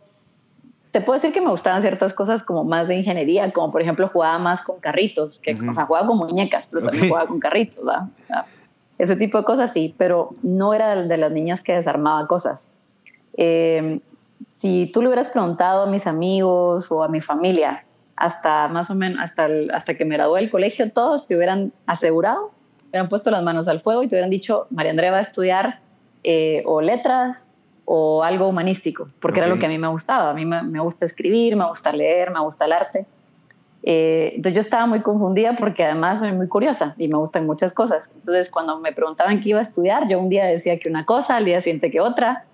te 0.93 1.01
puedo 1.01 1.19
decir 1.19 1.33
que 1.33 1.41
me 1.41 1.51
gustaban 1.51 1.83
ciertas 1.83 2.13
cosas 2.13 2.43
como 2.43 2.65
más 2.65 2.89
de 2.89 2.97
ingeniería, 2.97 3.53
como 3.53 3.71
por 3.71 3.81
ejemplo 3.83 4.09
jugaba 4.09 4.39
más 4.39 4.63
con 4.63 4.81
carritos, 4.81 5.39
que, 5.39 5.53
o 5.53 5.73
sea, 5.73 5.87
jugaba 5.87 6.07
con 6.07 6.19
muñecas, 6.19 6.67
pero 6.67 6.85
también 6.85 7.09
jugaba 7.09 7.29
con 7.29 7.39
carritos, 7.39 7.85
¿verdad? 7.85 8.09
Ese 8.99 9.17
tipo 9.17 9.39
de 9.39 9.45
cosas 9.45 9.73
sí, 9.73 9.95
pero 9.97 10.31
no 10.43 10.75
era 10.75 10.97
de 10.97 11.17
las 11.17 11.31
niñas 11.31 11.63
que 11.63 11.73
desarmaba 11.73 12.27
cosas. 12.27 12.71
Eh, 13.37 14.01
si 14.49 14.91
tú 14.93 15.01
le 15.01 15.09
hubieras 15.09 15.29
preguntado 15.29 15.85
a 15.85 15.87
mis 15.87 16.07
amigos 16.07 16.91
o 16.91 17.03
a 17.03 17.09
mi 17.09 17.21
familia, 17.21 17.85
hasta 18.17 18.69
más 18.69 18.91
o 18.91 18.95
menos, 18.95 19.23
hasta, 19.23 19.49
hasta 19.73 19.95
que 19.95 20.05
me 20.05 20.17
gradué 20.17 20.41
del 20.41 20.51
colegio, 20.51 20.91
todos 20.91 21.27
te 21.27 21.37
hubieran 21.37 21.73
asegurado, 21.87 22.51
hubieran 22.89 23.09
puesto 23.09 23.31
las 23.31 23.43
manos 23.43 23.69
al 23.69 23.81
fuego 23.81 24.03
y 24.03 24.09
te 24.09 24.17
hubieran 24.17 24.31
dicho, 24.31 24.67
María 24.71 24.91
Andrea 24.91 25.13
va 25.13 25.19
a 25.19 25.23
estudiar 25.23 25.79
eh, 26.25 26.63
o 26.67 26.83
letras 26.83 27.49
o 27.93 28.23
algo 28.23 28.47
humanístico, 28.47 29.09
porque 29.21 29.41
era 29.41 29.49
lo 29.49 29.59
que 29.59 29.67
a 29.67 29.69
mí 29.69 29.77
me 29.77 29.89
gustaba. 29.89 30.31
A 30.31 30.33
mí 30.33 30.45
me, 30.45 30.79
gusta 30.79 31.05
escribir, 31.05 31.57
me 31.57 31.67
gusta 31.67 31.91
leer, 31.91 32.31
me 32.31 32.39
gusta 32.39 32.67
el 32.67 32.73
arte. 32.73 33.05
Eh, 33.83 34.35
entonces 34.37 34.55
yo 34.55 34.61
estaba 34.61 34.87
muy 34.87 35.01
confundida 35.01 35.57
porque 35.57 35.83
además 35.83 36.21
soy 36.21 36.31
muy 36.31 36.47
curiosa 36.47 36.95
y 36.99 37.09
me 37.09 37.19
gustan 37.19 37.47
muchas 37.47 37.73
cosas. 37.73 38.05
Entonces 38.15 38.49
cuando 38.49 38.79
me 38.79 38.93
preguntaban 38.93 39.41
qué 39.41 39.49
iba 39.49 39.59
a 39.59 39.63
estudiar, 39.63 40.07
yo 40.07 40.21
un 40.21 40.29
día 40.29 40.45
decía 40.45 40.79
que 40.79 40.89
una 40.89 41.05
cosa, 41.05 41.35
al 41.35 41.47
día 41.47 41.61
siguiente 41.63 41.91
que 41.91 42.01
otra 42.01 42.45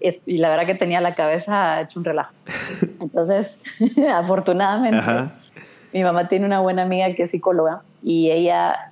y 0.00 0.38
la 0.38 0.48
verdad 0.48 0.64
que 0.64 0.74
tenía 0.74 1.02
la 1.02 1.14
cabeza 1.14 1.82
hecho 1.82 1.98
un 1.98 2.06
relajo. 2.06 2.32
Entonces, 3.02 3.60
afortunadamente, 4.14 5.30
mi 5.92 6.04
mamá 6.04 6.26
tiene 6.28 6.46
una 6.46 6.60
buena 6.60 6.84
amiga 6.84 7.12
que 7.12 7.24
es 7.24 7.32
psicóloga 7.32 7.82
y 8.02 8.30
ella, 8.30 8.90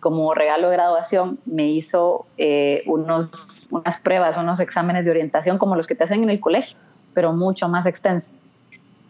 como, 0.00 0.34
regalo 0.34 0.68
de 0.68 0.76
graduación, 0.76 1.38
me 1.46 1.68
hizo 1.68 2.26
eh, 2.38 2.82
unos, 2.86 3.66
unas 3.70 3.96
pruebas, 3.98 4.36
unos 4.36 4.60
exámenes 4.60 5.04
de 5.04 5.10
orientación 5.10 5.58
como 5.58 5.76
los 5.76 5.86
que 5.86 5.94
te 5.94 6.04
hacen 6.04 6.22
en 6.22 6.30
el 6.30 6.40
colegio, 6.40 6.76
pero 7.14 7.32
mucho 7.32 7.68
más 7.68 7.86
extenso. 7.86 8.30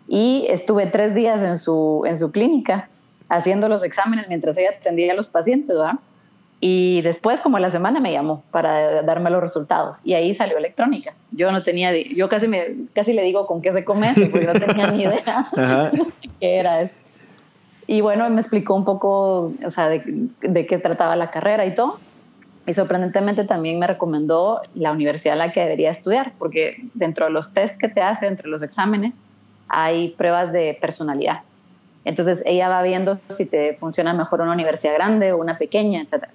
y 0.09 0.46
estuve 0.48 0.87
tres 0.87 1.14
días 1.14 1.42
en 1.42 1.59
su, 1.59 2.02
en 2.07 2.16
su 2.16 2.31
clínica 2.31 2.88
haciendo 3.28 3.68
los 3.68 3.83
exámenes 3.83 4.28
mientras 4.28 4.59
ella 4.59 4.70
atendía 4.78 5.12
a 5.12 5.16
los 5.16 5.26
pacientes, 5.26 5.74
¿verdad? 5.76 5.94
Y 6.64 7.00
después, 7.00 7.40
como 7.40 7.57
a 7.57 7.61
la 7.61 7.72
semana, 7.72 7.98
me 7.98 8.12
llamó 8.12 8.44
para 8.52 9.02
darme 9.02 9.31
los 9.31 9.42
resultados. 9.42 9.98
Y 10.05 10.14
ahí 10.14 10.33
salió 10.33 10.59
electrónica. 10.59 11.12
Yo 11.33 11.50
no 11.50 11.64
tenía, 11.64 11.92
yo 12.14 12.28
casi, 12.28 12.46
me, 12.46 12.87
casi 12.92 13.14
le 13.14 13.22
digo 13.22 13.48
con 13.48 13.61
qué 13.62 13.72
se 13.72 13.85
come 13.85 14.12
porque 14.14 14.46
no 14.46 14.52
tenía 14.52 14.92
ni 14.92 15.02
idea 15.02 15.50
qué 16.40 16.57
era 16.59 16.83
eso. 16.83 16.96
Y 17.92 18.00
bueno, 18.00 18.31
me 18.31 18.40
explicó 18.40 18.74
un 18.74 18.87
poco, 18.87 19.52
o 19.66 19.70
sea, 19.70 19.90
de, 19.90 20.66
qué 20.66 20.78
trataba 20.78 21.14
la 21.14 21.31
carrera 21.31 21.66
y 21.66 21.74
todo. 21.74 21.98
Y 22.66 22.72
sorprendentemente 22.72 23.44
también 23.44 23.78
me 23.78 23.87
recomendó 23.87 24.62
la 24.74 24.92
universidad 24.92 25.35
en 25.35 25.40
la 25.40 25.52
que 25.52 25.61
debería 25.61 25.90
estudiar, 25.90 26.33
porque 26.38 26.78
dentro 26.94 27.26
de 27.26 27.33
los 27.33 27.52
test 27.52 27.76
que 27.76 27.90
te 27.90 28.00
hace, 28.00 28.28
entre 28.28 28.48
los 28.48 28.62
exámenes, 28.62 29.12
hay 29.68 30.09
pruebas 30.16 30.55
de 30.55 30.78
personalidad. 30.81 31.40
Entonces 32.07 32.42
ella 32.46 32.70
va 32.70 32.83
viendo 32.83 33.20
si 33.28 33.44
te 33.44 33.74
funciona 33.74 34.14
mejor 34.14 34.40
una 34.40 34.52
universidad 34.52 34.94
grande 34.94 35.33
o 35.33 35.37
una 35.37 35.59
pequeña, 35.59 36.00
etc. 36.00 36.28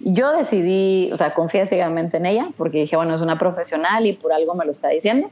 Yo 0.00 0.32
decidí, 0.32 1.12
o 1.12 1.16
sea, 1.16 1.32
confié 1.32 1.64
ciegamente 1.66 2.16
en 2.16 2.26
ella 2.26 2.48
porque 2.56 2.78
dije, 2.78 2.96
bueno, 2.96 3.14
es 3.14 3.22
una 3.22 3.38
profesional 3.38 4.04
y 4.04 4.14
por 4.14 4.32
algo 4.32 4.56
me 4.56 4.64
lo 4.64 4.72
está 4.72 4.88
diciendo. 4.88 5.30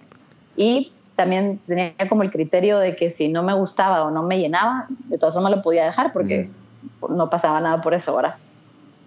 Y 0.57 0.93
también 1.21 1.61
tenía 1.67 1.93
como 2.09 2.23
el 2.23 2.31
criterio 2.31 2.79
de 2.79 2.95
que 2.95 3.11
si 3.11 3.29
no 3.29 3.43
me 3.43 3.53
gustaba 3.53 4.05
o 4.05 4.11
no 4.11 4.23
me 4.23 4.39
llenaba, 4.39 4.87
de 4.89 5.19
todas 5.19 5.35
formas 5.35 5.53
lo 5.55 5.61
podía 5.61 5.85
dejar 5.85 6.15
porque 6.15 6.49
no 7.11 7.29
pasaba 7.29 7.61
nada 7.61 7.83
por 7.83 7.93
eso 7.93 8.13
ahora. 8.13 8.39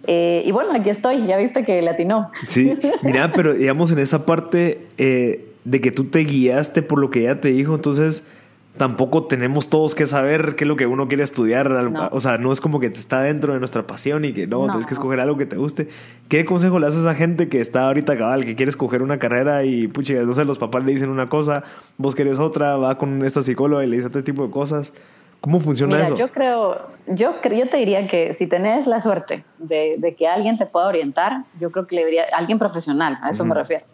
Eh, 0.06 0.44
y 0.46 0.52
bueno, 0.52 0.72
aquí 0.74 0.90
estoy, 0.90 1.26
ya 1.26 1.36
viste 1.38 1.64
que 1.64 1.82
latinó. 1.82 2.30
Sí, 2.46 2.78
mira, 3.02 3.32
pero 3.32 3.52
digamos 3.52 3.90
en 3.90 3.98
esa 3.98 4.24
parte 4.26 4.86
eh, 4.96 5.54
de 5.64 5.80
que 5.80 5.90
tú 5.90 6.04
te 6.04 6.20
guiaste 6.20 6.82
por 6.82 7.00
lo 7.00 7.10
que 7.10 7.22
ella 7.22 7.40
te 7.40 7.48
dijo, 7.48 7.74
entonces 7.74 8.30
tampoco 8.76 9.24
tenemos 9.24 9.68
todos 9.68 9.94
que 9.94 10.06
saber 10.06 10.56
qué 10.56 10.64
es 10.64 10.68
lo 10.68 10.76
que 10.76 10.86
uno 10.86 11.06
quiere 11.08 11.22
estudiar. 11.22 11.70
O 12.10 12.20
sea, 12.20 12.38
no 12.38 12.52
es 12.52 12.60
como 12.60 12.80
que 12.80 12.90
te 12.90 12.98
está 12.98 13.20
dentro 13.22 13.52
de 13.52 13.58
nuestra 13.58 13.86
pasión 13.86 14.24
y 14.24 14.32
que 14.32 14.46
no, 14.46 14.66
tienes 14.66 14.86
que 14.86 14.94
escoger 14.94 15.20
algo 15.20 15.36
que 15.36 15.46
te 15.46 15.56
guste. 15.56 15.88
¿Qué 16.28 16.44
consejo 16.44 16.78
le 16.78 16.86
haces 16.86 17.06
a 17.06 17.10
esa 17.10 17.14
gente 17.14 17.48
que 17.48 17.60
está 17.60 17.86
ahorita 17.86 18.16
cabal, 18.16 18.44
que 18.44 18.56
quiere 18.56 18.70
escoger 18.70 19.02
una 19.02 19.18
carrera 19.18 19.64
y, 19.64 19.88
pucha, 19.88 20.14
no 20.14 20.32
sé, 20.32 20.44
los 20.44 20.58
papás 20.58 20.84
le 20.84 20.92
dicen 20.92 21.08
una 21.08 21.28
cosa, 21.28 21.64
vos 21.96 22.14
querés 22.14 22.38
otra, 22.38 22.76
va 22.76 22.98
con 22.98 23.24
esta 23.24 23.42
psicóloga 23.42 23.84
y 23.84 23.86
le 23.86 23.96
dice 23.96 24.08
este 24.08 24.22
tipo 24.22 24.44
de 24.44 24.50
cosas? 24.50 24.92
¿Cómo 25.40 25.60
funciona 25.60 26.02
eso? 26.02 26.16
Yo 26.16 26.32
creo, 26.32 26.80
yo, 27.06 27.34
yo 27.42 27.68
te 27.68 27.76
diría 27.76 28.08
que 28.08 28.32
si 28.32 28.46
tenés 28.46 28.86
la 28.86 28.98
suerte 29.00 29.44
de, 29.58 30.16
que 30.18 30.26
alguien 30.26 30.56
te 30.56 30.64
pueda 30.64 30.86
orientar, 30.86 31.44
yo 31.60 31.70
creo 31.70 31.86
que 31.86 31.96
le 31.96 32.00
debería, 32.00 32.24
alguien 32.34 32.58
profesional, 32.58 33.18
a 33.22 33.30
eso 33.30 33.44
me 33.44 33.54
refiero, 33.54 33.84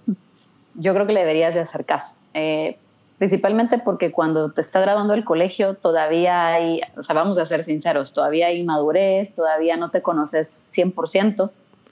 yo 0.75 0.95
creo 0.95 1.09
que 1.09 1.13
le 1.13 1.21
deberías 1.21 1.55
de 1.55 1.61
hacer 1.61 1.85
caso. 1.85 2.15
Eh, 2.35 2.79
principalmente 3.21 3.79
porque 3.79 4.13
cuando 4.13 4.51
te 4.51 4.63
está 4.63 4.81
graduando 4.81 5.13
el 5.13 5.27
colegio 5.27 5.75
todavía 5.75 6.47
hay, 6.47 6.81
o 6.97 7.03
sea, 7.03 7.15
vamos 7.15 7.37
a 7.37 7.45
ser 7.45 7.65
sinceros, 7.65 8.15
todavía 8.15 8.47
hay 8.47 8.63
madurez, 8.63 9.35
todavía 9.35 9.77
no 9.77 9.91
te 9.91 10.01
conoces 10.01 10.55
100%. 10.73 11.51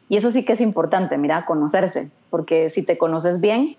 Y 0.09 0.17
eso 0.17 0.31
sí 0.31 0.47
que 0.47 0.55
es 0.55 0.63
importante, 0.63 1.19
mira, 1.19 1.45
conocerse, 1.45 2.09
porque 2.31 2.71
si 2.71 2.83
te 2.83 2.97
conoces 2.97 3.43
bien, 3.43 3.77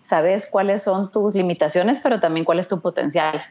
sabes 0.00 0.46
cuáles 0.46 0.84
son 0.84 1.10
tus 1.10 1.34
limitaciones, 1.34 1.98
pero 1.98 2.20
también 2.20 2.44
cuál 2.44 2.60
es 2.60 2.68
tu 2.68 2.80
potencial 2.80 3.42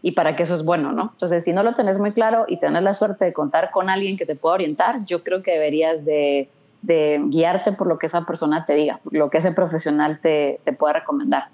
y 0.00 0.12
para 0.12 0.34
qué 0.34 0.44
eso 0.44 0.54
es 0.54 0.64
bueno, 0.64 0.92
¿no? 0.92 1.10
Entonces, 1.12 1.44
si 1.44 1.52
no 1.52 1.62
lo 1.62 1.74
tenés 1.74 1.98
muy 1.98 2.12
claro 2.12 2.46
y 2.48 2.58
tenés 2.58 2.82
la 2.82 2.94
suerte 2.94 3.26
de 3.26 3.34
contar 3.34 3.72
con 3.72 3.90
alguien 3.90 4.16
que 4.16 4.24
te 4.24 4.36
pueda 4.36 4.54
orientar, 4.54 5.04
yo 5.04 5.22
creo 5.22 5.42
que 5.42 5.50
deberías 5.50 6.02
de, 6.06 6.48
guiarte 6.80 7.72
por 7.72 7.86
lo 7.86 7.98
que 7.98 8.06
esa 8.06 8.24
persona 8.24 8.64
te 8.64 8.72
diga, 8.72 9.00
lo 9.10 9.28
que 9.28 9.36
ese 9.36 9.52
profesional 9.52 10.18
te, 10.22 10.60
te 10.64 10.72
pueda 10.72 10.94
recomendar. 10.94 11.48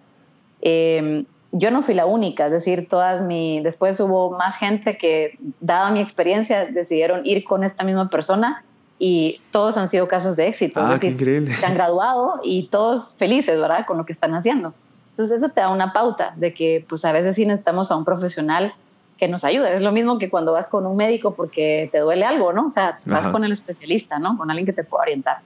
Em, 0.68 1.26
yo 1.52 1.70
no 1.70 1.80
fui 1.82 1.94
la 1.94 2.06
única, 2.06 2.46
es 2.46 2.50
decir, 2.50 2.88
todas 2.88 3.22
mi, 3.22 3.60
después 3.60 4.00
hubo 4.00 4.36
más 4.36 4.56
gente 4.56 4.98
que, 4.98 5.38
dada 5.60 5.92
mi 5.92 6.00
experiencia, 6.00 6.66
decidieron 6.66 7.24
ir 7.24 7.44
con 7.44 7.62
esta 7.62 7.84
misma 7.84 8.10
persona 8.10 8.64
y 8.98 9.40
todos 9.52 9.76
han 9.76 9.88
sido 9.88 10.08
casos 10.08 10.34
de 10.34 10.48
éxito. 10.48 10.80
Ah, 10.80 10.96
qué 11.00 11.06
increíble. 11.06 11.54
Se 11.54 11.64
han 11.64 11.74
graduado 11.74 12.40
y 12.42 12.66
todos 12.66 13.14
felices, 13.14 13.60
¿verdad? 13.60 13.86
Con 13.86 13.96
lo 13.96 14.04
que 14.04 14.12
están 14.12 14.34
haciendo. 14.34 14.74
Entonces 15.10 15.40
eso 15.40 15.52
te 15.52 15.60
da 15.60 15.68
una 15.68 15.92
pauta 15.92 16.32
de 16.34 16.52
que 16.52 16.84
pues 16.88 17.04
a 17.04 17.12
veces 17.12 17.36
sí 17.36 17.46
necesitamos 17.46 17.92
a 17.92 17.96
un 17.96 18.04
profesional 18.04 18.74
que 19.16 19.28
nos 19.28 19.44
ayude. 19.44 19.72
Es 19.72 19.82
lo 19.82 19.92
mismo 19.92 20.18
que 20.18 20.28
cuando 20.28 20.52
vas 20.52 20.66
con 20.66 20.84
un 20.84 20.96
médico 20.96 21.36
porque 21.36 21.88
te 21.92 22.00
duele 22.00 22.24
algo, 22.24 22.52
¿no? 22.52 22.66
O 22.66 22.72
sea, 22.72 22.98
vas 23.04 23.28
con 23.28 23.44
el 23.44 23.52
especialista, 23.52 24.18
¿no? 24.18 24.36
Con 24.36 24.50
alguien 24.50 24.66
que 24.66 24.72
te 24.72 24.82
pueda 24.82 25.02
orientar. 25.02 25.38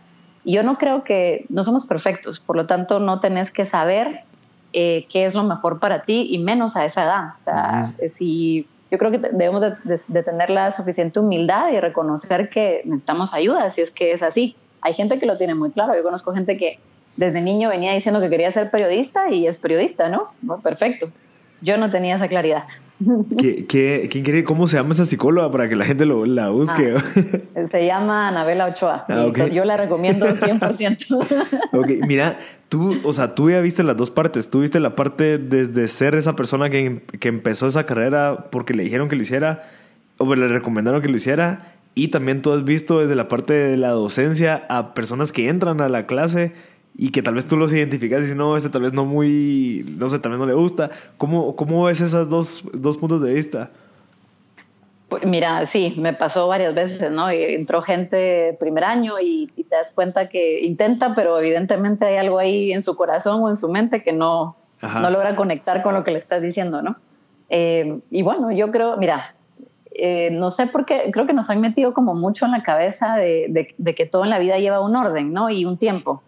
Y 0.44 0.54
yo 0.54 0.62
no 0.62 0.78
creo 0.78 1.04
que 1.04 1.44
no 1.50 1.62
somos 1.62 1.84
perfectos, 1.84 2.40
por 2.40 2.56
lo 2.56 2.66
tanto 2.66 3.00
no 3.00 3.20
tenés 3.20 3.50
que 3.50 3.66
saber 3.66 4.24
eh, 4.72 5.06
qué 5.10 5.24
es 5.24 5.34
lo 5.34 5.42
mejor 5.42 5.78
para 5.78 6.02
ti 6.02 6.28
y 6.30 6.38
menos 6.38 6.76
a 6.76 6.84
esa 6.84 7.04
edad. 7.04 7.24
O 7.38 7.42
sea, 7.42 7.92
si 8.08 8.66
yo 8.90 8.98
creo 8.98 9.10
que 9.10 9.18
debemos 9.18 9.60
de, 9.60 10.22
tener 10.22 10.50
la 10.50 10.72
suficiente 10.72 11.20
humildad 11.20 11.70
y 11.72 11.80
reconocer 11.80 12.50
que 12.50 12.82
necesitamos 12.84 13.32
ayuda 13.34 13.70
si 13.70 13.82
es 13.82 13.90
que 13.90 14.12
es 14.12 14.22
así. 14.22 14.56
Hay 14.82 14.94
gente 14.94 15.18
que 15.18 15.26
lo 15.26 15.36
tiene 15.36 15.54
muy 15.54 15.70
claro. 15.70 15.94
Yo 15.94 16.02
conozco 16.02 16.32
gente 16.32 16.56
que 16.56 16.78
desde 17.16 17.40
niño 17.40 17.68
venía 17.68 17.92
diciendo 17.92 18.20
que 18.20 18.30
quería 18.30 18.50
ser 18.50 18.70
periodista 18.70 19.30
y 19.30 19.46
es 19.46 19.58
periodista, 19.58 20.08
¿no? 20.08 20.28
perfecto. 20.62 21.10
Yo 21.60 21.76
no 21.76 21.90
tenía 21.90 22.16
esa 22.16 22.28
claridad. 22.28 22.64
¿Qué, 23.38 23.66
qué, 23.66 24.44
¿Cómo 24.44 24.66
se 24.66 24.76
llama 24.76 24.92
esa 24.92 25.06
psicóloga 25.06 25.50
para 25.50 25.68
que 25.68 25.76
la 25.76 25.86
gente 25.86 26.04
lo, 26.04 26.26
la 26.26 26.50
busque? 26.50 26.94
Ah, 27.56 27.66
se 27.66 27.86
llama 27.86 28.28
Anabela 28.28 28.66
Ochoa. 28.66 29.06
Ah, 29.08 29.26
yo 29.50 29.64
la 29.64 29.76
recomiendo 29.76 30.26
100%. 30.26 31.68
ok, 31.72 32.06
mira, 32.06 32.38
tú, 32.68 33.00
o 33.04 33.12
sea, 33.12 33.34
tú 33.34 33.50
ya 33.50 33.60
viste 33.60 33.82
las 33.82 33.96
dos 33.96 34.10
partes. 34.10 34.50
Tú 34.50 34.60
viste 34.60 34.80
la 34.80 34.96
parte 34.96 35.38
desde 35.38 35.88
ser 35.88 36.14
esa 36.14 36.36
persona 36.36 36.68
que, 36.68 37.02
que 37.18 37.28
empezó 37.28 37.66
esa 37.66 37.86
carrera 37.86 38.44
porque 38.50 38.74
le 38.74 38.82
dijeron 38.82 39.08
que 39.08 39.16
lo 39.16 39.22
hiciera 39.22 39.62
o 40.18 40.34
le 40.34 40.48
recomendaron 40.48 41.00
que 41.00 41.08
lo 41.08 41.16
hiciera. 41.16 41.72
Y 41.94 42.08
también 42.08 42.42
tú 42.42 42.52
has 42.52 42.64
visto 42.64 43.00
desde 43.00 43.16
la 43.16 43.28
parte 43.28 43.54
de 43.54 43.76
la 43.76 43.90
docencia 43.90 44.66
a 44.68 44.92
personas 44.92 45.32
que 45.32 45.48
entran 45.48 45.80
a 45.80 45.88
la 45.88 46.06
clase 46.06 46.52
y 46.96 47.12
que 47.12 47.22
tal 47.22 47.34
vez 47.34 47.46
tú 47.46 47.56
los 47.56 47.72
identificas 47.72 48.18
y 48.18 48.22
dices, 48.22 48.36
no, 48.36 48.56
ese 48.56 48.68
tal 48.68 48.82
vez 48.82 48.92
no 48.92 49.04
muy, 49.04 49.84
no 49.96 50.08
sé, 50.08 50.18
tal 50.18 50.32
vez 50.32 50.40
no 50.40 50.46
le 50.46 50.54
gusta. 50.54 50.90
¿Cómo, 51.16 51.56
cómo 51.56 51.84
ves 51.84 52.00
esos 52.00 52.28
dos, 52.28 52.68
dos 52.72 52.96
puntos 52.96 53.22
de 53.22 53.32
vista? 53.32 53.70
Pues 55.08 55.24
mira, 55.24 55.66
sí, 55.66 55.94
me 55.98 56.12
pasó 56.12 56.46
varias 56.46 56.74
veces, 56.74 57.10
¿no? 57.10 57.30
entró 57.30 57.82
gente 57.82 58.56
primer 58.60 58.84
año 58.84 59.14
y, 59.20 59.48
te 59.56 59.76
das 59.76 59.90
cuenta 59.92 60.28
que 60.28 60.60
intenta, 60.60 61.14
pero 61.14 61.38
evidentemente 61.38 62.04
hay 62.04 62.16
algo 62.16 62.38
ahí 62.38 62.72
en 62.72 62.82
su 62.82 62.94
corazón 62.96 63.42
o 63.42 63.48
en 63.48 63.56
su 63.56 63.68
mente 63.68 64.02
que 64.02 64.12
no, 64.12 64.56
no 64.80 65.10
logra 65.10 65.34
conectar 65.36 65.82
con 65.82 65.94
lo 65.94 66.04
que 66.04 66.12
le 66.12 66.18
estás 66.18 66.42
diciendo, 66.42 66.82
¿no? 66.82 66.96
Eh, 67.48 68.00
y 68.10 68.22
bueno, 68.22 68.52
yo 68.52 68.70
creo, 68.70 68.96
mira, 68.98 69.34
eh, 69.90 70.30
no 70.30 70.52
sé 70.52 70.68
por 70.68 70.86
qué, 70.86 71.10
creo 71.12 71.26
que 71.26 71.32
nos 71.32 71.50
han 71.50 71.60
metido 71.60 71.92
como 71.92 72.14
mucho 72.14 72.44
en 72.44 72.52
la 72.52 72.62
cabeza 72.62 73.16
de, 73.16 73.46
de, 73.48 73.74
de, 73.76 73.94
que 73.96 74.06
todo 74.06 74.22
en 74.24 74.30
la 74.30 74.38
vida 74.38 74.58
lleva 74.58 74.80
un 74.80 74.94
orden, 74.94 75.32
¿no? 75.32 75.50
Y 75.50 75.64
un 75.64 75.76
tiempo 75.76 76.22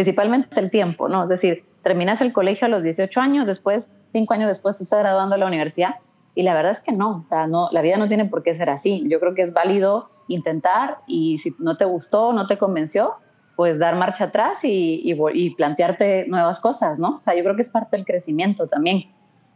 principalmente 0.00 0.58
el 0.58 0.70
tiempo, 0.70 1.10
¿no? 1.10 1.24
Es 1.24 1.28
decir, 1.28 1.66
terminas 1.82 2.22
el 2.22 2.32
colegio 2.32 2.64
a 2.66 2.70
los 2.70 2.82
18 2.82 3.20
años, 3.20 3.46
después, 3.46 3.92
cinco 4.08 4.32
años 4.32 4.48
después 4.48 4.74
te 4.78 4.84
estás 4.84 5.00
graduando 5.00 5.34
a 5.34 5.38
la 5.38 5.46
universidad 5.46 5.96
y 6.34 6.42
la 6.42 6.54
verdad 6.54 6.72
es 6.72 6.80
que 6.80 6.90
no, 6.90 7.24
o 7.26 7.28
sea, 7.28 7.46
no, 7.46 7.68
la 7.70 7.82
vida 7.82 7.98
no 7.98 8.08
tiene 8.08 8.24
por 8.24 8.42
qué 8.42 8.54
ser 8.54 8.70
así. 8.70 9.04
Yo 9.10 9.20
creo 9.20 9.34
que 9.34 9.42
es 9.42 9.52
válido 9.52 10.08
intentar 10.28 11.00
y 11.06 11.36
si 11.40 11.54
no 11.58 11.76
te 11.76 11.84
gustó, 11.84 12.32
no 12.32 12.46
te 12.46 12.56
convenció, 12.56 13.16
pues 13.56 13.78
dar 13.78 13.94
marcha 13.94 14.24
atrás 14.24 14.64
y, 14.64 15.02
y, 15.04 15.50
plantearte 15.50 16.24
nuevas 16.28 16.60
cosas, 16.60 16.98
¿no? 16.98 17.16
O 17.16 17.22
sea, 17.22 17.34
yo 17.36 17.42
creo 17.42 17.54
que 17.54 17.62
es 17.62 17.68
parte 17.68 17.98
del 17.98 18.06
crecimiento 18.06 18.68
también. 18.68 19.10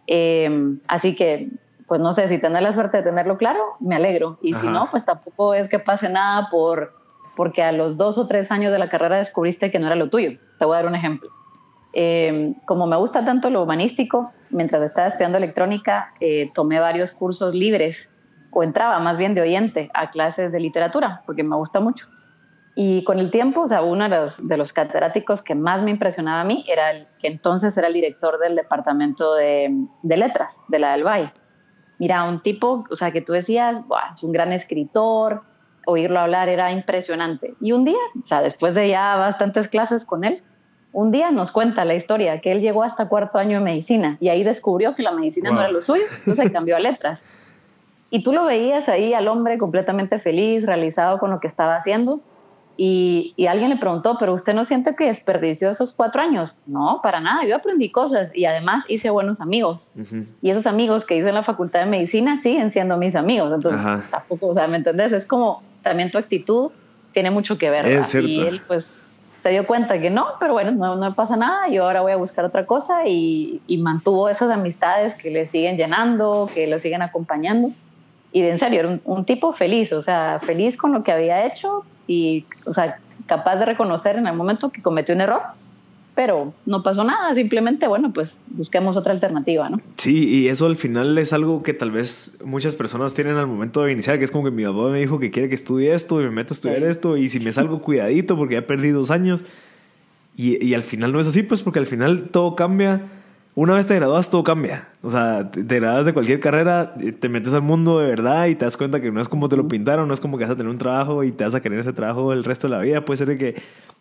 Eh, 0.07 0.77
así 0.89 1.17
que, 1.17 1.49
pues 1.87 2.03
no 2.03 2.13
sé, 2.13 2.29
si 2.29 2.37
tener 2.37 2.63
la 2.63 2.75
suerte 2.75 2.99
de 2.99 3.03
tenerlo 3.03 3.39
claro, 3.39 3.63
me 3.81 3.97
alegro. 3.97 4.39
Y 4.43 4.53
si 4.53 4.67
no, 4.67 4.91
pues 4.91 5.07
tampoco 5.07 5.55
es 5.55 5.71
que 5.71 5.79
pase 5.79 6.11
nada 6.11 6.51
por 6.51 7.04
porque 7.37 7.63
a 7.63 7.73
los 7.73 7.97
dos 7.97 8.19
o 8.19 8.27
tres 8.27 8.51
años 8.51 8.73
de 8.73 8.79
la 8.79 8.89
carrera 8.89 9.19
descubriste 9.19 9.71
que 9.71 9.79
no 9.79 9.87
era 9.87 9.97
lo 9.97 10.11
tuyo. 10.11 10.39
Te 10.59 10.65
voy 10.65 10.75
a 10.75 10.79
dar 10.79 10.87
un 10.87 10.95
ejemplo. 10.95 11.31
Eh, 11.93 12.55
como 12.67 12.87
me 12.87 12.97
gusta 12.97 13.25
tanto 13.25 13.51
lo 13.51 13.63
humanístico, 13.63 14.33
mientras 14.51 14.83
estaba 14.83 15.07
estudiando 15.07 15.39
electrónica, 15.39 16.13
eh, 16.21 16.51
tomé 16.55 16.81
varios 16.81 17.13
cursos 17.13 17.55
libres, 17.55 18.11
o 18.51 18.63
entraba 18.63 18.99
más 19.01 19.19
bien 19.19 19.35
de 19.35 19.43
oyente 19.43 19.91
a 19.95 20.11
clases 20.11 20.53
de 20.53 20.61
literatura, 20.61 21.23
porque 21.27 21.43
me 21.43 21.57
gusta 21.57 21.81
mucho. 21.81 22.07
Y 22.77 23.05
con 23.05 23.21
el 23.21 23.31
tiempo, 23.31 23.63
o 23.63 23.69
sea, 23.69 23.83
uno 23.83 24.05
de 24.05 24.11
los, 24.11 24.49
de 24.49 24.57
los 24.57 24.73
catedráticos 24.73 25.43
que 25.43 25.55
más 25.55 25.83
me 25.83 25.93
impresionaba 25.93 26.41
a 26.41 26.45
mí 26.45 26.65
era 26.69 26.91
el 26.91 27.07
que 27.21 27.29
entonces 27.29 27.77
era 27.77 27.87
el 27.87 27.95
director 27.95 28.39
del 28.41 28.57
departamento 28.57 29.35
de, 29.35 29.87
de 30.03 30.17
letras 30.17 30.61
de 30.69 30.81
la 30.81 30.93
del 30.93 31.05
Valle. 31.05 31.33
Mira, 31.99 32.25
un 32.25 32.43
tipo, 32.43 32.85
o 32.91 32.97
sea, 32.97 33.13
que 33.13 33.21
tú 33.21 33.33
decías, 33.33 33.81
es 34.17 34.23
un 34.25 34.33
gran 34.33 34.53
escritor, 34.53 35.43
oírlo 35.87 36.21
hablar 36.21 36.49
era 36.49 36.73
impresionante. 36.73 37.55
Y 37.61 37.73
un 37.73 37.85
día, 37.85 37.99
o 38.23 38.27
sea, 38.27 38.43
después 38.43 38.75
de 38.75 38.89
ya 38.89 39.17
bastantes 39.17 39.69
clases 39.69 40.05
con 40.05 40.25
él, 40.25 40.43
un 40.93 41.11
día 41.11 41.31
nos 41.31 41.51
cuenta 41.51 41.85
la 41.85 41.95
historia 41.95 42.41
que 42.41 42.53
él 42.53 42.61
llegó 42.61 42.85
hasta 42.85 43.09
cuarto 43.09 43.39
año 43.39 43.59
de 43.59 43.65
medicina 43.65 44.17
y 44.21 44.29
ahí 44.29 44.45
descubrió 44.45 44.95
que 44.95 45.03
la 45.03 45.13
medicina 45.13 45.51
no 45.51 45.61
era 45.61 45.71
lo 45.71 45.83
suyo, 45.83 46.05
entonces 46.19 46.53
cambió 46.53 46.77
a 46.77 46.79
letras. 46.79 47.25
Y 48.11 48.23
tú 48.23 48.33
lo 48.33 48.45
veías 48.45 48.89
ahí 48.89 49.13
al 49.13 49.27
hombre 49.27 49.59
completamente 49.59 50.21
feliz, 50.21 50.65
realizado 50.65 51.19
con 51.19 51.31
lo 51.31 51.41
que 51.41 51.49
estaba 51.49 51.75
haciendo. 51.75 52.21
Y, 52.77 53.35
alguien 53.49 53.71
le 53.71 53.77
preguntó, 53.77 54.17
pero 54.19 54.35
usted 54.35 54.55
no 54.55 54.65
siente 54.65 54.95
que 54.97 55.05
desperdició 55.07 55.71
esos 55.71 55.93
cuatro 55.93 56.23
años? 56.23 56.53
No, 56.67 57.01
para 57.03 57.21
nada, 57.21 57.45
yo 57.45 57.57
aprendí 57.57 57.91
cosas 57.91 58.31
y 58.35 58.45
además 58.45 58.85
hice 58.89 59.11
buenos 59.11 59.41
amigos. 59.41 59.91
Y 60.43 60.51
esos 60.51 60.67
amigos 60.67 61.05
que 61.05 61.17
hice 61.17 61.29
en 61.29 61.35
la 61.35 61.43
facultad 61.43 61.81
de 61.81 61.87
medicina 61.87 62.41
siguen 62.43 62.71
siendo 62.71 62.97
mis 62.97 63.15
amigos. 63.15 63.53
Entonces, 63.55 64.11
tampoco, 64.11 64.49
o 64.49 64.55
sea, 64.55 64.67
¿me 64.67 64.77
entendés? 64.77 65.13
Es 65.13 65.27
como 65.27 65.63
también 65.83 66.11
tu 66.11 66.19
actitud 66.19 66.71
tiene 67.13 67.31
mucho 67.31 67.59
que 67.59 67.71
ver. 67.71 67.87
Y 68.23 68.41
él 68.41 68.63
pues 68.67 68.93
se 69.41 69.51
dio 69.51 69.67
cuenta 69.67 70.01
que 70.01 70.11
no, 70.11 70.27
pero 70.41 70.55
bueno, 70.55 70.73
no, 70.73 70.97
no 70.97 71.15
pasa 71.15 71.37
nada, 71.37 71.69
yo 71.69 71.85
ahora 71.85 72.01
voy 72.01 72.13
a 72.13 72.17
buscar 72.17 72.47
otra 72.47 72.65
cosa 72.65 73.07
y, 73.07 73.61
y 73.67 73.77
mantuvo 73.77 74.31
esas 74.31 74.51
amistades 74.51 75.15
que 75.17 75.31
le 75.31 75.45
siguen 75.45 75.77
llenando, 75.77 76.49
que 76.55 76.67
lo 76.67 76.79
siguen 76.79 77.03
acompañando 77.03 77.71
y 78.35 78.43
en 78.43 78.59
serio, 78.59 78.81
era 78.81 78.99
un, 79.05 79.25
tipo 79.25 79.53
feliz, 79.53 79.93
o 79.93 80.03
sea, 80.03 80.41
feliz 80.43 80.77
con 80.77 80.93
lo 80.93 81.05
que 81.05 81.13
había 81.13 81.47
hecho 81.47 81.85
y, 82.07 82.45
o 82.67 82.73
sea, 82.73 82.99
capaz 83.27 83.57
de 83.57 83.67
reconocer 83.67 84.17
en 84.17 84.27
el 84.27 84.35
momento 84.35 84.71
que 84.71 84.83
cometió 84.83 85.15
un 85.15 85.21
error, 85.21 85.41
pero 86.15 86.55
no 86.65 86.83
pasó 86.83 87.03
nada, 87.03 87.35
simplemente, 87.35 87.89
bueno, 87.89 88.13
pues 88.13 88.39
busquemos 88.47 88.97
otra 88.97 89.13
alternativa, 89.13 89.69
¿no? 89.69 89.81
Sí, 89.97 90.29
y 90.29 90.49
eso 90.49 90.67
al 90.67 90.77
final 90.77 91.19
es 91.19 91.33
algo 91.33 91.63
que 91.63 91.75
tal 91.75 91.91
vez 91.91 92.41
muchas 92.45 92.77
personas 92.77 93.15
tienen 93.15 93.37
al 93.37 93.47
momento 93.47 93.83
de 93.83 93.93
iniciar, 93.93 94.19
que 94.19 94.25
es 94.25 94.31
como 94.31 94.45
que 94.45 94.51
mi 94.51 94.65
papá 94.65 94.89
me 94.91 95.01
dijo 95.01 95.19
que 95.19 95.31
quiere 95.31 95.49
que 95.49 95.57
estudie 95.57 95.93
esto 95.93 96.21
y 96.21 96.25
me 96.25 96.31
meto 96.31 96.55
a 96.55 96.57
estudiar 96.57 96.85
esto 96.85 97.17
y 97.17 97.29
si 97.29 97.41
me 97.41 97.51
salgo 97.51 97.81
cuidadito 97.83 98.37
porque 98.37 98.55
ya 98.55 98.67
perdí 98.67 98.91
dos 98.91 99.11
años. 99.11 99.45
Y, 100.37 100.65
y 100.65 100.75
al 100.75 100.83
final 100.83 101.13
no 101.13 101.21
es 101.21 101.29
así, 101.29 101.45
pues 101.45 101.63
porque 101.63 101.79
al 101.79 101.87
final 101.87 102.29
todo 102.31 102.57
cambia 102.57 103.03
una 103.57 103.75
vez 103.75 103.87
te 103.87 103.95
graduas, 103.95 104.31
todo 104.31 104.43
cambia. 104.43 104.89
O 105.03 105.11
sea, 105.11 105.51
te, 105.51 105.63
graduas 105.63 106.07
de 106.07 106.13
cualquier 106.13 106.41
carrera, 106.41 106.95
eh, 107.01 107.13
te 107.13 107.29
metes 107.29 107.55
al 107.55 107.63
mundo 107.63 108.01
de 108.01 108.09
verdad 108.09 108.47
y 108.47 108.57
te 108.57 108.65
das 108.65 108.77
cuenta 108.77 109.01
que 109.01 109.13
no 109.13 109.21
es 109.21 109.29
como 109.29 109.49
te 109.49 109.57
lo 109.57 109.69
pintaron, 109.69 110.09
no 110.09 110.15
es 110.15 110.21
como 110.21 110.39
que 110.39 110.45
vas 110.45 110.51
a 110.51 110.57
tener 110.57 110.71
un 110.71 110.79
trabajo 110.79 111.23
y 111.23 111.33
te 111.33 111.45
vas 111.45 111.55
a 111.55 111.61
querer 111.61 111.79
ese 111.79 111.93
trabajo 111.93 112.33
el 112.33 112.43
resto 112.43 112.69
de 112.69 112.75
la 112.75 112.81
vida. 112.81 113.05
Puede 113.05 113.19
ser 113.19 113.39
que 113.39 113.55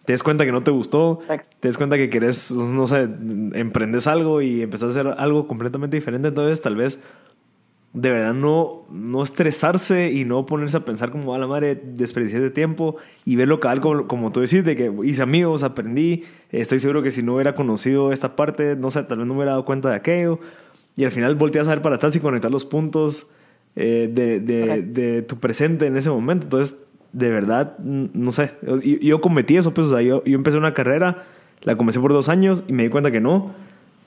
te 0.06 0.14
des 0.14 0.24
cuenta 0.24 0.46
que 0.46 0.52
no 0.52 0.64
te 0.64 0.72
gustó, 0.72 1.20
te 1.60 1.68
des 1.68 1.78
cuenta 1.78 1.98
que 1.98 2.10
querés, 2.10 2.52
no 2.52 2.88
sé, 2.88 3.08
emprendes 3.54 4.08
algo 4.08 4.42
y 4.42 4.64
empezás 4.64 4.96
a 4.96 5.00
hacer 5.00 5.16
algo 5.18 5.48
completamente 5.48 5.98
diferente. 5.98 6.30
Entonces, 6.30 6.62
tal 6.62 6.76
vez 6.76 7.04
de 7.94 8.10
verdad 8.10 8.34
no, 8.34 8.86
no 8.90 9.24
estresarse 9.24 10.12
y 10.12 10.26
no 10.26 10.48
ponerse 10.48 10.78
a 10.78 10.80
pensar 10.80 11.12
como 11.12 11.36
a 11.36 11.38
la 11.38 11.46
madre 11.46 11.76
desperdicié 11.76 12.40
de 12.40 12.50
tiempo 12.50 12.98
y 13.24 13.36
verlo 13.36 13.60
cabal 13.60 13.82
como, 13.82 14.08
como 14.08 14.32
tú 14.32 14.40
decís, 14.40 14.66
de 14.66 14.76
que 14.76 14.92
hice 15.04 15.22
amigos, 15.22 15.62
aprendí, 15.62 16.24
estoy 16.52 16.80
seguro 16.80 17.04
que 17.04 17.12
si 17.12 17.22
no 17.22 17.36
hubiera 17.36 17.54
conocido 17.54 18.12
esta 18.12 18.36
parte, 18.36 18.76
no 18.76 18.90
sé, 18.90 19.04
tal 19.04 19.20
vez 19.20 19.28
no 19.28 19.34
me 19.34 19.40
hubiera 19.40 19.52
dado 19.52 19.66
cuenta 19.66 19.90
de 19.90 19.96
aquello 19.96 20.40
y 20.96 21.04
al 21.04 21.12
final 21.12 21.36
volteas 21.36 21.68
a 21.68 21.72
ver 21.72 21.84
para 21.84 21.98
atrás 21.98 22.16
y 22.16 22.20
conectar 22.20 22.50
los 22.50 22.66
puntos 22.66 23.28
eh, 23.76 24.10
de, 24.12 24.40
de, 24.40 24.82
de, 24.82 25.22
tu 25.22 25.38
presente 25.38 25.86
en 25.86 25.96
ese 25.96 26.10
momento. 26.10 26.46
Entonces, 26.46 26.84
de 27.12 27.30
verdad, 27.30 27.78
no 27.80 28.32
sé, 28.32 28.52
yo, 28.64 28.80
yo 28.80 29.22
cometí 29.22 29.56
eso, 29.56 29.72
pues, 29.72 29.88
o 29.88 29.92
sea, 29.92 30.02
yo, 30.02 30.24
yo, 30.24 30.36
empecé 30.36 30.58
una 30.58 30.74
carrera, 30.74 31.26
la 31.62 31.76
comencé 31.76 32.00
por 32.00 32.12
dos 32.12 32.28
años 32.28 32.64
y 32.68 32.74
me 32.74 32.84
di 32.84 32.90
cuenta 32.90 33.12
que 33.12 33.22
no. 33.22 33.54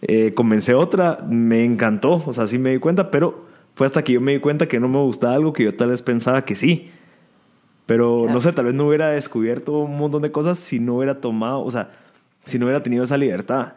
Eh, 0.03 0.34
comencé 0.34 0.74
otra, 0.74 1.24
me 1.28 1.64
encantó, 1.64 2.22
o 2.26 2.32
sea, 2.32 2.47
sí 2.47 2.59
me 2.59 2.70
di 2.70 2.78
cuenta, 2.78 3.11
pero 3.11 3.47
fue 3.77 3.87
hasta 3.87 4.03
que 4.03 4.14
yo 4.14 4.22
me 4.22 4.33
di 4.33 4.41
cuenta 4.41 4.66
que 4.66 4.81
no 4.81 4.89
me 4.89 4.99
gustaba 4.99 5.35
algo 5.35 5.53
que 5.53 5.62
yo 5.62 5.74
tal 5.77 5.91
vez 5.91 6.01
pensaba 6.01 6.47
que 6.47 6.57
sí. 6.57 6.91
Pero 7.85 8.27
no 8.29 8.41
sé, 8.41 8.53
tal 8.53 8.64
vez 8.64 8.74
no 8.74 8.89
hubiera 8.89 9.11
descubierto 9.11 9.79
un 9.81 9.99
montón 9.99 10.22
de 10.22 10.33
cosas 10.33 10.59
si 10.59 10.81
no 10.81 10.97
hubiera 10.97 11.20
tomado, 11.20 11.62
o 11.62 11.70
sea, 11.70 11.91
si 12.47 12.59
no 12.59 12.64
hubiera 12.64 12.83
tenido 12.83 13.05
esa 13.05 13.18
libertad 13.18 13.74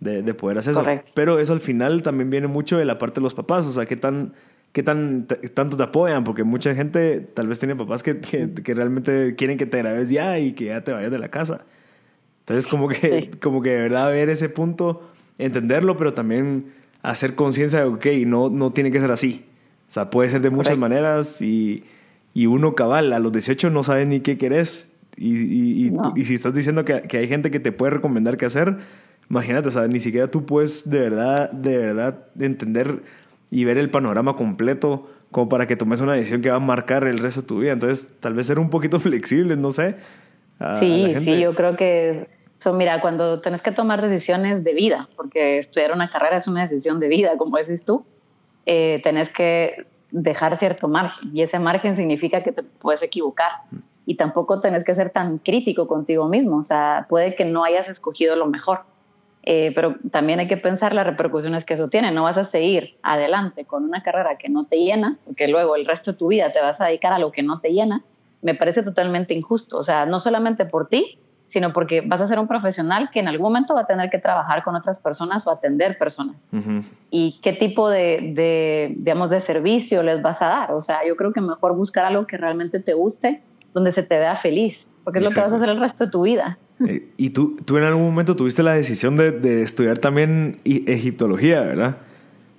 de, 0.00 0.22
de 0.22 0.34
poder 0.34 0.58
hacer 0.58 0.72
eso. 0.72 0.84
Pero 1.14 1.38
eso 1.38 1.52
al 1.52 1.60
final 1.60 2.02
también 2.02 2.30
viene 2.30 2.48
mucho 2.48 2.78
de 2.78 2.84
la 2.84 2.98
parte 2.98 3.20
de 3.20 3.22
los 3.22 3.32
papás, 3.32 3.66
o 3.68 3.72
sea, 3.72 3.86
qué 3.86 3.96
tan, 3.96 4.34
qué 4.72 4.82
tan 4.82 5.28
tanto 5.54 5.76
te 5.76 5.84
apoyan, 5.84 6.24
porque 6.24 6.42
mucha 6.42 6.74
gente 6.74 7.20
tal 7.20 7.46
vez 7.46 7.60
tiene 7.60 7.76
papás 7.76 8.02
que, 8.02 8.20
que, 8.20 8.74
realmente 8.74 9.36
quieren 9.36 9.56
que 9.56 9.66
te 9.66 9.78
grabes 9.78 10.10
ya 10.10 10.40
y 10.40 10.52
que 10.52 10.64
ya 10.66 10.82
te 10.82 10.92
vayas 10.92 11.12
de 11.12 11.18
la 11.20 11.28
casa. 11.28 11.64
Entonces, 12.40 12.66
como 12.66 12.88
que, 12.88 13.30
como 13.40 13.62
que 13.62 13.70
de 13.70 13.82
verdad 13.82 14.10
ver 14.10 14.30
ese 14.30 14.48
punto, 14.48 15.08
entenderlo, 15.38 15.96
pero 15.96 16.12
también 16.12 16.72
hacer 17.02 17.34
conciencia 17.34 17.80
de, 17.80 17.86
ok, 17.86 18.06
no, 18.26 18.50
no 18.50 18.72
tiene 18.72 18.90
que 18.90 19.00
ser 19.00 19.10
así. 19.10 19.44
O 19.88 19.90
sea, 19.90 20.10
puede 20.10 20.28
ser 20.28 20.42
de 20.42 20.50
muchas 20.50 20.76
maneras 20.76 21.40
y, 21.40 21.84
y, 22.34 22.46
uno 22.46 22.74
cabal, 22.74 23.12
a 23.12 23.18
los 23.18 23.32
18 23.32 23.70
no 23.70 23.82
sabe 23.82 24.04
ni 24.06 24.20
qué 24.20 24.36
querés. 24.36 24.98
Y, 25.16 25.86
y, 25.86 25.92
y, 26.14 26.24
si 26.24 26.34
estás 26.34 26.54
diciendo 26.54 26.84
que, 26.84 27.02
que, 27.02 27.18
hay 27.18 27.28
gente 27.28 27.50
que 27.50 27.58
te 27.58 27.72
puede 27.72 27.92
recomendar 27.92 28.36
qué 28.36 28.46
hacer, 28.46 28.76
imagínate, 29.30 29.68
o 29.68 29.70
sea, 29.72 29.88
ni 29.88 29.98
siquiera 29.98 30.30
tú 30.30 30.44
puedes 30.44 30.88
de 30.88 31.00
verdad, 31.00 31.50
de 31.50 31.78
verdad 31.78 32.26
entender 32.38 33.02
y 33.50 33.64
ver 33.64 33.78
el 33.78 33.90
panorama 33.90 34.36
completo 34.36 35.10
como 35.30 35.48
para 35.48 35.66
que 35.66 35.76
tomes 35.76 36.00
una 36.00 36.14
decisión 36.14 36.42
que 36.42 36.50
va 36.50 36.56
a 36.56 36.60
marcar 36.60 37.06
el 37.06 37.18
resto 37.18 37.40
de 37.40 37.46
tu 37.46 37.58
vida. 37.60 37.72
Entonces, 37.72 38.18
tal 38.20 38.34
vez 38.34 38.46
ser 38.46 38.58
un 38.58 38.70
poquito 38.70 39.00
flexible, 39.00 39.56
no 39.56 39.72
sé. 39.72 39.96
sí, 40.78 41.14
sí, 41.20 41.40
yo 41.40 41.54
creo 41.54 41.76
que 41.76 42.28
So, 42.58 42.72
mira, 42.72 43.00
cuando 43.00 43.40
tenés 43.40 43.62
que 43.62 43.70
tomar 43.70 44.02
decisiones 44.02 44.64
de 44.64 44.74
vida, 44.74 45.08
porque 45.16 45.58
estudiar 45.58 45.92
una 45.92 46.10
carrera 46.10 46.38
es 46.38 46.48
una 46.48 46.62
decisión 46.62 46.98
de 46.98 47.08
vida, 47.08 47.36
como 47.38 47.56
decís 47.56 47.84
tú, 47.84 48.04
eh, 48.66 49.00
tenés 49.04 49.30
que 49.32 49.86
dejar 50.10 50.56
cierto 50.56 50.88
margen 50.88 51.30
y 51.34 51.42
ese 51.42 51.58
margen 51.58 51.94
significa 51.94 52.42
que 52.42 52.52
te 52.52 52.62
puedes 52.62 53.02
equivocar 53.02 53.50
y 54.06 54.16
tampoco 54.16 54.60
tenés 54.60 54.84
que 54.84 54.94
ser 54.94 55.10
tan 55.10 55.38
crítico 55.38 55.86
contigo 55.86 56.28
mismo, 56.28 56.56
o 56.56 56.62
sea, 56.62 57.06
puede 57.08 57.34
que 57.34 57.44
no 57.44 57.62
hayas 57.62 57.88
escogido 57.88 58.36
lo 58.36 58.46
mejor, 58.46 58.80
eh, 59.42 59.70
pero 59.74 59.96
también 60.10 60.40
hay 60.40 60.48
que 60.48 60.56
pensar 60.56 60.94
las 60.94 61.06
repercusiones 61.06 61.64
que 61.64 61.74
eso 61.74 61.88
tiene, 61.88 62.10
no 62.10 62.24
vas 62.24 62.38
a 62.38 62.44
seguir 62.44 62.98
adelante 63.02 63.66
con 63.66 63.84
una 63.84 64.02
carrera 64.02 64.38
que 64.38 64.48
no 64.48 64.64
te 64.64 64.78
llena, 64.78 65.18
porque 65.26 65.46
luego 65.46 65.76
el 65.76 65.86
resto 65.86 66.12
de 66.12 66.18
tu 66.18 66.28
vida 66.28 66.52
te 66.52 66.60
vas 66.60 66.80
a 66.80 66.86
dedicar 66.86 67.12
a 67.12 67.18
lo 67.18 67.30
que 67.32 67.42
no 67.42 67.60
te 67.60 67.70
llena, 67.70 68.02
me 68.40 68.54
parece 68.54 68.82
totalmente 68.82 69.34
injusto, 69.34 69.78
o 69.78 69.84
sea, 69.84 70.06
no 70.06 70.20
solamente 70.20 70.64
por 70.64 70.88
ti, 70.88 71.18
sino 71.48 71.72
porque 71.72 72.02
vas 72.02 72.20
a 72.20 72.26
ser 72.26 72.38
un 72.38 72.46
profesional 72.46 73.08
que 73.10 73.20
en 73.20 73.26
algún 73.26 73.44
momento 73.44 73.74
va 73.74 73.80
a 73.80 73.86
tener 73.86 74.10
que 74.10 74.18
trabajar 74.18 74.62
con 74.62 74.76
otras 74.76 74.98
personas 74.98 75.46
o 75.46 75.50
atender 75.50 75.96
personas. 75.96 76.36
¿Y 77.10 77.40
qué 77.42 77.54
tipo 77.54 77.88
de, 77.88 78.94
digamos, 78.96 79.30
de 79.30 79.40
servicio 79.40 80.02
les 80.02 80.20
vas 80.20 80.42
a 80.42 80.48
dar? 80.48 80.72
O 80.72 80.82
sea, 80.82 81.00
yo 81.08 81.16
creo 81.16 81.32
que 81.32 81.40
mejor 81.40 81.74
buscar 81.74 82.04
algo 82.04 82.26
que 82.26 82.36
realmente 82.36 82.80
te 82.80 82.92
guste, 82.92 83.40
donde 83.72 83.92
se 83.92 84.02
te 84.02 84.18
vea 84.18 84.36
feliz, 84.36 84.86
porque 85.04 85.20
es 85.20 85.24
lo 85.24 85.30
que 85.30 85.40
vas 85.40 85.52
a 85.52 85.56
hacer 85.56 85.70
el 85.70 85.80
resto 85.80 86.04
de 86.04 86.10
tu 86.10 86.22
vida. 86.22 86.58
Eh, 86.86 87.08
y 87.16 87.30
tú, 87.30 87.56
tú 87.64 87.78
en 87.78 87.84
algún 87.84 88.04
momento 88.04 88.36
tuviste 88.36 88.62
la 88.62 88.74
decisión 88.74 89.16
de, 89.16 89.62
estudiar 89.62 89.98
también 89.98 90.60
egiptología, 90.64 91.62
¿verdad? 91.62 91.96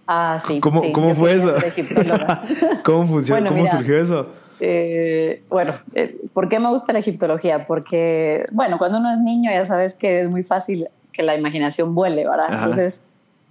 Ah, 0.07 0.39
sí. 0.47 0.59
¿Cómo, 0.61 0.91
¿cómo 0.91 1.13
fue 1.13 1.35
eso? 1.35 1.53
¿Cómo, 2.83 3.05
funcionó, 3.05 3.49
¿Cómo 3.49 3.67
surgió 3.67 3.99
eso? 3.99 4.33
Eh, 4.59 5.43
bueno, 5.49 5.79
eh, 5.95 6.17
¿por 6.33 6.49
qué 6.49 6.59
me 6.59 6.69
gusta 6.69 6.93
la 6.93 6.99
egiptología? 6.99 7.65
Porque, 7.65 8.45
bueno, 8.51 8.77
cuando 8.77 8.97
uno 8.97 9.11
es 9.11 9.19
niño 9.19 9.51
ya 9.51 9.65
sabes 9.65 9.93
que 9.93 10.21
es 10.21 10.29
muy 10.29 10.43
fácil 10.43 10.87
que 11.13 11.23
la 11.23 11.35
imaginación 11.35 11.95
vuele, 11.95 12.27
¿verdad? 12.27 12.47
Entonces, 12.51 13.01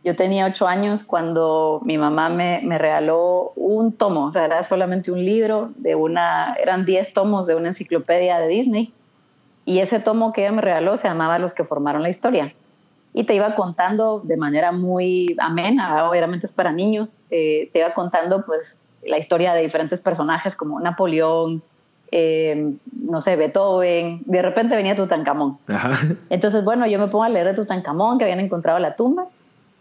yo 0.04 0.16
tenía 0.16 0.46
ocho 0.46 0.66
años 0.66 1.04
cuando 1.04 1.80
mi 1.84 1.98
mamá 1.98 2.28
me, 2.28 2.61
me, 2.62 2.78
regaló 2.78 3.52
un 3.56 3.92
tomo, 3.92 4.26
o 4.26 4.32
sea, 4.32 4.44
era 4.44 4.62
solamente 4.62 5.11
un 5.11 5.24
libro 5.24 5.70
de 5.76 5.94
una, 5.94 6.54
eran 6.62 6.84
diez 6.84 7.12
tomos 7.12 7.46
de 7.46 7.54
una 7.54 7.68
enciclopedia 7.68 8.38
de 8.38 8.48
Disney, 8.48 8.92
y 9.68 9.80
ese 9.80 10.00
tomo 10.00 10.32
que 10.32 10.42
ella 10.42 10.52
me 10.52 10.62
regaló 10.62 10.96
se 10.96 11.09
llamaba 11.09 11.38
Los 11.38 11.52
que 11.52 11.62
formaron 11.62 12.02
la 12.02 12.09
historia. 12.09 12.54
Y 13.12 13.24
te 13.24 13.34
iba 13.34 13.54
contando 13.54 14.20
de 14.24 14.38
manera 14.38 14.72
muy 14.72 15.36
amena, 15.38 16.09
obviamente 16.09 16.46
es 16.46 16.52
para 16.52 16.72
niños, 16.72 17.11
eh, 17.30 17.68
te 17.72 17.80
iba 17.80 17.92
contando 17.92 18.46
pues 18.46 18.78
la 19.09 19.18
historia 19.18 19.54
de 19.54 19.62
diferentes 19.62 20.00
personajes 20.00 20.54
como 20.54 20.80
Napoleón, 20.80 21.62
eh, 22.11 22.74
no 23.02 23.20
sé, 23.20 23.36
Beethoven, 23.36 24.22
de 24.24 24.42
repente 24.42 24.76
venía 24.76 24.96
Tutankamón. 24.96 25.59
Entonces, 26.30 26.64
bueno, 26.64 26.86
yo 26.86 26.98
me 26.98 27.09
pongo 27.09 27.24
a 27.24 27.28
leer 27.28 27.48
de 27.48 27.54
Tutankamón, 27.54 28.18
que 28.18 28.24
habían 28.24 28.40
encontrado 28.40 28.78
la 28.78 28.96
tumba, 28.96 29.26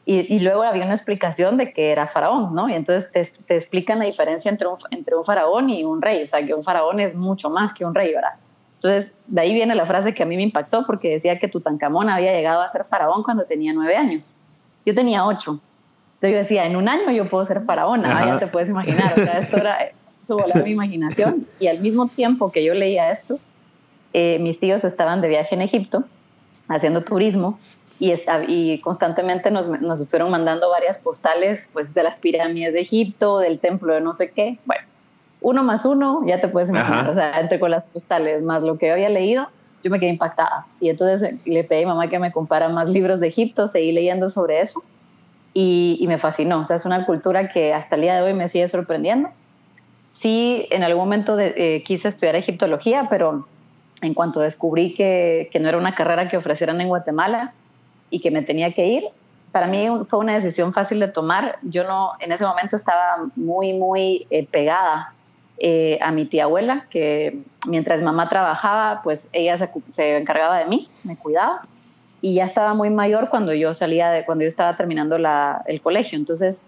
y, 0.10 0.40
luego 0.40 0.64
había 0.64 0.86
una 0.86 0.94
explicación 0.94 1.58
de 1.58 1.74
que 1.74 1.92
era 1.92 2.08
faraón, 2.08 2.56
¿no? 2.56 2.70
Y 2.70 2.74
entonces 2.76 3.12
te, 3.46 3.54
explican 3.54 4.00
la 4.00 4.06
diferencia 4.06 4.50
entre 4.50 4.66
un, 4.66 4.78
entre 4.92 5.18
un 5.18 5.26
faraón 5.26 5.70
y 5.70 5.84
un 5.84 6.02
rey, 6.02 6.24
o 6.24 6.28
sea, 6.30 6.46
que 6.46 6.54
un 6.54 6.64
faraón 6.64 7.02
es 7.02 7.14
mucho 7.14 7.50
más 7.50 7.74
que 7.74 7.84
un 7.84 7.94
rey, 7.94 8.14
¿verdad? 8.14 8.36
Entonces, 8.76 9.12
de 9.26 9.42
ahí 9.42 9.54
viene 9.54 9.76
la 9.76 9.86
frase 9.86 10.14
que 10.14 10.24
a 10.24 10.26
mí 10.26 10.38
me 10.38 10.44
impactó, 10.44 10.86
porque 10.86 11.10
decía 11.10 11.40
que 11.40 11.50
Tutankamón 11.50 12.10
había 12.10 12.32
llegado 12.32 12.62
a 12.62 12.70
ser 12.70 12.86
faraón 12.86 13.22
cuando 13.22 13.44
tenía 13.44 13.74
nueve 13.74 13.98
años. 13.98 14.34
Yo 14.86 14.96
tenía 14.96 15.26
ocho. 15.26 15.60
Entonces 16.18 16.32
yo 16.32 16.38
decía, 16.40 16.66
en 16.66 16.76
un 16.76 16.90
año 16.90 17.12
yo 17.12 17.30
puedo 17.30 17.46
ser 17.46 17.62
faraona, 17.62 18.26
ya 18.26 18.40
te 18.40 18.48
puedes 18.48 18.70
imaginar, 18.70 19.12
o 19.14 19.16
sea, 19.24 19.38
esto 19.38 19.58
era, 19.58 19.92
eso 20.20 20.36
volaba 20.36 20.62
mi 20.62 20.72
imaginación. 20.72 21.46
Y 21.60 21.68
al 21.68 21.80
mismo 21.80 22.08
tiempo 22.08 22.52
que 22.52 22.64
yo 22.64 22.74
leía 22.74 23.12
esto, 23.12 23.38
eh, 24.14 24.40
mis 24.40 24.60
tíos 24.60 24.84
estaban 24.84 25.22
de 25.22 25.28
viaje 25.28 25.54
en 25.54 25.62
Egipto, 25.62 26.06
haciendo 26.70 27.04
turismo, 27.04 27.60
y, 28.00 28.16
y 28.48 28.82
constantemente 28.82 29.52
nos, 29.52 29.68
nos, 29.68 30.02
estuvieron 30.02 30.32
mandando 30.32 30.72
varias 30.72 30.98
postales, 30.98 31.70
pues, 31.72 31.94
de 31.94 32.02
las 32.02 32.18
pirámides 32.18 32.74
de 32.74 32.82
Egipto, 32.82 33.38
del 33.38 33.60
templo 33.60 33.94
de 33.94 34.02
no 34.02 34.16
sé 34.16 34.32
qué. 34.32 34.58
Bueno, 34.66 34.88
uno 35.42 35.64
más 35.64 35.86
uno, 35.86 36.24
ya 36.26 36.42
te 36.42 36.48
puedes 36.48 36.70
imaginar, 36.70 37.12
o 37.12 37.14
sea, 37.14 37.40
entre 37.40 37.60
con 37.60 37.70
las 37.70 37.86
postales, 37.86 38.42
más 38.42 38.64
lo 38.64 38.80
que 38.80 38.88
yo 38.88 38.94
había 38.94 39.10
leído, 39.10 39.50
yo 39.84 39.92
me 39.92 40.00
quedé 40.00 40.10
impactada. 40.10 40.66
Y 40.80 40.90
entonces 40.90 41.36
le 41.46 41.64
pedí 41.64 41.84
a 41.84 41.88
mamá 41.88 42.08
que 42.08 42.18
me 42.18 42.32
comprara 42.32 42.70
más 42.70 42.90
libros 42.90 43.20
de 43.20 43.28
Egipto, 43.28 43.68
seguí 43.68 43.92
leyendo 43.92 44.32
sobre 44.32 44.62
eso 44.62 44.84
y, 45.54 46.04
me 46.08 46.18
fascinó. 46.18 46.62
O 46.62 46.66
sea, 46.66 46.76
es 46.76 46.86
una 46.86 47.06
cultura 47.06 47.50
que 47.50 47.74
hasta 47.74 47.96
el 47.96 48.02
día 48.02 48.16
de 48.16 48.22
hoy 48.22 48.34
me 48.34 48.50
sigue 48.50 48.68
sorprendiendo. 48.68 49.30
Sí, 50.14 50.68
en 50.72 50.84
algún 50.84 51.04
momento 51.04 51.36
de, 51.36 51.54
eh, 51.58 51.84
quise 51.84 52.08
estudiar 52.08 52.36
egiptología, 52.36 53.08
pero 53.10 53.48
en 54.02 54.14
cuanto 54.14 54.40
descubrí 54.40 54.94
que, 54.94 55.50
que 55.52 55.60
no 55.60 55.70
era 55.70 55.78
una 55.78 55.96
carrera 55.96 56.30
que 56.30 56.38
ofrecieran 56.38 56.82
en 56.82 56.88
Guatemala 56.88 57.54
y 58.10 58.20
que 58.20 58.32
me 58.32 58.42
tenía 58.42 58.74
que 58.74 58.86
ir, 58.88 59.04
para 59.52 59.68
mí 59.68 59.88
fue 60.08 60.20
una 60.20 60.34
decisión 60.34 60.74
fácil 60.74 61.00
de 61.00 61.08
tomar. 61.08 61.58
Yo 61.64 61.84
no, 61.84 62.12
en 62.20 62.32
ese 62.32 62.46
momento 62.46 62.76
estaba 62.76 63.28
muy, 63.36 63.74
muy 63.74 64.28
eh, 64.30 64.46
pegada 64.46 65.14
eh, 65.58 65.98
a 66.02 66.12
mi 66.12 66.26
tía 66.26 66.44
abuela, 66.44 66.86
que 66.92 67.40
mientras 67.66 68.02
mamá 68.02 68.30
trabajaba, 68.30 69.02
pues 69.04 69.30
ella 69.34 69.58
se, 69.58 69.70
se, 69.88 70.18
encargaba 70.18 70.60
de 70.60 70.66
mí, 70.66 70.88
me 71.04 71.18
cuidaba. 71.18 71.62
Y 72.22 72.36
ya 72.36 72.46
estaba 72.46 72.74
muy 72.74 72.90
mayor 72.90 73.30
cuando 73.30 73.54
yo 73.54 73.74
salía 73.74 74.10
de, 74.10 74.26
cuando 74.26 74.44
yo 74.44 74.50
estaba 74.50 74.76
terminando 74.76 75.18
la, 75.18 75.64
el 75.68 75.82
colegio. 75.82 76.18
Entonces, 76.18 76.64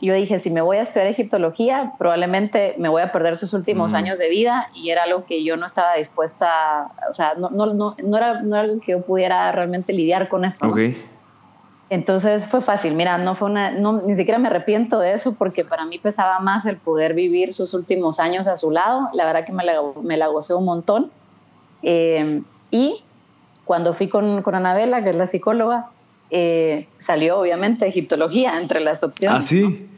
yo 0.00 0.14
dije, 0.14 0.38
si 0.38 0.50
me 0.50 0.60
voy 0.60 0.76
a 0.76 0.82
estudiar 0.82 1.06
egiptología, 1.06 1.92
probablemente 1.98 2.74
me 2.78 2.88
voy 2.88 3.02
a 3.02 3.12
perder 3.12 3.38
sus 3.38 3.52
últimos 3.52 3.94
años 3.94 4.18
de 4.18 4.28
vida 4.28 4.68
y 4.74 4.90
era 4.90 5.04
algo 5.04 5.24
que 5.24 5.44
yo 5.44 5.56
no 5.56 5.66
estaba 5.66 5.94
dispuesta, 5.94 6.90
o 7.10 7.14
sea, 7.14 7.34
no, 7.36 7.50
no, 7.50 7.66
no, 7.72 7.96
no, 8.02 8.16
era, 8.16 8.42
no 8.42 8.56
era 8.56 8.64
algo 8.64 8.80
que 8.80 8.92
yo 8.92 9.02
pudiera 9.02 9.50
realmente 9.52 9.92
lidiar 9.92 10.28
con 10.28 10.44
eso. 10.44 10.68
Okay. 10.68 10.96
Entonces 11.90 12.48
fue 12.48 12.60
fácil, 12.60 12.94
mira, 12.94 13.18
no 13.18 13.34
fue 13.34 13.48
una, 13.48 13.70
no, 13.70 14.02
ni 14.02 14.16
siquiera 14.16 14.38
me 14.38 14.48
arrepiento 14.48 14.98
de 14.98 15.12
eso 15.12 15.34
porque 15.34 15.64
para 15.64 15.86
mí 15.86 15.98
pesaba 15.98 16.38
más 16.40 16.66
el 16.66 16.76
poder 16.76 17.14
vivir 17.14 17.54
sus 17.54 17.72
últimos 17.72 18.20
años 18.20 18.46
a 18.48 18.56
su 18.56 18.70
lado, 18.70 19.08
la 19.12 19.24
verdad 19.24 19.46
que 19.46 19.52
me 19.52 19.64
la, 19.64 19.80
me 20.02 20.16
la 20.16 20.26
gocé 20.26 20.54
un 20.54 20.64
montón. 20.64 21.10
Eh, 21.82 22.42
y 22.70 23.04
cuando 23.64 23.94
fui 23.94 24.08
con, 24.08 24.42
con 24.42 24.54
Anabela, 24.54 25.02
que 25.02 25.10
es 25.10 25.16
la 25.16 25.26
psicóloga, 25.26 25.90
eh, 26.30 26.88
salió 26.98 27.38
obviamente 27.38 27.86
egiptología 27.86 28.58
entre 28.58 28.80
las 28.80 29.02
opciones. 29.02 29.38
Ah, 29.38 29.42
sí. 29.42 29.88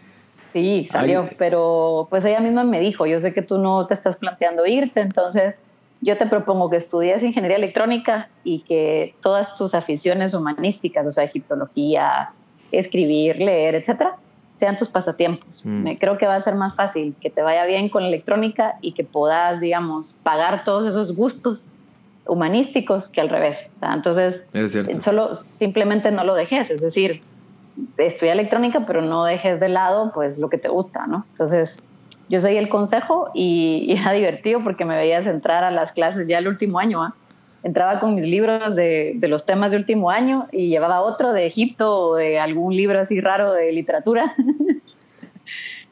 Sí, 0.53 0.87
salió, 0.91 1.29
pero 1.37 2.07
pues 2.09 2.25
ella 2.25 2.41
misma 2.41 2.65
me 2.65 2.81
dijo, 2.81 3.05
yo 3.05 3.21
sé 3.21 3.35
que 3.35 3.43
tú 3.43 3.59
no 3.59 3.87
te 3.87 3.93
estás 3.93 4.17
planteando 4.17 4.65
irte, 4.65 5.01
entonces 5.01 5.63
yo 6.01 6.17
te 6.17 6.27
propongo 6.27 6.71
que 6.71 6.79
estudies 6.79 7.23
ingeniería 7.23 7.59
electrónica 7.59 8.31
y 8.43 8.61
que 8.61 9.15
todas 9.21 9.55
tus 9.57 9.75
aficiones 9.75 10.33
humanísticas, 10.33 11.07
o 11.07 11.11
sea, 11.11 11.25
egiptología, 11.25 12.31
escribir, 12.73 13.37
leer, 13.37 13.75
etcétera, 13.75 14.17
sean 14.55 14.79
tus 14.79 14.89
pasatiempos. 14.89 15.65
Mm. 15.67 15.83
Me 15.83 15.99
creo 15.99 16.17
que 16.17 16.27
va 16.27 16.37
a 16.37 16.41
ser 16.41 16.55
más 16.55 16.75
fácil 16.75 17.15
que 17.21 17.29
te 17.29 17.43
vaya 17.43 17.67
bien 17.67 17.91
con 17.91 18.03
la 18.03 18.09
electrónica 18.09 18.77
y 18.81 18.93
que 18.93 19.05
puedas, 19.05 19.61
digamos, 19.61 20.15
pagar 20.23 20.65
todos 20.65 20.87
esos 20.87 21.15
gustos 21.15 21.69
humanísticos 22.29 23.09
que 23.09 23.21
al 23.21 23.29
revés. 23.29 23.59
O 23.77 23.79
sea, 23.79 23.95
entonces, 23.95 24.47
solo 25.03 25.35
simplemente 25.51 26.11
no 26.11 26.25
lo 26.25 26.35
dejes, 26.35 26.71
es 26.71 26.81
decir, 26.81 27.23
estudia 27.99 28.33
electrónica, 28.33 28.85
pero 28.87 29.03
no 29.03 29.25
dejes 29.25 29.61
de 29.61 29.69
lado 29.69 30.13
pues 30.15 30.39
lo 30.39 30.49
que 30.49 30.59
te 30.59 30.69
gusta, 30.69 31.07
¿no? 31.07 31.27
Entonces, 31.33 31.83
yo 32.29 32.41
seguí 32.41 32.57
el 32.57 32.69
consejo 32.69 33.31
y, 33.35 33.87
era 33.93 34.13
divertido 34.13 34.63
porque 34.63 34.85
me 34.85 34.97
veías 34.97 35.27
entrar 35.27 35.65
a 35.65 35.71
las 35.71 35.93
clases 35.93 36.27
ya 36.27 36.39
el 36.39 36.49
último 36.49 36.79
año, 36.79 37.03
¿ah? 37.03 37.15
Entraba 37.63 37.99
con 37.99 38.15
mis 38.15 38.25
libros 38.25 38.77
de, 38.77 39.15
de, 39.17 39.29
los 39.29 39.45
temas 39.45 39.73
de 39.73 39.77
último 39.77 40.11
año 40.11 40.47
y 40.53 40.69
llevaba 40.69 41.01
otro 41.01 41.33
de 41.33 41.47
Egipto 41.47 42.11
o 42.11 42.15
de 42.15 42.39
algún 42.39 42.77
libro 42.77 43.01
así 43.01 43.21
raro 43.21 43.53
de 43.53 43.73
literatura. 43.73 44.35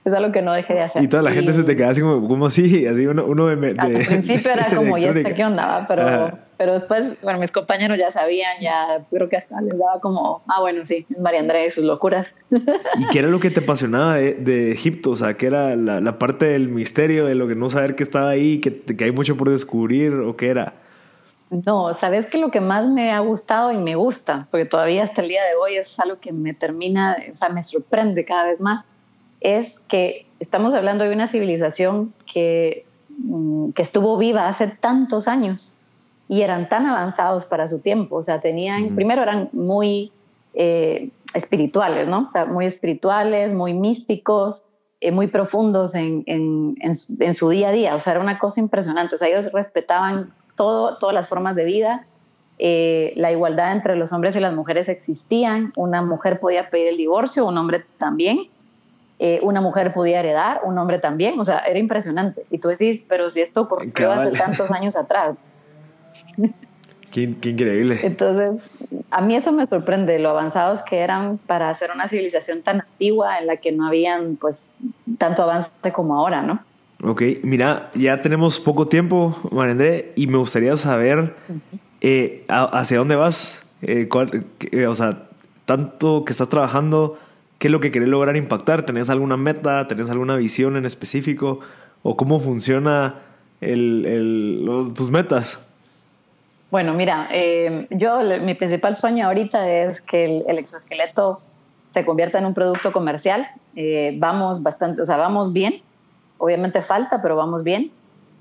es 0.05 0.13
algo 0.13 0.33
que 0.33 0.43
no 0.43 0.53
dejé 0.53 0.75
de 0.75 0.83
hacer. 0.83 1.03
Y 1.03 1.09
toda 1.09 1.23
la 1.23 1.31
gente 1.31 1.53
se 1.53 1.63
te 1.65 1.77
queda 1.77 1.91
así 1.91 2.03
como, 2.03 2.27
como 2.29 2.47
así, 2.47 2.87
así 2.87 3.07
uno, 3.07 3.25
uno 3.25 3.47
de, 3.47 3.57
de, 3.57 3.81
Al 3.81 4.05
principio 4.05 4.51
era 4.53 4.67
como, 4.75 4.99
¿y 4.99 5.05
este 5.05 5.35
qué 5.35 5.45
onda? 5.45 5.87
Pero, 5.89 6.39
pero 6.59 6.75
después, 6.75 7.21
bueno, 7.23 7.39
mis 7.39 7.51
compañeros 7.51 7.99
ya 7.99 8.11
sabían, 8.11 8.61
ya 8.61 9.05
creo 9.11 9.29
que 9.29 9.39
hasta 9.39 9.61
les 9.63 9.79
daba 9.79 10.01
como, 10.01 10.43
ah, 10.47 10.61
bueno, 10.61 10.85
sí, 10.85 11.07
María 11.19 11.41
Andrea 11.41 11.67
y 11.67 11.71
sus 11.71 11.85
locuras. 11.85 12.35
¿Y 12.51 13.09
qué 13.11 13.21
era 13.21 13.29
lo 13.29 13.41
que 13.41 13.51
te 13.51 13.61
apasionaba 13.61 14.17
de, 14.17 14.35
de 14.35 14.73
Egipto? 14.73 15.13
O 15.13 15.17
sea, 15.17 15.35
¿qué 15.35 15.47
era 15.47 15.75
la, 15.75 16.01
la, 16.01 16.19
parte 16.19 16.47
del 16.47 16.69
misterio, 16.69 17.25
de 17.25 17.35
lo 17.35 17.49
que 17.49 17.55
no 17.55 17.71
saber 17.71 17.95
que 17.95 18.03
estaba 18.03 18.29
ahí, 18.29 18.61
que, 18.61 18.83
que 18.83 19.05
hay 19.05 19.13
mucho 19.13 19.37
por 19.39 19.49
descubrir, 19.49 20.13
o 20.13 20.37
qué 20.37 20.49
era? 20.49 20.75
No, 21.49 21.95
sabes 21.95 22.27
que 22.27 22.39
lo 22.39 22.51
que 22.51 22.61
más 22.61 22.87
me 22.87 23.13
ha 23.13 23.21
gustado 23.21 23.73
y 23.73 23.77
me 23.77 23.95
gusta, 23.95 24.49
porque 24.51 24.67
todavía 24.67 25.05
hasta 25.05 25.23
el 25.23 25.29
día 25.29 25.43
de 25.45 25.55
hoy 25.55 25.77
es 25.77 25.99
algo 26.01 26.19
que 26.21 26.33
me 26.33 26.53
termina, 26.53 27.17
o 27.33 27.37
sea, 27.37 27.49
me 27.49 27.63
sorprende 27.63 28.25
cada 28.25 28.47
vez 28.47 28.61
más, 28.61 28.85
es 29.45 29.79
que 29.79 30.27
estamos 30.41 30.75
hablando 30.75 31.05
de 31.05 31.13
una 31.13 31.29
civilización 31.29 32.13
que, 32.33 32.87
mm, 33.19 33.71
que 33.71 33.83
estuvo 33.83 34.17
viva 34.17 34.49
hace 34.49 34.67
tantos 34.67 35.29
años 35.29 35.77
y 36.29 36.41
eran 36.41 36.69
tan 36.69 36.87
avanzados 36.87 37.45
para 37.45 37.69
su 37.69 37.79
tiempo. 37.79 38.17
O 38.17 38.23
sea, 38.23 38.41
tenían, 38.41 38.95
primero 38.97 39.23
eran 39.23 39.51
muy 39.53 40.11
eh, 40.55 41.11
espirituales, 41.35 42.09
¿no? 42.09 42.25
O 42.27 42.29
sea, 42.31 42.47
muy 42.47 42.65
espirituales, 42.65 43.53
muy 43.53 43.75
místicos, 43.75 44.65
eh, 45.03 45.13
muy 45.13 45.27
profundos 45.27 45.95
en, 45.95 46.23
en, 46.27 46.77
en, 46.81 47.35
su 47.35 47.49
día 47.51 47.69
a 47.69 47.73
día. 47.73 47.95
O 47.95 48.01
sea, 48.01 48.15
era 48.15 48.23
una 48.23 48.39
cosa 48.39 48.61
impresionante. 48.61 49.17
O 49.17 49.19
sea, 49.19 49.29
ellos 49.29 49.53
respetaban 49.53 50.33
todo, 50.57 50.97
todas 50.97 51.15
las 51.15 51.29
formas 51.29 51.55
de 51.55 51.67
vida. 51.67 52.07
Eh, 52.59 53.13
la 53.17 53.31
igualdad 53.31 53.73
entre 53.73 53.97
los 53.97 54.13
hombres 54.13 54.35
y 54.37 54.41
las 54.41 54.55
mujeres 54.55 54.89
existían. 54.89 55.75
Una 55.77 56.01
mujer 56.01 56.41
podía 56.41 56.71
pedir 56.71 56.89
el 56.89 56.97
divorcio, 56.97 57.45
un 57.45 57.59
hombre 57.59 57.85
también. 57.99 58.49
Eh, 59.27 59.41
una 59.41 59.63
mujer 59.63 59.95
podía 59.95 60.21
heredar, 60.21 60.61
un 60.65 60.77
hombre 60.77 60.99
también, 60.99 61.41
o 61.41 61.47
sea, 61.47 61.61
era 61.61 61.79
impresionante. 61.79 62.45
Y 62.51 62.59
tú 62.59 62.69
decís, 62.69 63.07
pero 63.09 63.31
si 63.31 63.41
esto 63.41 63.63
ocurrió 63.63 64.13
hace 64.13 64.33
tantos 64.33 64.71
años 64.71 64.97
atrás. 64.97 65.35
Qué, 67.11 67.23
increíble. 67.23 68.01
Entonces, 68.03 68.71
a 69.11 69.23
mí 69.23 69.35
eso 69.35 69.51
me 69.51 69.65
sorprende, 69.67 70.19
lo 70.19 70.29
avanzados 70.29 70.83
que 70.83 70.99
eran 70.99 71.39
para 71.39 71.71
hacer 71.71 71.91
una 71.95 72.07
civilización 72.07 72.61
tan 72.61 72.83
antigua 72.83 73.39
en 73.39 73.47
la 73.47 73.57
que 73.57 73.73
no 73.73 73.87
habían, 73.87 74.37
pues, 74.37 74.69
tanto 75.17 75.43
avance 75.43 75.71
como 75.95 76.19
ahora, 76.19 76.43
¿no? 76.43 76.63
Ok, 77.03 77.23
mira, 77.45 77.91
ya 77.95 78.21
tenemos 78.21 78.61
poco 78.61 78.89
tiempo, 78.89 79.35
Marendré, 79.51 80.13
y 80.17 80.27
me 80.27 80.37
gustaría 80.37 80.77
saber 80.77 81.35
eh, 82.03 82.45
hacia 82.49 82.99
dónde 82.99 83.17
vas. 83.17 83.73
Eh, 83.81 84.07
o 84.87 84.95
sea, 84.95 85.29
tanto 85.65 86.27
que 86.27 86.33
estás 86.33 86.51
trabajando 86.51 87.17
qué 87.59 87.69
es 87.69 87.73
lo 87.73 87.81
que 87.81 87.91
querés 87.91 88.09
lograr 88.09 88.37
impactar. 88.37 88.85
¿Tenés 88.85 89.11
alguna 89.11 89.37
meta? 89.37 89.87
¿Tenés 89.89 90.11
alguna 90.11 90.37
visión 90.37 90.77
en 90.77 90.87
específico? 90.87 91.61
¿O 92.03 92.17
cómo 92.17 92.41
funciona 92.41 93.17
tus 93.61 95.11
metas? 95.11 95.61
Bueno, 96.71 96.93
mira, 96.93 97.29
eh, 97.31 97.87
yo 97.91 98.19
mi 98.43 98.55
principal 98.55 98.97
sueño 98.97 99.27
ahorita 99.27 99.71
es 99.71 100.01
que 100.01 100.43
el, 100.47 100.59
exoesqueleto 100.59 101.41
se 101.87 102.05
convierta 102.05 102.39
en 102.39 102.47
un 102.47 102.55
producto 102.55 102.93
comercial. 102.93 103.47
Eh, 103.77 104.17
vamos 104.19 104.63
bastante, 104.63 105.01
o 105.01 105.05
sea, 105.05 105.17
vamos 105.17 105.53
bien. 105.53 105.83
Obviamente 106.39 106.83
falta, 106.83 107.23
pero 107.23 107.37
vamos 107.37 107.63
bien. 107.63 107.93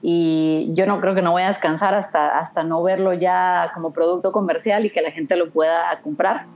Y 0.01 0.67
yo 0.71 0.85
no 0.87 0.99
creo 0.99 1.13
que 1.15 1.21
no 1.21 1.31
voy 1.31 1.43
a 1.43 1.47
descansar 1.49 1.93
hasta, 1.93 2.39
hasta 2.39 2.63
no 2.63 2.81
verlo 2.81 3.13
ya 3.13 3.71
como 3.73 3.93
producto 3.93 4.31
comercial 4.31 4.85
y 4.85 4.89
que 4.89 5.01
la 5.01 5.11
gente 5.11 5.35
lo 5.35 5.51
pueda 5.51 5.99
comprar. 6.01 6.47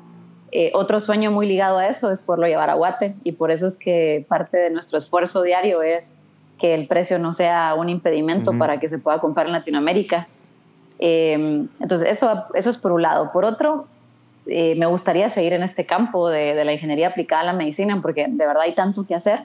Eh, 0.51 0.71
otro 0.73 0.99
sueño 0.99 1.31
muy 1.31 1.45
ligado 1.47 1.77
a 1.77 1.87
eso 1.87 2.09
es 2.09 2.21
poderlo 2.21 2.47
llevar 2.47 2.69
a 2.69 2.75
Guate 2.75 3.15
y 3.23 3.33
por 3.33 3.51
eso 3.51 3.67
es 3.67 3.77
que 3.77 4.25
parte 4.29 4.57
de 4.57 4.69
nuestro 4.69 4.97
esfuerzo 4.97 5.41
diario 5.41 5.81
es 5.81 6.15
que 6.57 6.73
el 6.73 6.87
precio 6.87 7.19
no 7.19 7.33
sea 7.33 7.75
un 7.75 7.89
impedimento 7.89 8.57
para 8.57 8.79
que 8.79 8.87
se 8.87 8.97
pueda 8.97 9.19
comprar 9.19 9.45
en 9.45 9.51
Latinoamérica. 9.51 10.27
Em, 10.99 11.67
entonces, 11.79 12.09
eso, 12.09 12.45
eso 12.55 12.69
es 12.69 12.77
por 12.77 12.91
un 12.91 13.03
lado. 13.03 13.31
Por 13.31 13.45
otro, 13.45 13.85
eh, 14.47 14.73
me 14.75 14.87
gustaría 14.87 15.29
seguir 15.29 15.53
en 15.53 15.61
este 15.61 15.85
campo 15.85 16.29
de, 16.29 16.55
de, 16.55 16.65
la 16.65 16.73
ingeniería 16.73 17.09
aplicada 17.09 17.41
a 17.41 17.45
la 17.45 17.53
medicina 17.53 18.01
porque 18.01 18.25
de 18.27 18.47
verdad 18.47 18.63
hay 18.63 18.73
tanto 18.73 19.05
que 19.05 19.13
hacer. 19.13 19.41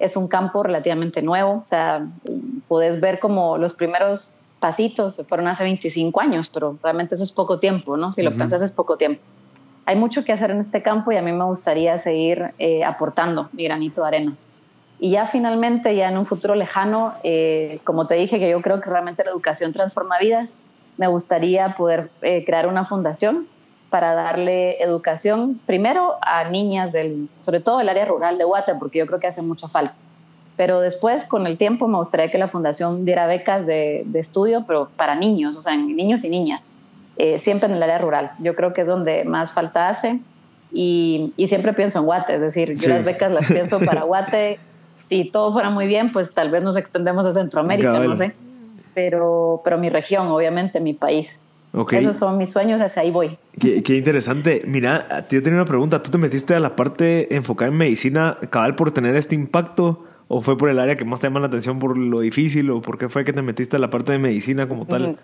Es 0.00 0.16
un 0.16 0.26
campo 0.26 0.62
relativamente 0.62 1.22
nuevo. 1.22 1.62
O 1.64 1.68
sea, 1.68 2.04
puedes 2.66 3.00
ver 3.00 3.20
como 3.20 3.58
los 3.58 3.74
primeros 3.74 4.34
pasitos 4.58 5.22
fueron 5.28 5.46
hace 5.46 5.62
25 5.62 6.20
años, 6.20 6.48
pero 6.48 6.76
realmente 6.82 7.14
eso 7.14 7.22
es 7.22 7.30
poco 7.30 7.60
tiempo, 7.60 7.96
¿no? 7.96 8.12
Si 8.14 8.22
lo 8.22 8.32
piensas 8.32 8.62
es 8.62 8.72
poco 8.72 8.96
tiempo 8.96 9.20
hay 9.90 9.96
mucho 9.96 10.24
que 10.24 10.32
hacer 10.32 10.52
en 10.52 10.60
este 10.60 10.82
campo 10.82 11.10
y 11.10 11.16
a 11.16 11.22
mí 11.22 11.32
me 11.32 11.42
gustaría 11.42 11.98
seguir 11.98 12.52
eh, 12.60 12.84
aportando 12.84 13.48
mi 13.52 13.64
granito 13.64 14.02
de 14.02 14.06
arena. 14.06 14.36
Y 15.00 15.10
ya 15.10 15.26
finalmente, 15.26 15.96
ya 15.96 16.08
en 16.08 16.16
un 16.16 16.26
futuro 16.26 16.54
lejano, 16.54 17.14
eh, 17.24 17.80
como 17.82 18.06
te 18.06 18.14
dije, 18.14 18.38
que 18.38 18.48
yo 18.48 18.62
creo 18.62 18.80
que 18.80 18.88
realmente 18.88 19.24
la 19.24 19.32
educación 19.32 19.72
transforma 19.72 20.16
vidas, 20.20 20.56
me 20.96 21.08
gustaría 21.08 21.74
poder 21.74 22.08
eh, 22.22 22.44
crear 22.44 22.68
una 22.68 22.84
fundación 22.84 23.48
para 23.88 24.14
darle 24.14 24.80
educación 24.80 25.60
primero 25.66 26.14
a 26.22 26.44
niñas, 26.44 26.92
del, 26.92 27.28
sobre 27.40 27.58
todo 27.58 27.78
del 27.78 27.88
área 27.88 28.04
rural 28.04 28.38
de 28.38 28.44
Guate, 28.44 28.76
porque 28.76 29.00
yo 29.00 29.08
creo 29.08 29.18
que 29.18 29.26
hace 29.26 29.42
mucha 29.42 29.66
falta. 29.66 29.96
Pero 30.56 30.78
después, 30.78 31.24
con 31.24 31.48
el 31.48 31.58
tiempo, 31.58 31.88
me 31.88 31.98
gustaría 31.98 32.30
que 32.30 32.38
la 32.38 32.46
fundación 32.46 33.04
diera 33.04 33.26
becas 33.26 33.66
de, 33.66 34.04
de 34.06 34.20
estudio, 34.20 34.62
pero 34.68 34.88
para 34.94 35.16
niños, 35.16 35.56
o 35.56 35.62
sea, 35.62 35.76
niños 35.76 36.22
y 36.22 36.28
niñas 36.28 36.60
eh, 37.16 37.38
siempre 37.38 37.68
en 37.68 37.74
el 37.74 37.82
área 37.82 37.98
rural. 37.98 38.32
Yo 38.38 38.54
creo 38.54 38.72
que 38.72 38.82
es 38.82 38.86
donde 38.86 39.24
más 39.24 39.52
falta 39.52 39.88
hace 39.88 40.20
y, 40.72 41.32
y 41.36 41.48
siempre 41.48 41.72
pienso 41.72 41.98
en 41.98 42.06
Guate, 42.06 42.36
es 42.36 42.40
decir, 42.40 42.76
yo 42.76 42.88
las 42.88 43.04
becas 43.04 43.30
las 43.30 43.46
pienso 43.46 43.80
para 43.80 44.02
Guate. 44.04 44.60
Si 45.08 45.24
todo 45.24 45.52
fuera 45.52 45.70
muy 45.70 45.86
bien, 45.86 46.12
pues 46.12 46.32
tal 46.32 46.50
vez 46.50 46.62
nos 46.62 46.76
extendemos 46.76 47.24
a 47.26 47.34
Centroamérica, 47.34 47.98
no 47.98 48.16
sé. 48.16 48.32
Pero, 48.94 49.60
pero 49.64 49.78
mi 49.78 49.88
región, 49.88 50.28
obviamente, 50.28 50.80
mi 50.80 50.94
país. 50.94 51.40
Okay. 51.72 52.00
Esos 52.00 52.16
son 52.16 52.36
mis 52.36 52.50
sueños, 52.50 52.80
hacia 52.80 53.02
ahí 53.02 53.10
voy. 53.10 53.38
Qué, 53.58 53.82
qué, 53.82 53.96
interesante. 53.96 54.62
Mira, 54.66 55.26
yo 55.30 55.42
tenía 55.42 55.60
una 55.60 55.68
pregunta. 55.68 56.02
¿Tú 56.02 56.10
te 56.10 56.18
metiste 56.18 56.54
a 56.54 56.60
la 56.60 56.74
parte 56.74 57.34
enfocada 57.34 57.70
en 57.70 57.76
medicina 57.76 58.38
cabal 58.50 58.74
por 58.74 58.92
tener 58.92 59.16
este 59.16 59.34
impacto? 59.34 60.04
¿O 60.26 60.42
fue 60.42 60.56
por 60.56 60.68
el 60.68 60.78
área 60.78 60.96
que 60.96 61.04
más 61.04 61.20
te 61.20 61.26
llama 61.26 61.40
la 61.40 61.46
atención 61.46 61.78
por 61.78 61.96
lo 61.98 62.20
difícil? 62.20 62.70
¿O 62.70 62.80
por 62.80 62.98
qué 62.98 63.08
fue 63.08 63.24
que 63.24 63.32
te 63.32 63.42
metiste 63.42 63.76
a 63.76 63.78
la 63.80 63.90
parte 63.90 64.12
de 64.12 64.18
medicina 64.18 64.68
como 64.68 64.86
tal? 64.86 65.18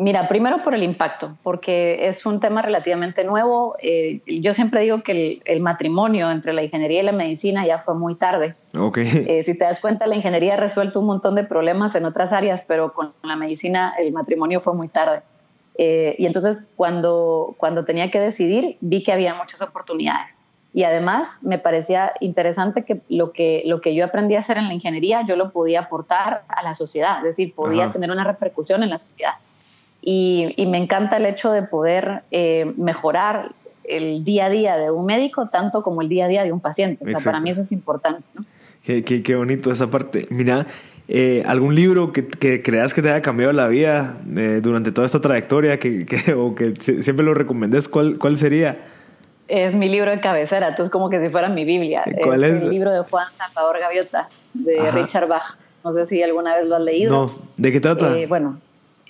Mira, 0.00 0.28
primero 0.28 0.64
por 0.64 0.74
el 0.74 0.82
impacto, 0.82 1.36
porque 1.42 2.08
es 2.08 2.24
un 2.24 2.40
tema 2.40 2.62
relativamente 2.62 3.22
nuevo. 3.22 3.76
Eh, 3.82 4.22
yo 4.40 4.54
siempre 4.54 4.80
digo 4.80 5.02
que 5.02 5.42
el, 5.44 5.60
matrimonio 5.60 6.30
entre 6.30 6.54
la 6.54 6.62
ingeniería 6.62 7.00
y 7.00 7.02
la 7.02 7.12
medicina 7.12 7.66
ya 7.66 7.80
fue 7.80 7.94
muy 7.94 8.14
tarde. 8.14 8.54
Okay. 8.74 9.26
Eh, 9.28 9.42
si 9.42 9.52
te 9.52 9.64
das 9.64 9.78
cuenta, 9.78 10.06
la 10.06 10.16
ingeniería 10.16 10.54
ha 10.54 10.56
resuelto 10.56 11.00
un 11.00 11.06
montón 11.06 11.34
de 11.34 11.44
problemas 11.44 11.94
en 11.96 12.06
otras 12.06 12.32
áreas, 12.32 12.64
pero 12.66 12.94
con 12.94 13.12
la 13.22 13.36
medicina 13.36 13.92
el 13.98 14.10
matrimonio 14.10 14.62
fue 14.62 14.72
muy 14.72 14.88
tarde. 14.88 15.20
Eh, 15.76 16.16
y 16.16 16.24
entonces 16.24 16.66
cuando, 16.76 17.54
cuando 17.58 17.84
tenía 17.84 18.10
que 18.10 18.20
decidir, 18.20 18.78
vi 18.80 19.02
que 19.02 19.12
había 19.12 19.34
muchas 19.34 19.60
oportunidades. 19.60 20.38
Y 20.72 20.84
además 20.84 21.40
me 21.42 21.58
parecía 21.58 22.14
interesante 22.20 22.86
que 22.86 23.02
lo, 23.10 23.32
que 23.32 23.64
lo 23.66 23.82
que 23.82 23.94
yo 23.94 24.06
aprendí 24.06 24.34
a 24.36 24.38
hacer 24.38 24.56
en 24.56 24.68
la 24.68 24.72
ingeniería, 24.72 25.26
yo 25.28 25.36
lo 25.36 25.50
podía 25.50 25.80
aportar 25.80 26.44
a 26.48 26.62
la 26.62 26.74
sociedad, 26.74 27.18
es 27.18 27.24
decir, 27.24 27.54
podía 27.54 27.92
tener 27.92 28.10
una 28.10 28.24
repercusión 28.24 28.82
en 28.82 28.88
la 28.88 28.98
sociedad. 28.98 29.34
Y, 30.02 30.54
me 30.68 30.78
encanta 30.78 31.18
el 31.18 31.26
hecho 31.26 31.52
de 31.52 31.62
poder 31.62 32.22
eh, 32.30 32.72
mejorar 32.76 33.52
el 33.84 34.24
día 34.24 34.46
a 34.46 34.50
día 34.50 34.76
de 34.76 34.90
un 34.90 35.04
médico 35.04 35.48
tanto 35.48 35.82
como 35.82 36.00
el 36.00 36.08
día 36.08 36.26
a 36.26 36.28
día 36.28 36.44
de 36.44 36.52
un 36.52 36.60
paciente. 36.60 37.04
O 37.04 37.18
sea, 37.18 37.32
para 37.32 37.40
mí 37.40 37.50
eso 37.50 37.60
es 37.60 37.72
importante. 37.72 38.22
¿no? 38.34 38.44
Qué, 38.82 39.04
qué, 39.04 39.22
qué, 39.22 39.34
bonito 39.34 39.70
esa 39.70 39.90
parte. 39.90 40.26
Mira, 40.30 40.66
eh, 41.08 41.42
¿algún 41.46 41.74
libro 41.74 42.12
que, 42.12 42.26
que, 42.26 42.62
creas 42.62 42.94
que 42.94 43.02
te 43.02 43.10
haya 43.10 43.20
cambiado 43.20 43.52
la 43.52 43.66
vida 43.66 44.16
eh, 44.36 44.60
durante 44.62 44.92
toda 44.92 45.04
esta 45.04 45.20
trayectoria 45.20 45.78
que, 45.78 46.06
o 46.36 46.54
que 46.54 46.74
siempre 46.76 47.24
lo 47.24 47.34
recomendes? 47.34 47.88
¿Cuál, 47.88 48.18
¿Cuál 48.18 48.36
sería? 48.36 48.78
Es 49.48 49.74
mi 49.74 49.88
libro 49.88 50.10
de 50.12 50.20
cabecera, 50.20 50.68
entonces 50.68 50.92
como 50.92 51.10
que 51.10 51.20
si 51.20 51.28
fuera 51.28 51.48
mi 51.48 51.64
Biblia. 51.64 52.04
¿Cuál 52.22 52.44
es? 52.44 52.62
El 52.62 52.70
libro 52.70 52.92
de 52.92 53.00
Juan 53.00 53.26
Salvador 53.32 53.80
Gaviota, 53.80 54.28
de 54.54 54.90
Richard 54.92 55.26
Bach. 55.26 55.56
No 55.84 55.92
sé 55.92 56.06
si 56.06 56.22
alguna 56.22 56.54
vez 56.54 56.68
lo 56.68 56.76
has 56.76 56.82
leído. 56.82 57.10
No, 57.10 57.30
¿de 57.56 57.72
qué 57.72 57.80
trata? 57.80 58.14
bueno, 58.28 58.60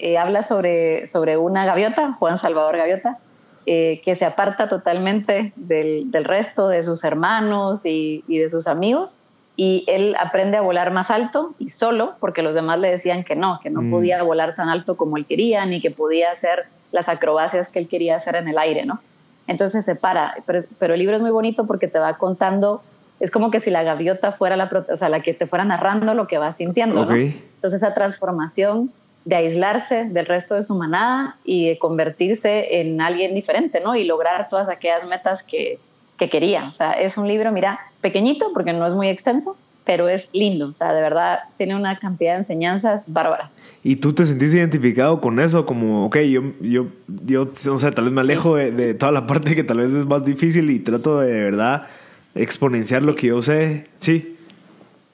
eh, 0.00 0.18
habla 0.18 0.42
sobre, 0.42 1.06
sobre 1.06 1.36
una 1.36 1.64
gaviota, 1.64 2.12
Juan 2.18 2.38
Salvador 2.38 2.76
Gaviota, 2.76 3.18
eh, 3.66 4.00
que 4.04 4.16
se 4.16 4.24
aparta 4.24 4.68
totalmente 4.68 5.52
del, 5.56 6.10
del, 6.10 6.24
resto 6.24 6.68
de 6.68 6.82
sus 6.82 7.04
hermanos 7.04 7.84
y, 7.84 8.24
y, 8.26 8.38
de 8.38 8.48
sus 8.50 8.66
amigos. 8.66 9.18
Y 9.56 9.84
él 9.86 10.16
aprende 10.18 10.56
a 10.56 10.62
volar 10.62 10.90
más 10.90 11.10
alto 11.10 11.54
y 11.58 11.70
solo, 11.70 12.14
porque 12.20 12.42
los 12.42 12.54
demás 12.54 12.78
le 12.78 12.90
decían 12.90 13.24
que 13.24 13.36
no, 13.36 13.60
que 13.62 13.68
no 13.68 13.82
mm. 13.82 13.90
podía 13.90 14.22
volar 14.22 14.56
tan 14.56 14.68
alto 14.68 14.96
como 14.96 15.16
él 15.16 15.26
quería, 15.26 15.66
ni 15.66 15.80
que 15.80 15.90
podía 15.90 16.30
hacer 16.30 16.66
las 16.92 17.08
acrobacias 17.08 17.68
que 17.68 17.78
él 17.78 17.88
quería 17.88 18.16
hacer 18.16 18.36
en 18.36 18.48
el 18.48 18.58
aire, 18.58 18.86
¿no? 18.86 19.00
Entonces 19.46 19.84
se 19.84 19.94
para. 19.96 20.34
Pero, 20.46 20.64
pero 20.78 20.94
el 20.94 21.00
libro 21.00 21.16
es 21.16 21.22
muy 21.22 21.30
bonito 21.30 21.66
porque 21.66 21.88
te 21.88 21.98
va 21.98 22.16
contando 22.16 22.82
es 23.20 23.30
como 23.30 23.50
que 23.50 23.60
si 23.60 23.70
la 23.70 23.82
gaviota 23.82 24.32
fuera 24.32 24.56
la, 24.56 24.70
o 24.90 24.96
sea, 24.96 25.10
la 25.10 25.20
que 25.20 25.34
te 25.34 25.46
fuera 25.46 25.64
narrando 25.64 26.14
lo 26.14 26.26
que 26.26 26.38
va 26.38 26.54
sintiendo, 26.54 27.04
¿no? 27.04 27.14
Entonces 27.14 27.82
esa 27.82 27.92
transformación 27.92 28.90
de 29.24 29.36
aislarse 29.36 30.06
del 30.10 30.26
resto 30.26 30.54
de 30.54 30.62
su 30.62 30.74
manada 30.74 31.36
y 31.44 31.68
de 31.68 31.78
convertirse 31.78 32.80
en 32.80 33.00
alguien 33.00 33.34
diferente, 33.34 33.80
¿no? 33.80 33.94
Y 33.94 34.04
lograr 34.04 34.48
todas 34.48 34.68
aquellas 34.68 35.06
metas 35.06 35.42
que, 35.42 35.78
que 36.18 36.28
quería. 36.28 36.68
O 36.68 36.74
sea, 36.74 36.92
es 36.92 37.16
un 37.16 37.28
libro, 37.28 37.52
mira, 37.52 37.80
pequeñito 38.00 38.52
porque 38.52 38.72
no 38.72 38.86
es 38.86 38.94
muy 38.94 39.08
extenso, 39.08 39.56
pero 39.84 40.08
es 40.08 40.28
lindo. 40.32 40.68
O 40.68 40.74
sea, 40.74 40.92
de 40.92 41.02
verdad 41.02 41.40
tiene 41.58 41.76
una 41.76 41.98
cantidad 41.98 42.32
de 42.32 42.38
enseñanzas 42.38 43.12
bárbaras. 43.12 43.50
¿Y 43.82 43.96
tú 43.96 44.12
te 44.12 44.24
sentís 44.24 44.54
identificado 44.54 45.20
con 45.20 45.40
eso? 45.40 45.66
Como, 45.66 46.06
ok, 46.06 46.18
yo, 46.20 46.42
yo, 46.60 46.86
yo 47.26 47.42
o 47.42 47.78
sea, 47.78 47.90
tal 47.90 48.04
vez 48.04 48.12
me 48.12 48.20
alejo 48.20 48.56
de, 48.56 48.70
de, 48.70 48.94
toda 48.94 49.12
la 49.12 49.26
parte 49.26 49.54
que 49.54 49.64
tal 49.64 49.78
vez 49.78 49.92
es 49.92 50.06
más 50.06 50.24
difícil 50.24 50.70
y 50.70 50.78
trato 50.78 51.20
de, 51.20 51.32
de 51.32 51.44
verdad 51.44 51.86
exponenciar 52.34 53.02
lo 53.02 53.16
que 53.16 53.28
yo 53.28 53.42
sé. 53.42 53.88
Sí. 53.98 54.36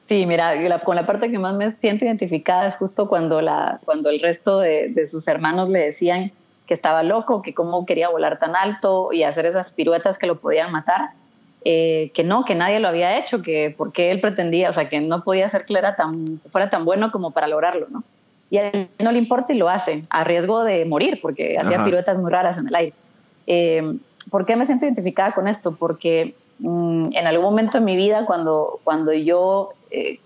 Sí, 0.09 0.25
mira, 0.25 0.55
con 0.85 0.95
la 0.95 1.05
parte 1.05 1.31
que 1.31 1.39
más 1.39 1.55
me 1.55 1.73
siento 1.73 2.05
identificada 2.05 2.69
es 2.69 2.77
justo 2.77 3.09
cuando, 3.09 3.41
la, 3.41 3.81
cuando 3.85 4.09
el 4.11 4.21
resto 4.21 4.61
de, 4.61 5.07
sus 5.07 5.27
hermanos 5.27 5.69
le 5.69 5.81
decían 5.81 6.31
que 6.67 6.75
estaba 6.75 7.03
loco, 7.03 7.43
que 7.43 7.55
cómo 7.55 7.85
quería 7.87 8.09
volar 8.09 8.39
tan 8.39 8.55
alto 8.55 9.13
y 9.13 9.25
hacer 9.25 9.47
esas 9.47 9.73
piruetas 9.73 10.19
que 10.19 10.29
lo 10.29 10.39
podían 10.39 10.71
matar, 10.71 11.11
eh, 11.65 12.13
que 12.15 12.23
no, 12.23 12.45
que 12.45 12.55
nadie 12.55 12.79
lo 12.79 12.87
había 12.87 13.19
hecho, 13.19 13.43
que 13.43 13.75
porque 13.77 14.13
él 14.13 14.21
pretendía, 14.21 14.71
o 14.71 14.73
sea, 14.73 14.89
que 14.89 15.01
no 15.01 15.25
podía 15.25 15.49
ser 15.51 15.65
que 15.65 15.75
tan, 15.97 16.41
fuera 16.53 16.71
tan 16.71 16.85
bueno 16.85 17.11
como 17.11 17.33
para 17.33 17.49
lograrlo, 17.49 17.89
¿no? 17.91 18.05
Y 18.49 18.59
a 18.59 18.69
él 18.69 18.89
no 19.03 19.11
le 19.11 19.19
importa 19.19 19.53
y 19.53 19.57
lo 19.57 19.69
hace, 19.69 20.05
a 20.09 20.23
riesgo 20.23 20.63
de 20.63 20.85
morir, 20.85 21.19
porque 21.21 21.57
hacía 21.59 21.85
piruetas 21.85 22.17
muy 22.17 22.31
raras 22.31 22.59
en 22.59 22.69
el 22.69 22.75
aire. 22.77 22.93
Eh, 23.49 23.99
¿Por 24.31 24.47
qué 24.47 24.55
me 24.55 24.67
siento 24.67 24.85
identificada 24.85 25.33
con 25.33 25.49
esto? 25.49 25.75
Porque 25.75 26.35
Mm, 26.59 27.09
en 27.13 27.27
algún 27.27 27.45
momento 27.45 27.79
en 27.79 27.85
mi 27.85 27.97
vida 27.97 28.25
cuando, 28.25 28.81
cuando 28.83 29.13
yo 29.13 29.75
eh, 29.91 30.21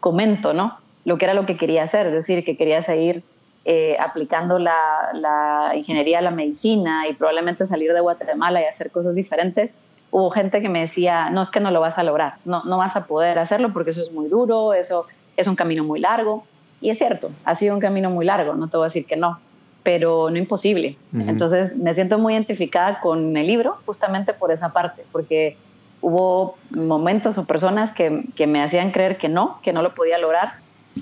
comento 0.00 0.52
¿no? 0.52 0.78
lo 1.04 1.18
que 1.18 1.24
era 1.24 1.34
lo 1.34 1.46
que 1.46 1.56
quería 1.56 1.82
hacer, 1.84 2.06
es 2.06 2.12
decir, 2.12 2.44
que 2.44 2.56
quería 2.56 2.82
seguir 2.82 3.22
eh, 3.64 3.96
aplicando 3.98 4.58
la, 4.58 4.76
la, 5.14 5.72
ingeniería 5.74 6.18
a 6.18 6.22
la 6.22 6.30
medicina 6.30 7.08
y 7.08 7.14
probablemente 7.14 7.66
salir 7.66 7.92
de 7.92 8.00
Guatemala 8.00 8.60
y 8.62 8.64
hacer 8.64 8.90
cosas 8.90 9.14
diferentes, 9.14 9.74
hubo 10.10 10.30
gente 10.30 10.62
que 10.62 10.68
me 10.68 10.80
decía, 10.80 11.30
no 11.30 11.42
es 11.42 11.50
que 11.50 11.60
no 11.60 11.70
lo 11.70 11.80
vas 11.80 11.98
a 11.98 12.02
lograr, 12.02 12.34
no, 12.44 12.62
no 12.64 12.78
vas 12.78 12.96
a 12.96 13.06
poder 13.06 13.38
hacerlo 13.38 13.72
porque 13.72 13.90
eso 13.90 14.02
es 14.02 14.12
muy 14.12 14.28
duro, 14.28 14.72
eso 14.72 15.06
es 15.36 15.46
un 15.46 15.56
camino 15.56 15.84
muy 15.84 16.00
largo. 16.00 16.44
Y 16.80 16.90
es 16.90 16.98
cierto, 16.98 17.30
ha 17.44 17.54
sido 17.54 17.74
un 17.74 17.80
camino 17.80 18.10
muy 18.10 18.24
largo, 18.24 18.54
no 18.54 18.68
te 18.68 18.76
voy 18.76 18.84
a 18.84 18.88
decir 18.88 19.04
que 19.04 19.16
no, 19.16 19.38
pero 19.82 20.30
no 20.30 20.36
imposible. 20.36 20.96
Entonces 21.12 21.76
me 21.76 21.92
siento 21.94 22.18
muy 22.18 22.34
identificada 22.34 23.00
con 23.00 23.36
el 23.36 23.46
libro 23.46 23.78
justamente 23.84 24.32
por 24.32 24.52
esa 24.52 24.72
parte, 24.72 25.04
porque 25.10 25.56
hubo 26.00 26.56
momentos 26.70 27.38
o 27.38 27.44
personas 27.44 27.92
que, 27.92 28.24
que, 28.36 28.46
me 28.46 28.62
hacían 28.62 28.92
creer 28.92 29.16
que 29.16 29.28
no, 29.28 29.60
que 29.62 29.72
no 29.72 29.82
lo 29.82 29.94
podía 29.94 30.18
lograr, 30.18 30.54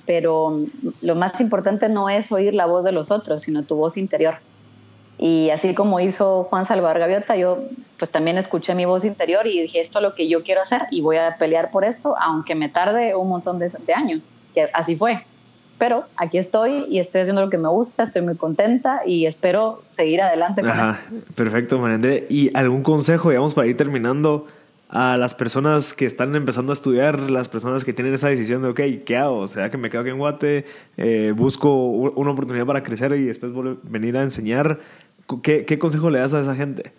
pero 0.05 0.59
lo 1.03 1.14
más 1.14 1.40
importante 1.40 1.88
no 1.88 2.09
es 2.09 2.32
oír 2.32 2.55
la 2.55 2.66
voz 2.66 2.84
de 2.84 2.92
los 2.92 3.11
otros, 3.11 3.42
sino 3.42 3.62
tu 3.62 3.76
voz 3.76 3.97
interior. 3.97 4.36
Y 5.18 5.51
así 5.51 5.74
como 5.74 5.99
hizo 6.01 6.44
Juan 6.44 6.66
Salvador 6.66 6.99
Gaviota, 6.99 7.36
yo 7.36 7.59
pues 7.99 8.11
también 8.11 8.36
escuché 8.36 8.74
mi 8.74 8.84
voz 8.84 9.05
interior 9.05 9.47
y 9.47 9.62
dije, 9.62 9.80
esto 9.80 9.99
es 9.99 10.03
lo 10.03 10.14
que 10.14 10.28
yo 10.28 10.42
quiero 10.42 10.61
hacer 10.61 10.82
y 10.90 11.01
voy 11.01 11.16
a 11.16 11.36
pelear 11.38 11.70
por 11.70 11.84
esto, 11.84 12.14
aunque 12.20 12.55
me 12.55 12.68
tarde 12.68 13.14
un 13.14 13.28
montón 13.28 13.59
de, 13.59 13.70
de 13.86 13.94
años, 13.94 14.26
que 14.55 14.68
así 14.74 14.97
fue 14.97 15.24
pero 15.78 16.05
aquí 16.16 16.38
estoy 16.38 16.86
y 16.88 16.99
estoy 16.99 17.22
haciendo 17.22 17.42
lo 17.42 17.51
que 17.51 17.59
me 17.59 17.68
gusta, 17.68 18.05
estoy 18.05 18.22
muy 18.22 18.36
contenta 18.36 19.03
y 19.05 19.26
espero 19.26 19.82
seguir 19.90 20.22
adelante 20.22 20.62
con 20.62 20.70
Ajá, 20.70 21.01
Perfecto, 21.34 21.78
Marende. 21.78 22.26
¿Y 22.30 22.57
algún 22.57 22.82
consejo, 22.82 23.30
digamos, 23.30 23.55
para 23.55 23.66
ir 23.66 23.76
terminando 23.76 24.47
a 24.89 25.16
las 25.16 25.34
personas 25.34 25.95
que 25.95 26.07
están 26.07 26.34
empezando 26.37 26.72
a 26.72 26.74
estudiar, 26.74 27.30
las 27.30 27.49
personas 27.49 27.84
que 27.84 27.93
tienen 27.93 28.14
esa 28.14 28.28
decisión 28.28 28.62
de, 28.62 28.68
ok, 28.68 28.80
¿qué 29.05 29.16
hago? 29.16 29.39
O 29.39 29.49
sea, 29.49 29.70
que 29.70 29.78
me 29.78 29.91
quedo 29.91 30.03
aquí 30.03 30.11
en 30.11 30.18
Guate, 30.18 30.64
eh, 30.97 31.32
busco 31.34 31.74
una 31.87 32.30
oportunidad 32.30 32.66
para 32.66 32.82
crecer 32.82 33.12
y 33.12 33.24
después 33.24 33.53
venir 33.82 34.16
a 34.16 34.22
enseñar. 34.22 34.78
¿Qué, 35.43 35.64
¿Qué, 35.64 35.78
consejo 35.78 36.09
le 36.09 36.20
das 36.20 36.34
a 36.34 36.41
esa 36.41 36.55
gente? 36.55 36.93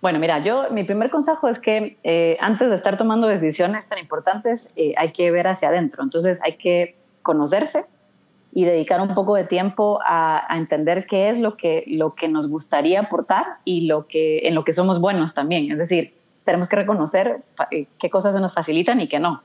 Bueno, 0.00 0.18
mira, 0.18 0.42
yo 0.42 0.70
mi 0.70 0.84
primer 0.84 1.10
consejo 1.10 1.48
es 1.48 1.58
que 1.58 1.98
eh, 2.02 2.36
antes 2.40 2.70
de 2.70 2.74
estar 2.74 2.96
tomando 2.96 3.28
decisiones 3.28 3.86
tan 3.86 3.98
importantes, 3.98 4.68
eh, 4.74 4.94
hay 4.96 5.12
que 5.12 5.30
ver 5.30 5.46
hacia 5.46 5.68
adentro. 5.68 6.02
Entonces 6.02 6.40
hay 6.42 6.56
que 6.56 6.96
conocerse 7.22 7.84
y 8.54 8.64
dedicar 8.64 9.00
un 9.00 9.14
poco 9.14 9.34
de 9.34 9.44
tiempo 9.44 10.00
a, 10.04 10.46
entender 10.50 11.06
qué 11.06 11.28
es 11.30 11.38
lo 11.38 11.56
que, 11.56 11.84
lo 11.86 12.14
que 12.14 12.28
nos 12.28 12.48
gustaría 12.48 13.00
aportar 13.00 13.44
y 13.64 13.86
lo 13.86 14.06
que, 14.06 14.40
en 14.48 14.54
lo 14.54 14.64
que 14.64 14.72
somos 14.72 14.98
buenos 14.98 15.34
también. 15.34 15.70
Es 15.70 15.78
decir, 15.78 16.14
tenemos 16.44 16.68
que 16.68 16.76
reconocer 16.76 17.42
eh, 17.70 17.86
qué 17.98 18.10
cosas 18.10 18.34
se 18.34 18.40
nos 18.40 18.54
facilitan 18.54 19.00
y 19.00 19.08
qué 19.08 19.18
no. 19.18 19.42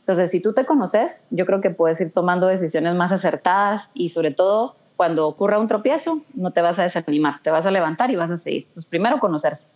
Entonces, 0.00 0.30
si 0.30 0.40
tú 0.40 0.54
te 0.54 0.64
conoces, 0.64 1.26
yo 1.30 1.44
creo 1.44 1.60
que 1.60 1.70
puedes 1.70 2.00
ir 2.00 2.12
tomando 2.12 2.46
decisiones 2.46 2.94
más 2.94 3.12
acertadas 3.12 3.90
y 3.94 4.08
sobre 4.08 4.30
todo 4.30 4.74
cuando 4.96 5.28
ocurra 5.28 5.58
un 5.58 5.68
tropiezo, 5.68 6.22
no 6.34 6.50
te 6.50 6.62
vas 6.62 6.78
a 6.78 6.82
desanimar, 6.82 7.40
te 7.42 7.50
vas 7.50 7.66
a 7.66 7.70
levantar 7.70 8.10
y 8.10 8.16
vas 8.16 8.30
a 8.30 8.38
seguir. 8.38 8.62
Entonces, 8.62 8.86
primero, 8.86 9.20
conocerse. 9.20 9.68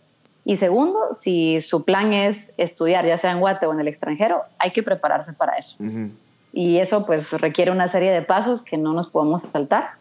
Y 0.43 0.57
segundo, 0.57 1.13
si 1.13 1.61
su 1.61 1.85
plan 1.85 2.11
es 2.11 2.51
estudiar, 2.57 3.05
ya 3.05 3.17
sea 3.17 3.31
en 3.31 3.39
Guate 3.39 3.65
o 3.65 3.73
en 3.73 3.79
el 3.79 3.87
extranjero, 3.87 4.41
hay 4.59 4.71
que 4.71 4.83
prepararse 4.83 5.31
para 5.33 5.53
eso 5.53 5.77
y 6.53 6.77
eso 6.77 7.05
pues 7.05 7.31
requiere 7.31 7.71
una 7.71 7.87
serie 7.87 8.11
de 8.11 8.21
pasos 8.21 8.61
que 8.61 8.77
no 8.77 8.93
nos 8.93 9.07
podemos 9.07 9.41
saltar. 9.41 9.95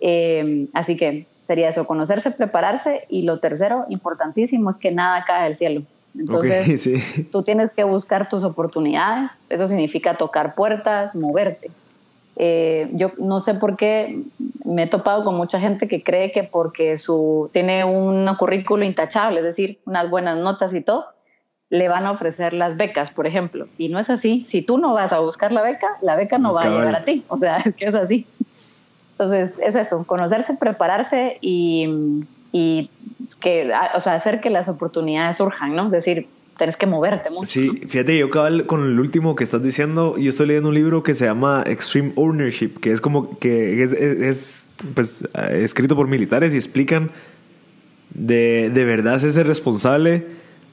Eh, 0.00 0.66
así 0.74 0.96
que 0.96 1.26
sería 1.40 1.68
eso, 1.68 1.86
conocerse, 1.86 2.32
prepararse 2.32 3.06
y 3.08 3.22
lo 3.22 3.38
tercero, 3.38 3.86
importantísimo, 3.88 4.68
es 4.68 4.76
que 4.76 4.90
nada 4.90 5.24
cae 5.24 5.44
del 5.44 5.56
cielo. 5.56 5.82
Entonces, 6.16 6.88
tú 7.32 7.42
tienes 7.42 7.72
que 7.72 7.84
buscar 7.84 8.28
tus 8.28 8.44
oportunidades, 8.44 9.32
eso 9.48 9.66
significa 9.66 10.16
tocar 10.16 10.54
puertas, 10.54 11.14
moverte. 11.14 11.70
Eh, 12.36 12.88
yo 12.92 13.12
no 13.18 13.40
sé 13.40 13.54
por 13.54 13.76
qué 13.76 14.22
me 14.64 14.84
he 14.84 14.86
topado 14.88 15.24
con 15.24 15.36
mucha 15.36 15.60
gente 15.60 15.86
que 15.86 16.02
cree 16.02 16.32
que 16.32 16.42
porque 16.42 16.98
su, 16.98 17.48
tiene 17.52 17.84
un 17.84 18.28
currículo 18.36 18.84
intachable, 18.84 19.38
es 19.38 19.44
decir, 19.44 19.78
unas 19.86 20.10
buenas 20.10 20.36
notas 20.38 20.74
y 20.74 20.80
todo, 20.80 21.06
le 21.70 21.88
van 21.88 22.06
a 22.06 22.12
ofrecer 22.12 22.52
las 22.52 22.76
becas, 22.76 23.10
por 23.10 23.26
ejemplo. 23.26 23.66
Y 23.78 23.88
no 23.88 23.98
es 23.98 24.10
así. 24.10 24.44
Si 24.46 24.62
tú 24.62 24.78
no 24.78 24.94
vas 24.94 25.12
a 25.12 25.20
buscar 25.20 25.52
la 25.52 25.62
beca, 25.62 25.88
la 26.02 26.16
beca 26.16 26.38
no 26.38 26.52
va 26.52 26.62
a 26.62 26.68
llegar 26.68 26.94
a 26.94 27.04
ti. 27.04 27.24
O 27.28 27.36
sea, 27.36 27.56
es 27.64 27.74
que 27.74 27.86
es 27.86 27.94
así. 27.94 28.26
Entonces, 29.12 29.60
es 29.60 29.76
eso, 29.76 30.04
conocerse, 30.04 30.54
prepararse 30.54 31.38
y, 31.40 32.24
y 32.56 32.88
que, 33.40 33.68
o 33.96 34.00
sea, 34.00 34.14
hacer 34.14 34.40
que 34.40 34.48
las 34.48 34.68
oportunidades 34.68 35.38
surjan, 35.38 35.74
¿no? 35.74 35.86
Es 35.86 35.90
decir, 35.90 36.28
tienes 36.56 36.76
que 36.76 36.86
moverte 36.86 37.28
mucho. 37.28 37.46
Sí, 37.46 37.82
fíjate, 37.88 38.16
yo 38.16 38.30
cabal 38.30 38.66
con 38.66 38.84
el 38.84 39.00
último 39.00 39.34
que 39.34 39.42
estás 39.42 39.60
diciendo, 39.60 40.16
yo 40.16 40.28
estoy 40.28 40.46
leyendo 40.46 40.68
un 40.68 40.76
libro 40.76 41.02
que 41.02 41.14
se 41.14 41.24
llama 41.24 41.64
Extreme 41.66 42.12
Ownership, 42.14 42.78
que 42.80 42.92
es 42.92 43.00
como 43.00 43.40
que 43.40 43.82
es, 43.82 44.70
pues, 44.94 45.28
escrito 45.50 45.96
por 45.96 46.06
militares 46.06 46.54
y 46.54 46.56
explican 46.56 47.10
de, 48.10 48.70
de 48.72 48.84
verdad 48.84 49.16
ese 49.16 49.42
responsable 49.42 50.24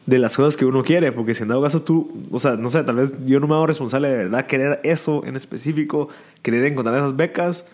de 0.05 0.19
las 0.19 0.37
cosas 0.37 0.57
que 0.57 0.65
uno 0.65 0.83
quiere, 0.83 1.11
porque 1.11 1.33
si 1.33 1.41
en 1.41 1.49
dado 1.49 1.63
caso 1.63 1.81
tú, 1.81 2.11
o 2.29 2.37
sea, 2.37 2.57
no 2.57 2.69
sé, 2.69 2.83
tal 2.83 2.97
vez 2.97 3.15
yo 3.25 3.39
no 3.39 3.47
me 3.47 3.55
hago 3.55 3.65
responsable 3.65 4.07
de 4.07 4.17
verdad 4.17 4.45
querer 4.45 4.81
eso 4.83 5.25
en 5.25 5.35
específico, 5.35 6.09
querer 6.43 6.63
encontrar 6.65 6.95
esas 6.95 7.15
becas, 7.15 7.67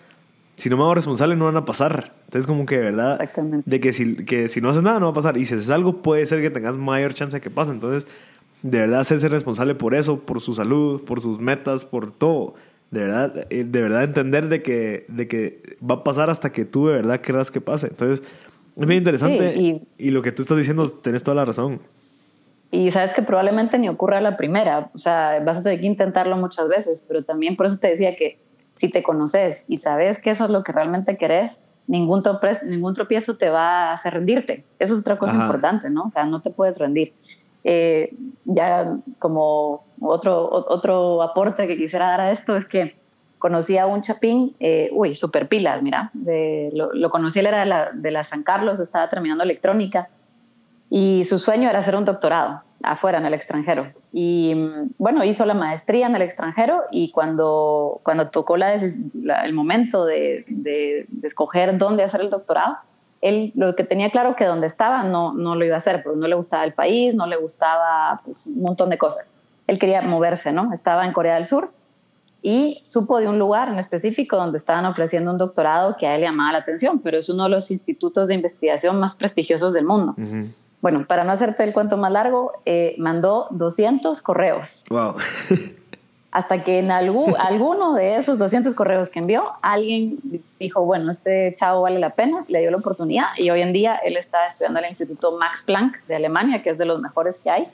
si 0.57 0.69
no 0.69 0.77
me 0.77 0.83
hago 0.83 0.95
responsable 0.95 1.35
no 1.35 1.45
van 1.45 1.55
a 1.55 1.65
pasar. 1.65 2.13
Entonces 2.25 2.47
como 2.47 2.65
que 2.65 2.77
de 2.77 2.83
verdad, 2.83 3.19
de 3.65 3.79
que 3.79 3.93
si, 3.93 4.15
que 4.25 4.49
si 4.49 4.59
no 4.59 4.69
haces 4.69 4.83
nada 4.83 4.99
no 4.99 5.05
va 5.05 5.11
a 5.11 5.15
pasar, 5.15 5.37
y 5.37 5.45
si 5.45 5.53
haces 5.53 5.69
algo 5.69 6.01
puede 6.01 6.25
ser 6.25 6.41
que 6.41 6.49
tengas 6.49 6.75
mayor 6.75 7.13
chance 7.13 7.37
de 7.37 7.41
que 7.41 7.51
pase, 7.51 7.71
entonces 7.71 8.07
de 8.63 8.79
verdad 8.79 9.01
hacerse 9.01 9.29
responsable 9.29 9.75
por 9.75 9.93
eso, 9.93 10.25
por 10.25 10.41
su 10.41 10.55
salud, 10.55 11.03
por 11.03 11.21
sus 11.21 11.39
metas, 11.39 11.85
por 11.85 12.11
todo. 12.11 12.55
De 12.89 13.01
verdad, 13.01 13.45
eh, 13.49 13.65
de 13.65 13.81
verdad 13.81 14.03
entender 14.03 14.49
de 14.49 14.63
que, 14.63 15.05
de 15.09 15.27
que 15.27 15.77
va 15.79 15.95
a 15.95 16.03
pasar 16.03 16.29
hasta 16.29 16.51
que 16.51 16.65
tú 16.65 16.87
de 16.87 16.95
verdad 16.95 17.21
creas 17.21 17.51
que 17.51 17.61
pase. 17.61 17.87
Entonces, 17.87 18.25
es 18.75 18.87
bien 18.87 18.99
interesante 18.99 19.55
y, 19.57 19.87
y, 19.97 20.11
lo 20.11 20.21
que 20.21 20.31
tú 20.31 20.41
estás 20.41 20.57
diciendo, 20.57 20.89
tenés 20.89 21.21
toda 21.21 21.35
la 21.35 21.45
razón. 21.45 21.81
Y 22.71 22.91
sabes 22.91 23.13
que 23.13 23.21
probablemente 23.21 23.77
ni 23.77 23.89
ocurra 23.89 24.21
la 24.21 24.37
primera, 24.37 24.89
o 24.93 24.97
sea, 24.97 25.41
vas 25.45 25.59
a 25.59 25.63
tener 25.63 25.79
que 25.81 25.85
intentarlo 25.85 26.35
muchas 26.37 26.67
veces, 26.67 27.03
pero 27.07 27.23
también 27.23 27.55
por 27.55 27.65
eso 27.65 27.77
te 27.77 27.89
decía 27.89 28.15
que 28.15 28.39
si 28.77 28.89
te 28.89 29.03
conoces 29.03 29.65
y 29.67 29.77
sabes 29.77 30.19
que 30.19 30.31
eso 30.31 30.45
es 30.45 30.49
lo 30.49 30.63
que 30.63 30.71
realmente 30.71 31.17
querés, 31.17 31.59
ningún, 31.87 32.23
tropiezo, 32.23 32.65
ningún 32.65 32.93
tropiezo 32.93 33.37
te 33.37 33.49
va 33.49 33.89
a 33.89 33.93
hacer 33.93 34.13
rendirte. 34.13 34.63
Eso 34.79 34.93
es 34.93 35.01
otra 35.01 35.17
cosa 35.17 35.35
importante, 35.35 35.89
¿no? 35.89 36.03
O 36.03 36.11
sea, 36.11 36.25
no 36.25 36.41
te 36.41 36.49
puedes 36.49 36.77
rendir. 36.77 37.13
Eh, 37.63 38.13
ya 38.45 38.97
como 39.19 39.83
otro, 39.99 40.49
otro 40.49 41.21
aporte 41.21 41.67
que 41.67 41.75
quisiera 41.75 42.07
dar 42.07 42.21
a 42.21 42.31
esto 42.31 42.55
es 42.55 42.65
que 42.65 42.95
conocí 43.39 43.77
a 43.77 43.87
un 43.87 44.01
chapín, 44.01 44.55
eh, 44.59 44.89
uy, 44.93 45.15
super 45.15 45.47
pilas, 45.47 45.81
mira, 45.81 46.11
lo, 46.13 46.93
lo, 46.93 47.09
conocí, 47.09 47.39
él 47.39 47.47
era 47.47 47.59
de 47.59 47.65
la, 47.65 47.91
de 47.91 48.11
la 48.11 48.23
San 48.23 48.43
Carlos, 48.43 48.79
estaba 48.79 49.09
terminando 49.09 49.43
electrónica 49.43 50.09
y 50.89 51.23
su 51.25 51.39
sueño 51.39 51.69
era 51.69 51.79
hacer 51.79 51.95
un 51.95 52.05
doctorado 52.05 52.63
afuera, 52.83 53.17
en 53.17 53.25
el 53.25 53.33
extranjero. 53.33 53.91
Y 54.11 54.53
mm, 54.55 54.91
bueno, 54.97 55.23
hizo 55.23 55.45
la 55.45 55.53
maestría 55.53 56.07
en 56.07 56.15
el 56.15 56.21
extranjero 56.21 56.83
y 56.91 57.11
cuando, 57.11 57.99
cuando 58.03 58.29
tocó 58.29 58.57
la, 58.57 58.73
el 58.73 59.53
momento 59.53 60.05
de, 60.05 60.45
de, 60.47 61.07
escoger 61.23 61.77
dónde 61.77 62.03
hacer 62.03 62.21
el 62.21 62.29
doctorado, 62.29 62.77
él 63.21 63.51
lo 63.55 63.75
que 63.75 63.83
tenía 63.83 64.11
claro 64.11 64.35
que 64.35 64.45
donde 64.45 64.67
estaba 64.67 65.03
no, 65.03 65.33
no 65.33 65.55
lo 65.55 65.65
iba 65.65 65.75
a 65.75 65.79
hacer, 65.79 66.03
porque 66.03 66.19
no 66.19 66.27
le 66.27 66.35
gustaba 66.35 66.63
el 66.63 66.73
país, 66.73 67.15
no 67.15 67.25
le 67.25 67.35
gustaba 67.35 68.21
pues, 68.23 68.47
un 68.47 68.61
montón 68.61 68.89
de 68.89 68.97
cosas. 68.97 69.31
Él 69.65 69.79
quería 69.79 70.01
moverse, 70.01 70.53
¿no? 70.53 70.71
Estaba 70.71 71.05
en 71.05 71.13
Corea 71.13 71.35
del 71.35 71.45
Sur 71.45 71.71
y 72.41 72.79
supo 72.85 73.19
de 73.19 73.27
un 73.27 73.39
lugar 73.39 73.67
en 73.69 73.79
específico 73.79 74.37
donde 74.37 74.59
estaban 74.59 74.85
ofreciendo 74.85 75.31
un 75.31 75.37
doctorado 75.37 75.97
que 75.97 76.05
a 76.07 76.15
él 76.15 76.21
le 76.21 76.27
llamaba 76.27 76.53
la 76.53 76.59
atención, 76.59 76.99
pero 76.99 77.17
es 77.17 77.27
uno 77.27 77.45
de 77.45 77.49
los 77.49 77.71
institutos 77.71 78.27
de 78.27 78.35
investigación 78.35 78.99
más 78.99 79.15
prestigiosos 79.15 79.73
del 79.73 79.85
mundo 79.85 80.15
bueno, 80.87 81.05
para 81.05 81.25
no 81.25 81.33
hacerte 81.33 81.65
el 81.65 81.73
cuento 81.73 81.97
más 81.97 82.13
largo, 82.13 82.53
eh, 82.65 82.95
mandó 82.97 83.47
200 83.51 84.21
correos. 84.21 84.85
Wow. 84.89 85.15
Hasta 86.31 86.63
que 86.63 86.79
en 86.79 86.91
algún, 86.91 87.35
alguno 87.37 87.93
de 87.93 88.15
esos 88.15 88.37
200 88.37 88.73
correos 88.73 89.09
que 89.09 89.19
envió, 89.19 89.51
alguien 89.61 90.17
dijo, 90.61 90.85
bueno, 90.85 91.11
este 91.11 91.53
chavo 91.57 91.81
vale 91.81 91.99
la 91.99 92.11
pena, 92.11 92.45
le 92.47 92.61
dio 92.61 92.71
la 92.71 92.77
oportunidad 92.77 93.25
y 93.35 93.49
hoy 93.49 93.59
en 93.59 93.73
día 93.73 93.97
él 93.97 94.15
está 94.15 94.47
estudiando 94.47 94.79
en 94.79 94.85
el 94.85 94.91
Instituto 94.91 95.37
Max 95.37 95.61
Planck 95.61 96.01
de 96.05 96.15
Alemania, 96.15 96.63
que 96.63 96.69
es 96.69 96.77
de 96.77 96.85
los 96.85 97.01
mejores 97.01 97.37
que 97.37 97.49
hay, 97.49 97.67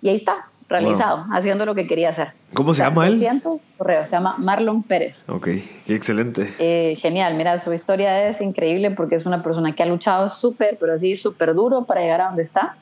y 0.00 0.08
ahí 0.08 0.16
está, 0.16 0.46
realizado, 0.68 1.26
haciendo 1.32 1.64
lo 1.64 1.74
que 1.74 1.86
quería 1.86 2.10
hacer. 2.10 2.32
¿Cómo 2.54 2.74
se 2.74 2.82
llama 2.82 3.08
200 3.08 3.60
él? 3.62 3.68
correos, 3.78 4.08
se 4.08 4.16
llama 4.16 4.36
Marlon 4.38 4.82
Pérez. 4.82 5.24
Ok, 5.28 5.48
qué 5.86 5.94
excelente. 5.94 6.52
Eh, 6.58 6.96
genial, 7.00 7.36
mira, 7.36 7.58
su 7.58 7.72
historia 7.72 8.28
es 8.28 8.40
increíble 8.40 8.90
porque 8.90 9.16
es 9.16 9.26
una 9.26 9.42
persona 9.42 9.74
que 9.74 9.82
ha 9.82 9.86
luchado 9.86 10.28
súper, 10.28 10.76
pero 10.80 10.94
así 10.94 11.16
súper 11.16 11.54
duro 11.54 11.84
para 11.84 12.00
llegar 12.00 12.20
a 12.20 12.26
donde 12.26 12.42
está. 12.42 12.76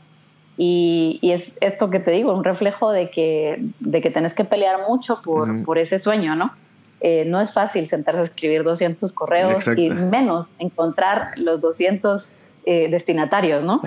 Y, 0.56 1.18
y, 1.20 1.32
es 1.32 1.56
esto 1.60 1.90
que 1.90 1.98
te 1.98 2.12
digo, 2.12 2.32
un 2.32 2.44
reflejo 2.44 2.92
de 2.92 3.10
que, 3.10 3.56
de 3.80 4.00
que 4.00 4.10
tenés 4.10 4.34
que 4.34 4.44
pelear 4.44 4.88
mucho 4.88 5.20
por, 5.20 5.64
por 5.64 5.78
ese 5.78 5.98
sueño, 5.98 6.36
¿no? 6.36 6.52
Eh, 7.00 7.24
no 7.26 7.40
es 7.40 7.52
fácil 7.52 7.86
sentarse 7.88 8.20
a 8.20 8.24
escribir 8.24 8.62
200 8.62 9.12
correos 9.12 9.66
y 9.76 9.90
menos 9.90 10.54
encontrar 10.58 11.32
los 11.36 11.60
200 11.60 12.30
eh, 12.66 12.88
destinatarios, 12.90 13.64
¿no? 13.64 13.82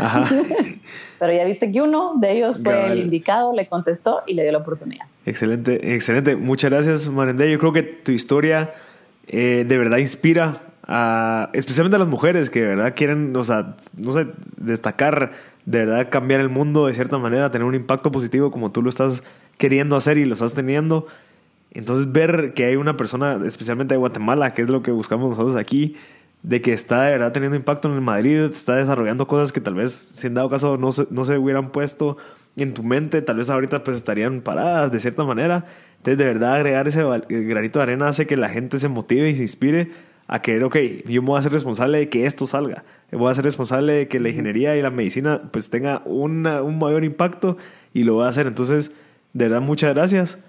Pero 1.20 1.34
ya 1.34 1.46
viste 1.46 1.72
que 1.72 1.82
uno 1.82 2.14
de 2.20 2.32
ellos 2.32 2.60
fue 2.64 2.92
el 2.92 3.00
indicado, 3.00 3.54
le 3.54 3.68
contestó 3.68 4.22
y 4.28 4.34
le 4.34 4.44
dio 4.44 4.52
la 4.52 4.60
oportunidad. 4.60 5.06
Excelente, 5.26 5.96
excelente. 5.96 6.36
Muchas 6.36 6.72
gracias, 6.72 7.08
Marendé. 7.10 7.52
Yo 7.52 7.58
creo 7.58 7.74
que 7.74 7.84
tu 7.84 8.12
historia 8.12 8.74
eh, 9.28 9.66
de 9.68 9.78
verdad 9.78 9.98
inspira 9.98 10.62
a, 10.88 11.50
especialmente 11.54 11.96
a 11.96 12.00
las 12.00 12.08
mujeres 12.08 12.50
que 12.50 12.62
de 12.62 12.68
verdad 12.68 12.94
quieren, 12.96 13.36
o 13.36 13.44
sea, 13.44 13.76
no 13.98 14.14
sé, 14.14 14.28
destacar, 14.58 15.34
de 15.66 15.80
verdad 15.80 16.10
cambiar 16.10 16.40
el 16.40 16.50
mundo 16.50 16.86
de 16.86 16.94
cierta 16.94 17.18
manera, 17.18 17.52
tener 17.52 17.66
un 17.66 17.76
impacto 17.76 18.12
positivo 18.12 18.52
como 18.52 18.72
tú 18.72 18.82
lo 18.82 18.90
estás 18.90 19.24
queriendo 19.58 19.96
hacer 19.96 20.18
y 20.18 20.26
lo 20.26 20.34
estás 20.34 20.54
teniendo. 20.54 21.08
Entonces 21.72 22.12
ver 22.12 22.54
que 22.54 22.66
hay 22.66 22.76
una 22.76 22.96
persona, 22.96 23.40
especialmente 23.46 23.94
de 23.94 23.98
Guatemala, 23.98 24.54
que 24.54 24.62
es 24.62 24.70
lo 24.70 24.82
que 24.82 24.92
buscamos 24.92 25.30
nosotros 25.32 25.56
aquí, 25.56 25.96
de 26.48 26.62
que 26.62 26.72
está 26.72 27.04
de 27.04 27.12
verdad 27.12 27.34
teniendo 27.34 27.58
impacto 27.58 27.90
en 27.90 27.96
el 27.96 28.02
Madrid, 28.02 28.40
está 28.54 28.78
desarrollando 28.78 29.28
cosas 29.28 29.52
que 29.52 29.60
tal 29.60 29.74
vez, 29.74 29.92
si 29.92 30.28
en 30.28 30.34
dado 30.34 30.50
caso, 30.50 30.78
no 30.78 30.94
se, 30.94 31.06
no 31.10 31.26
se 31.26 31.38
hubieran 31.38 31.72
puesto 31.72 32.16
en 32.56 32.74
tu 32.74 32.84
mente, 32.84 33.22
tal 33.22 33.36
vez 33.36 33.50
ahorita 33.50 33.84
pues 33.84 33.98
estarían 33.98 34.40
paradas 34.40 34.90
de 34.90 35.02
cierta 35.02 35.26
manera. 35.26 35.66
Entonces, 35.98 36.18
de 36.18 36.26
verdad, 36.26 36.56
agregar 36.56 36.88
ese 36.88 37.04
granito 37.04 37.80
de 37.80 37.84
arena 37.84 38.08
hace 38.08 38.28
que 38.28 38.38
la 38.38 38.48
gente 38.48 38.80
se 38.80 38.88
motive 38.88 39.30
y 39.30 39.36
se 39.36 39.42
inspire 39.42 39.92
a 40.26 40.42
querer, 40.42 40.64
ok, 40.64 40.78
yo 41.06 41.22
me 41.22 41.28
voy 41.28 41.40
a 41.40 41.42
ser 41.42 41.52
responsable 41.52 41.98
de 41.98 42.08
que 42.08 42.26
esto 42.26 42.48
salga. 42.48 42.86
Me 43.12 43.18
voy 43.18 43.30
a 43.30 43.36
ser 43.36 43.44
responsable 43.44 43.92
de 43.92 44.08
que 44.08 44.22
la 44.22 44.30
ingeniería 44.30 44.78
y 44.78 44.82
la 44.82 44.90
medicina 44.90 45.42
pues 45.52 45.70
tenga 45.70 46.02
una, 46.06 46.62
un 46.62 46.80
mayor 46.80 47.04
impacto 47.04 47.58
y 47.94 48.04
lo 48.04 48.14
voy 48.14 48.26
a 48.26 48.30
hacer. 48.30 48.48
Entonces, 48.48 48.94
de 49.34 49.50
verdad, 49.50 49.60
muchas 49.60 49.94
gracias 49.94 50.40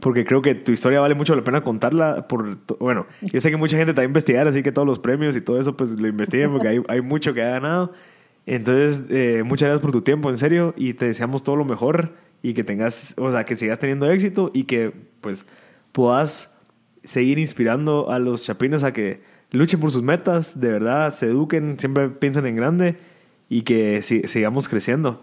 porque 0.00 0.24
creo 0.24 0.40
que 0.42 0.54
tu 0.54 0.72
historia 0.72 1.00
vale 1.00 1.14
mucho 1.14 1.36
la 1.36 1.44
pena 1.44 1.62
contarla. 1.62 2.26
Por, 2.28 2.58
bueno, 2.78 3.06
yo 3.20 3.40
sé 3.40 3.50
que 3.50 3.56
mucha 3.56 3.76
gente 3.76 3.92
te 3.92 4.00
va 4.00 4.02
a 4.02 4.06
investigar, 4.06 4.48
así 4.48 4.62
que 4.62 4.72
todos 4.72 4.86
los 4.86 4.98
premios 4.98 5.36
y 5.36 5.40
todo 5.40 5.60
eso, 5.60 5.76
pues 5.76 5.92
lo 5.92 6.08
investiguen 6.08 6.50
porque 6.52 6.68
hay, 6.68 6.82
hay 6.88 7.00
mucho 7.00 7.34
que 7.34 7.42
ha 7.42 7.50
ganado. 7.50 7.92
Entonces, 8.46 9.04
eh, 9.10 9.42
muchas 9.44 9.68
gracias 9.68 9.82
por 9.82 9.92
tu 9.92 10.02
tiempo, 10.02 10.30
en 10.30 10.38
serio, 10.38 10.74
y 10.76 10.94
te 10.94 11.06
deseamos 11.06 11.44
todo 11.44 11.56
lo 11.56 11.64
mejor 11.64 12.14
y 12.42 12.54
que 12.54 12.64
tengas, 12.64 13.14
o 13.18 13.30
sea, 13.30 13.44
que 13.44 13.54
sigas 13.54 13.78
teniendo 13.78 14.10
éxito 14.10 14.50
y 14.52 14.64
que, 14.64 14.92
pues, 15.20 15.46
puedas 15.92 16.66
seguir 17.04 17.38
inspirando 17.38 18.10
a 18.10 18.18
los 18.18 18.44
chapines 18.44 18.84
a 18.84 18.92
que 18.92 19.20
luchen 19.52 19.78
por 19.78 19.92
sus 19.92 20.02
metas, 20.02 20.60
de 20.60 20.70
verdad, 20.70 21.12
se 21.12 21.26
eduquen, 21.26 21.78
siempre 21.78 22.08
piensen 22.08 22.46
en 22.46 22.56
grande 22.56 22.96
y 23.48 23.62
que 23.62 24.02
sigamos 24.02 24.68
creciendo. 24.68 25.22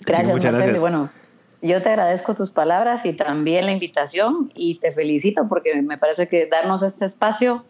Gracias, 0.00 0.28
muchas 0.28 0.54
gracias. 0.54 0.80
Bueno, 0.80 1.10
yo 1.62 1.82
te 1.82 1.88
agradezco 1.90 2.34
tus 2.34 2.50
palabras 2.50 3.04
y 3.04 3.12
también 3.12 3.66
la 3.66 3.72
invitación 3.72 4.50
y 4.54 4.76
te 4.78 4.92
felicito 4.92 5.48
porque 5.48 5.80
me 5.82 5.98
parece 5.98 6.28
que 6.28 6.46
darnos 6.46 6.82
este 6.82 7.04
espacio 7.04 7.64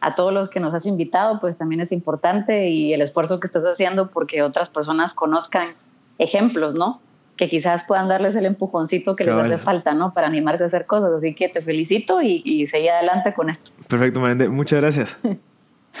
a 0.00 0.14
todos 0.14 0.32
los 0.32 0.48
que 0.48 0.60
nos 0.60 0.74
has 0.74 0.86
invitado, 0.86 1.40
pues 1.40 1.56
también 1.56 1.80
es 1.80 1.92
importante 1.92 2.68
y 2.68 2.92
el 2.92 3.00
esfuerzo 3.02 3.40
que 3.40 3.46
estás 3.46 3.64
haciendo 3.64 4.10
porque 4.10 4.42
otras 4.42 4.68
personas 4.68 5.14
conozcan 5.14 5.74
ejemplos, 6.18 6.74
¿no? 6.74 7.00
Que 7.36 7.48
quizás 7.48 7.84
puedan 7.84 8.08
darles 8.08 8.34
el 8.36 8.46
empujoncito 8.46 9.14
que 9.14 9.24
les 9.24 9.34
hace 9.34 9.58
falta, 9.58 9.94
¿no? 9.94 10.12
Para 10.12 10.26
animarse 10.26 10.64
a 10.64 10.66
hacer 10.66 10.86
cosas. 10.86 11.12
Así 11.12 11.34
que 11.34 11.48
te 11.48 11.60
felicito 11.60 12.22
y, 12.22 12.42
y 12.44 12.66
seguí 12.66 12.88
adelante 12.88 13.34
con 13.34 13.50
esto. 13.50 13.70
Perfecto, 13.88 14.20
Marende. 14.20 14.48
Muchas 14.48 14.80
gracias. 14.80 15.18
no, 15.22 15.36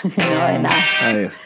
de 0.02 0.58
nada. 0.58 0.76
Adiós. 1.02 1.40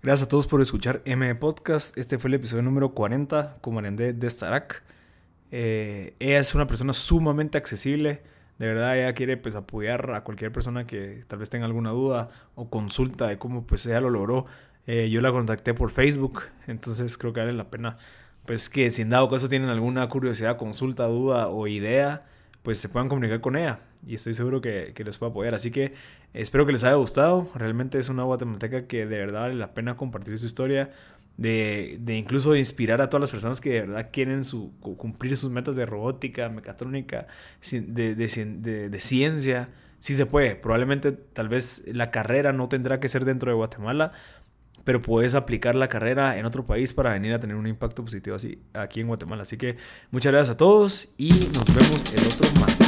Gracias 0.00 0.26
a 0.26 0.28
todos 0.28 0.46
por 0.46 0.60
escuchar 0.60 1.02
M 1.06 1.34
Podcast. 1.34 1.98
Este 1.98 2.18
fue 2.18 2.28
el 2.28 2.34
episodio 2.34 2.62
número 2.62 2.94
40 2.94 3.56
con 3.60 3.74
Marendé 3.74 4.12
de 4.12 4.30
Starak. 4.30 4.84
Eh, 5.50 6.14
ella 6.20 6.38
es 6.38 6.54
una 6.54 6.68
persona 6.68 6.92
sumamente 6.92 7.58
accesible. 7.58 8.22
De 8.60 8.68
verdad, 8.68 8.96
ella 8.96 9.12
quiere 9.14 9.36
pues, 9.36 9.56
apoyar 9.56 10.12
a 10.14 10.22
cualquier 10.22 10.52
persona 10.52 10.86
que 10.86 11.24
tal 11.26 11.40
vez 11.40 11.50
tenga 11.50 11.66
alguna 11.66 11.90
duda 11.90 12.30
o 12.54 12.70
consulta 12.70 13.26
de 13.26 13.38
cómo 13.38 13.66
pues, 13.66 13.86
ella 13.86 14.00
lo 14.00 14.10
logró. 14.10 14.46
Eh, 14.86 15.10
yo 15.10 15.20
la 15.20 15.32
contacté 15.32 15.74
por 15.74 15.90
Facebook, 15.90 16.42
entonces 16.68 17.18
creo 17.18 17.32
que 17.32 17.40
vale 17.40 17.52
la 17.52 17.68
pena 17.68 17.98
pues 18.46 18.70
que 18.70 18.90
si 18.92 19.02
en 19.02 19.10
dado 19.10 19.28
caso 19.28 19.48
tienen 19.48 19.68
alguna 19.68 20.08
curiosidad, 20.08 20.56
consulta, 20.56 21.06
duda 21.06 21.48
o 21.48 21.66
idea, 21.66 22.24
pues 22.62 22.78
se 22.78 22.88
puedan 22.88 23.08
comunicar 23.08 23.40
con 23.40 23.56
ella 23.56 23.80
y 24.06 24.14
estoy 24.14 24.34
seguro 24.34 24.60
que, 24.60 24.92
que 24.94 25.04
les 25.04 25.18
puedo 25.18 25.32
apoyar. 25.32 25.54
Así 25.54 25.70
que 25.70 25.94
espero 26.34 26.66
que 26.66 26.72
les 26.72 26.84
haya 26.84 26.94
gustado. 26.94 27.48
Realmente 27.54 27.98
es 27.98 28.08
una 28.08 28.24
guatemalteca 28.24 28.86
que 28.86 29.06
de 29.06 29.18
verdad 29.18 29.42
vale 29.42 29.54
la 29.54 29.74
pena 29.74 29.96
compartir 29.96 30.38
su 30.38 30.46
historia, 30.46 30.90
de, 31.36 31.98
de 32.00 32.16
incluso 32.16 32.56
inspirar 32.56 33.00
a 33.00 33.08
todas 33.08 33.20
las 33.20 33.30
personas 33.30 33.60
que 33.60 33.70
de 33.70 33.80
verdad 33.82 34.08
quieren 34.12 34.44
su, 34.44 34.72
cumplir 34.80 35.36
sus 35.36 35.50
metas 35.50 35.76
de 35.76 35.86
robótica, 35.86 36.48
mecatrónica, 36.48 37.28
de, 37.70 38.14
de, 38.14 39.00
ciencia. 39.00 39.68
Sí 40.00 40.14
se 40.14 40.26
puede. 40.26 40.56
Probablemente 40.56 41.12
tal 41.12 41.48
vez 41.48 41.84
la 41.86 42.10
carrera 42.10 42.52
no 42.52 42.68
tendrá 42.68 43.00
que 43.00 43.08
ser 43.08 43.24
dentro 43.24 43.50
de 43.50 43.56
Guatemala, 43.56 44.12
pero 44.84 45.00
puedes 45.00 45.34
aplicar 45.34 45.76
la 45.76 45.88
carrera 45.88 46.38
en 46.38 46.46
otro 46.46 46.66
país 46.66 46.92
para 46.92 47.12
venir 47.12 47.32
a 47.34 47.40
tener 47.40 47.56
un 47.56 47.66
impacto 47.66 48.04
positivo 48.04 48.34
así 48.34 48.60
aquí 48.74 49.00
en 49.00 49.06
Guatemala. 49.06 49.42
Así 49.42 49.56
que 49.56 49.76
muchas 50.10 50.32
gracias 50.32 50.54
a 50.54 50.56
todos 50.56 51.08
y 51.18 51.30
nos 51.30 51.66
vemos 51.66 52.02
el 52.14 52.26
otro 52.26 52.60
martes. 52.60 52.87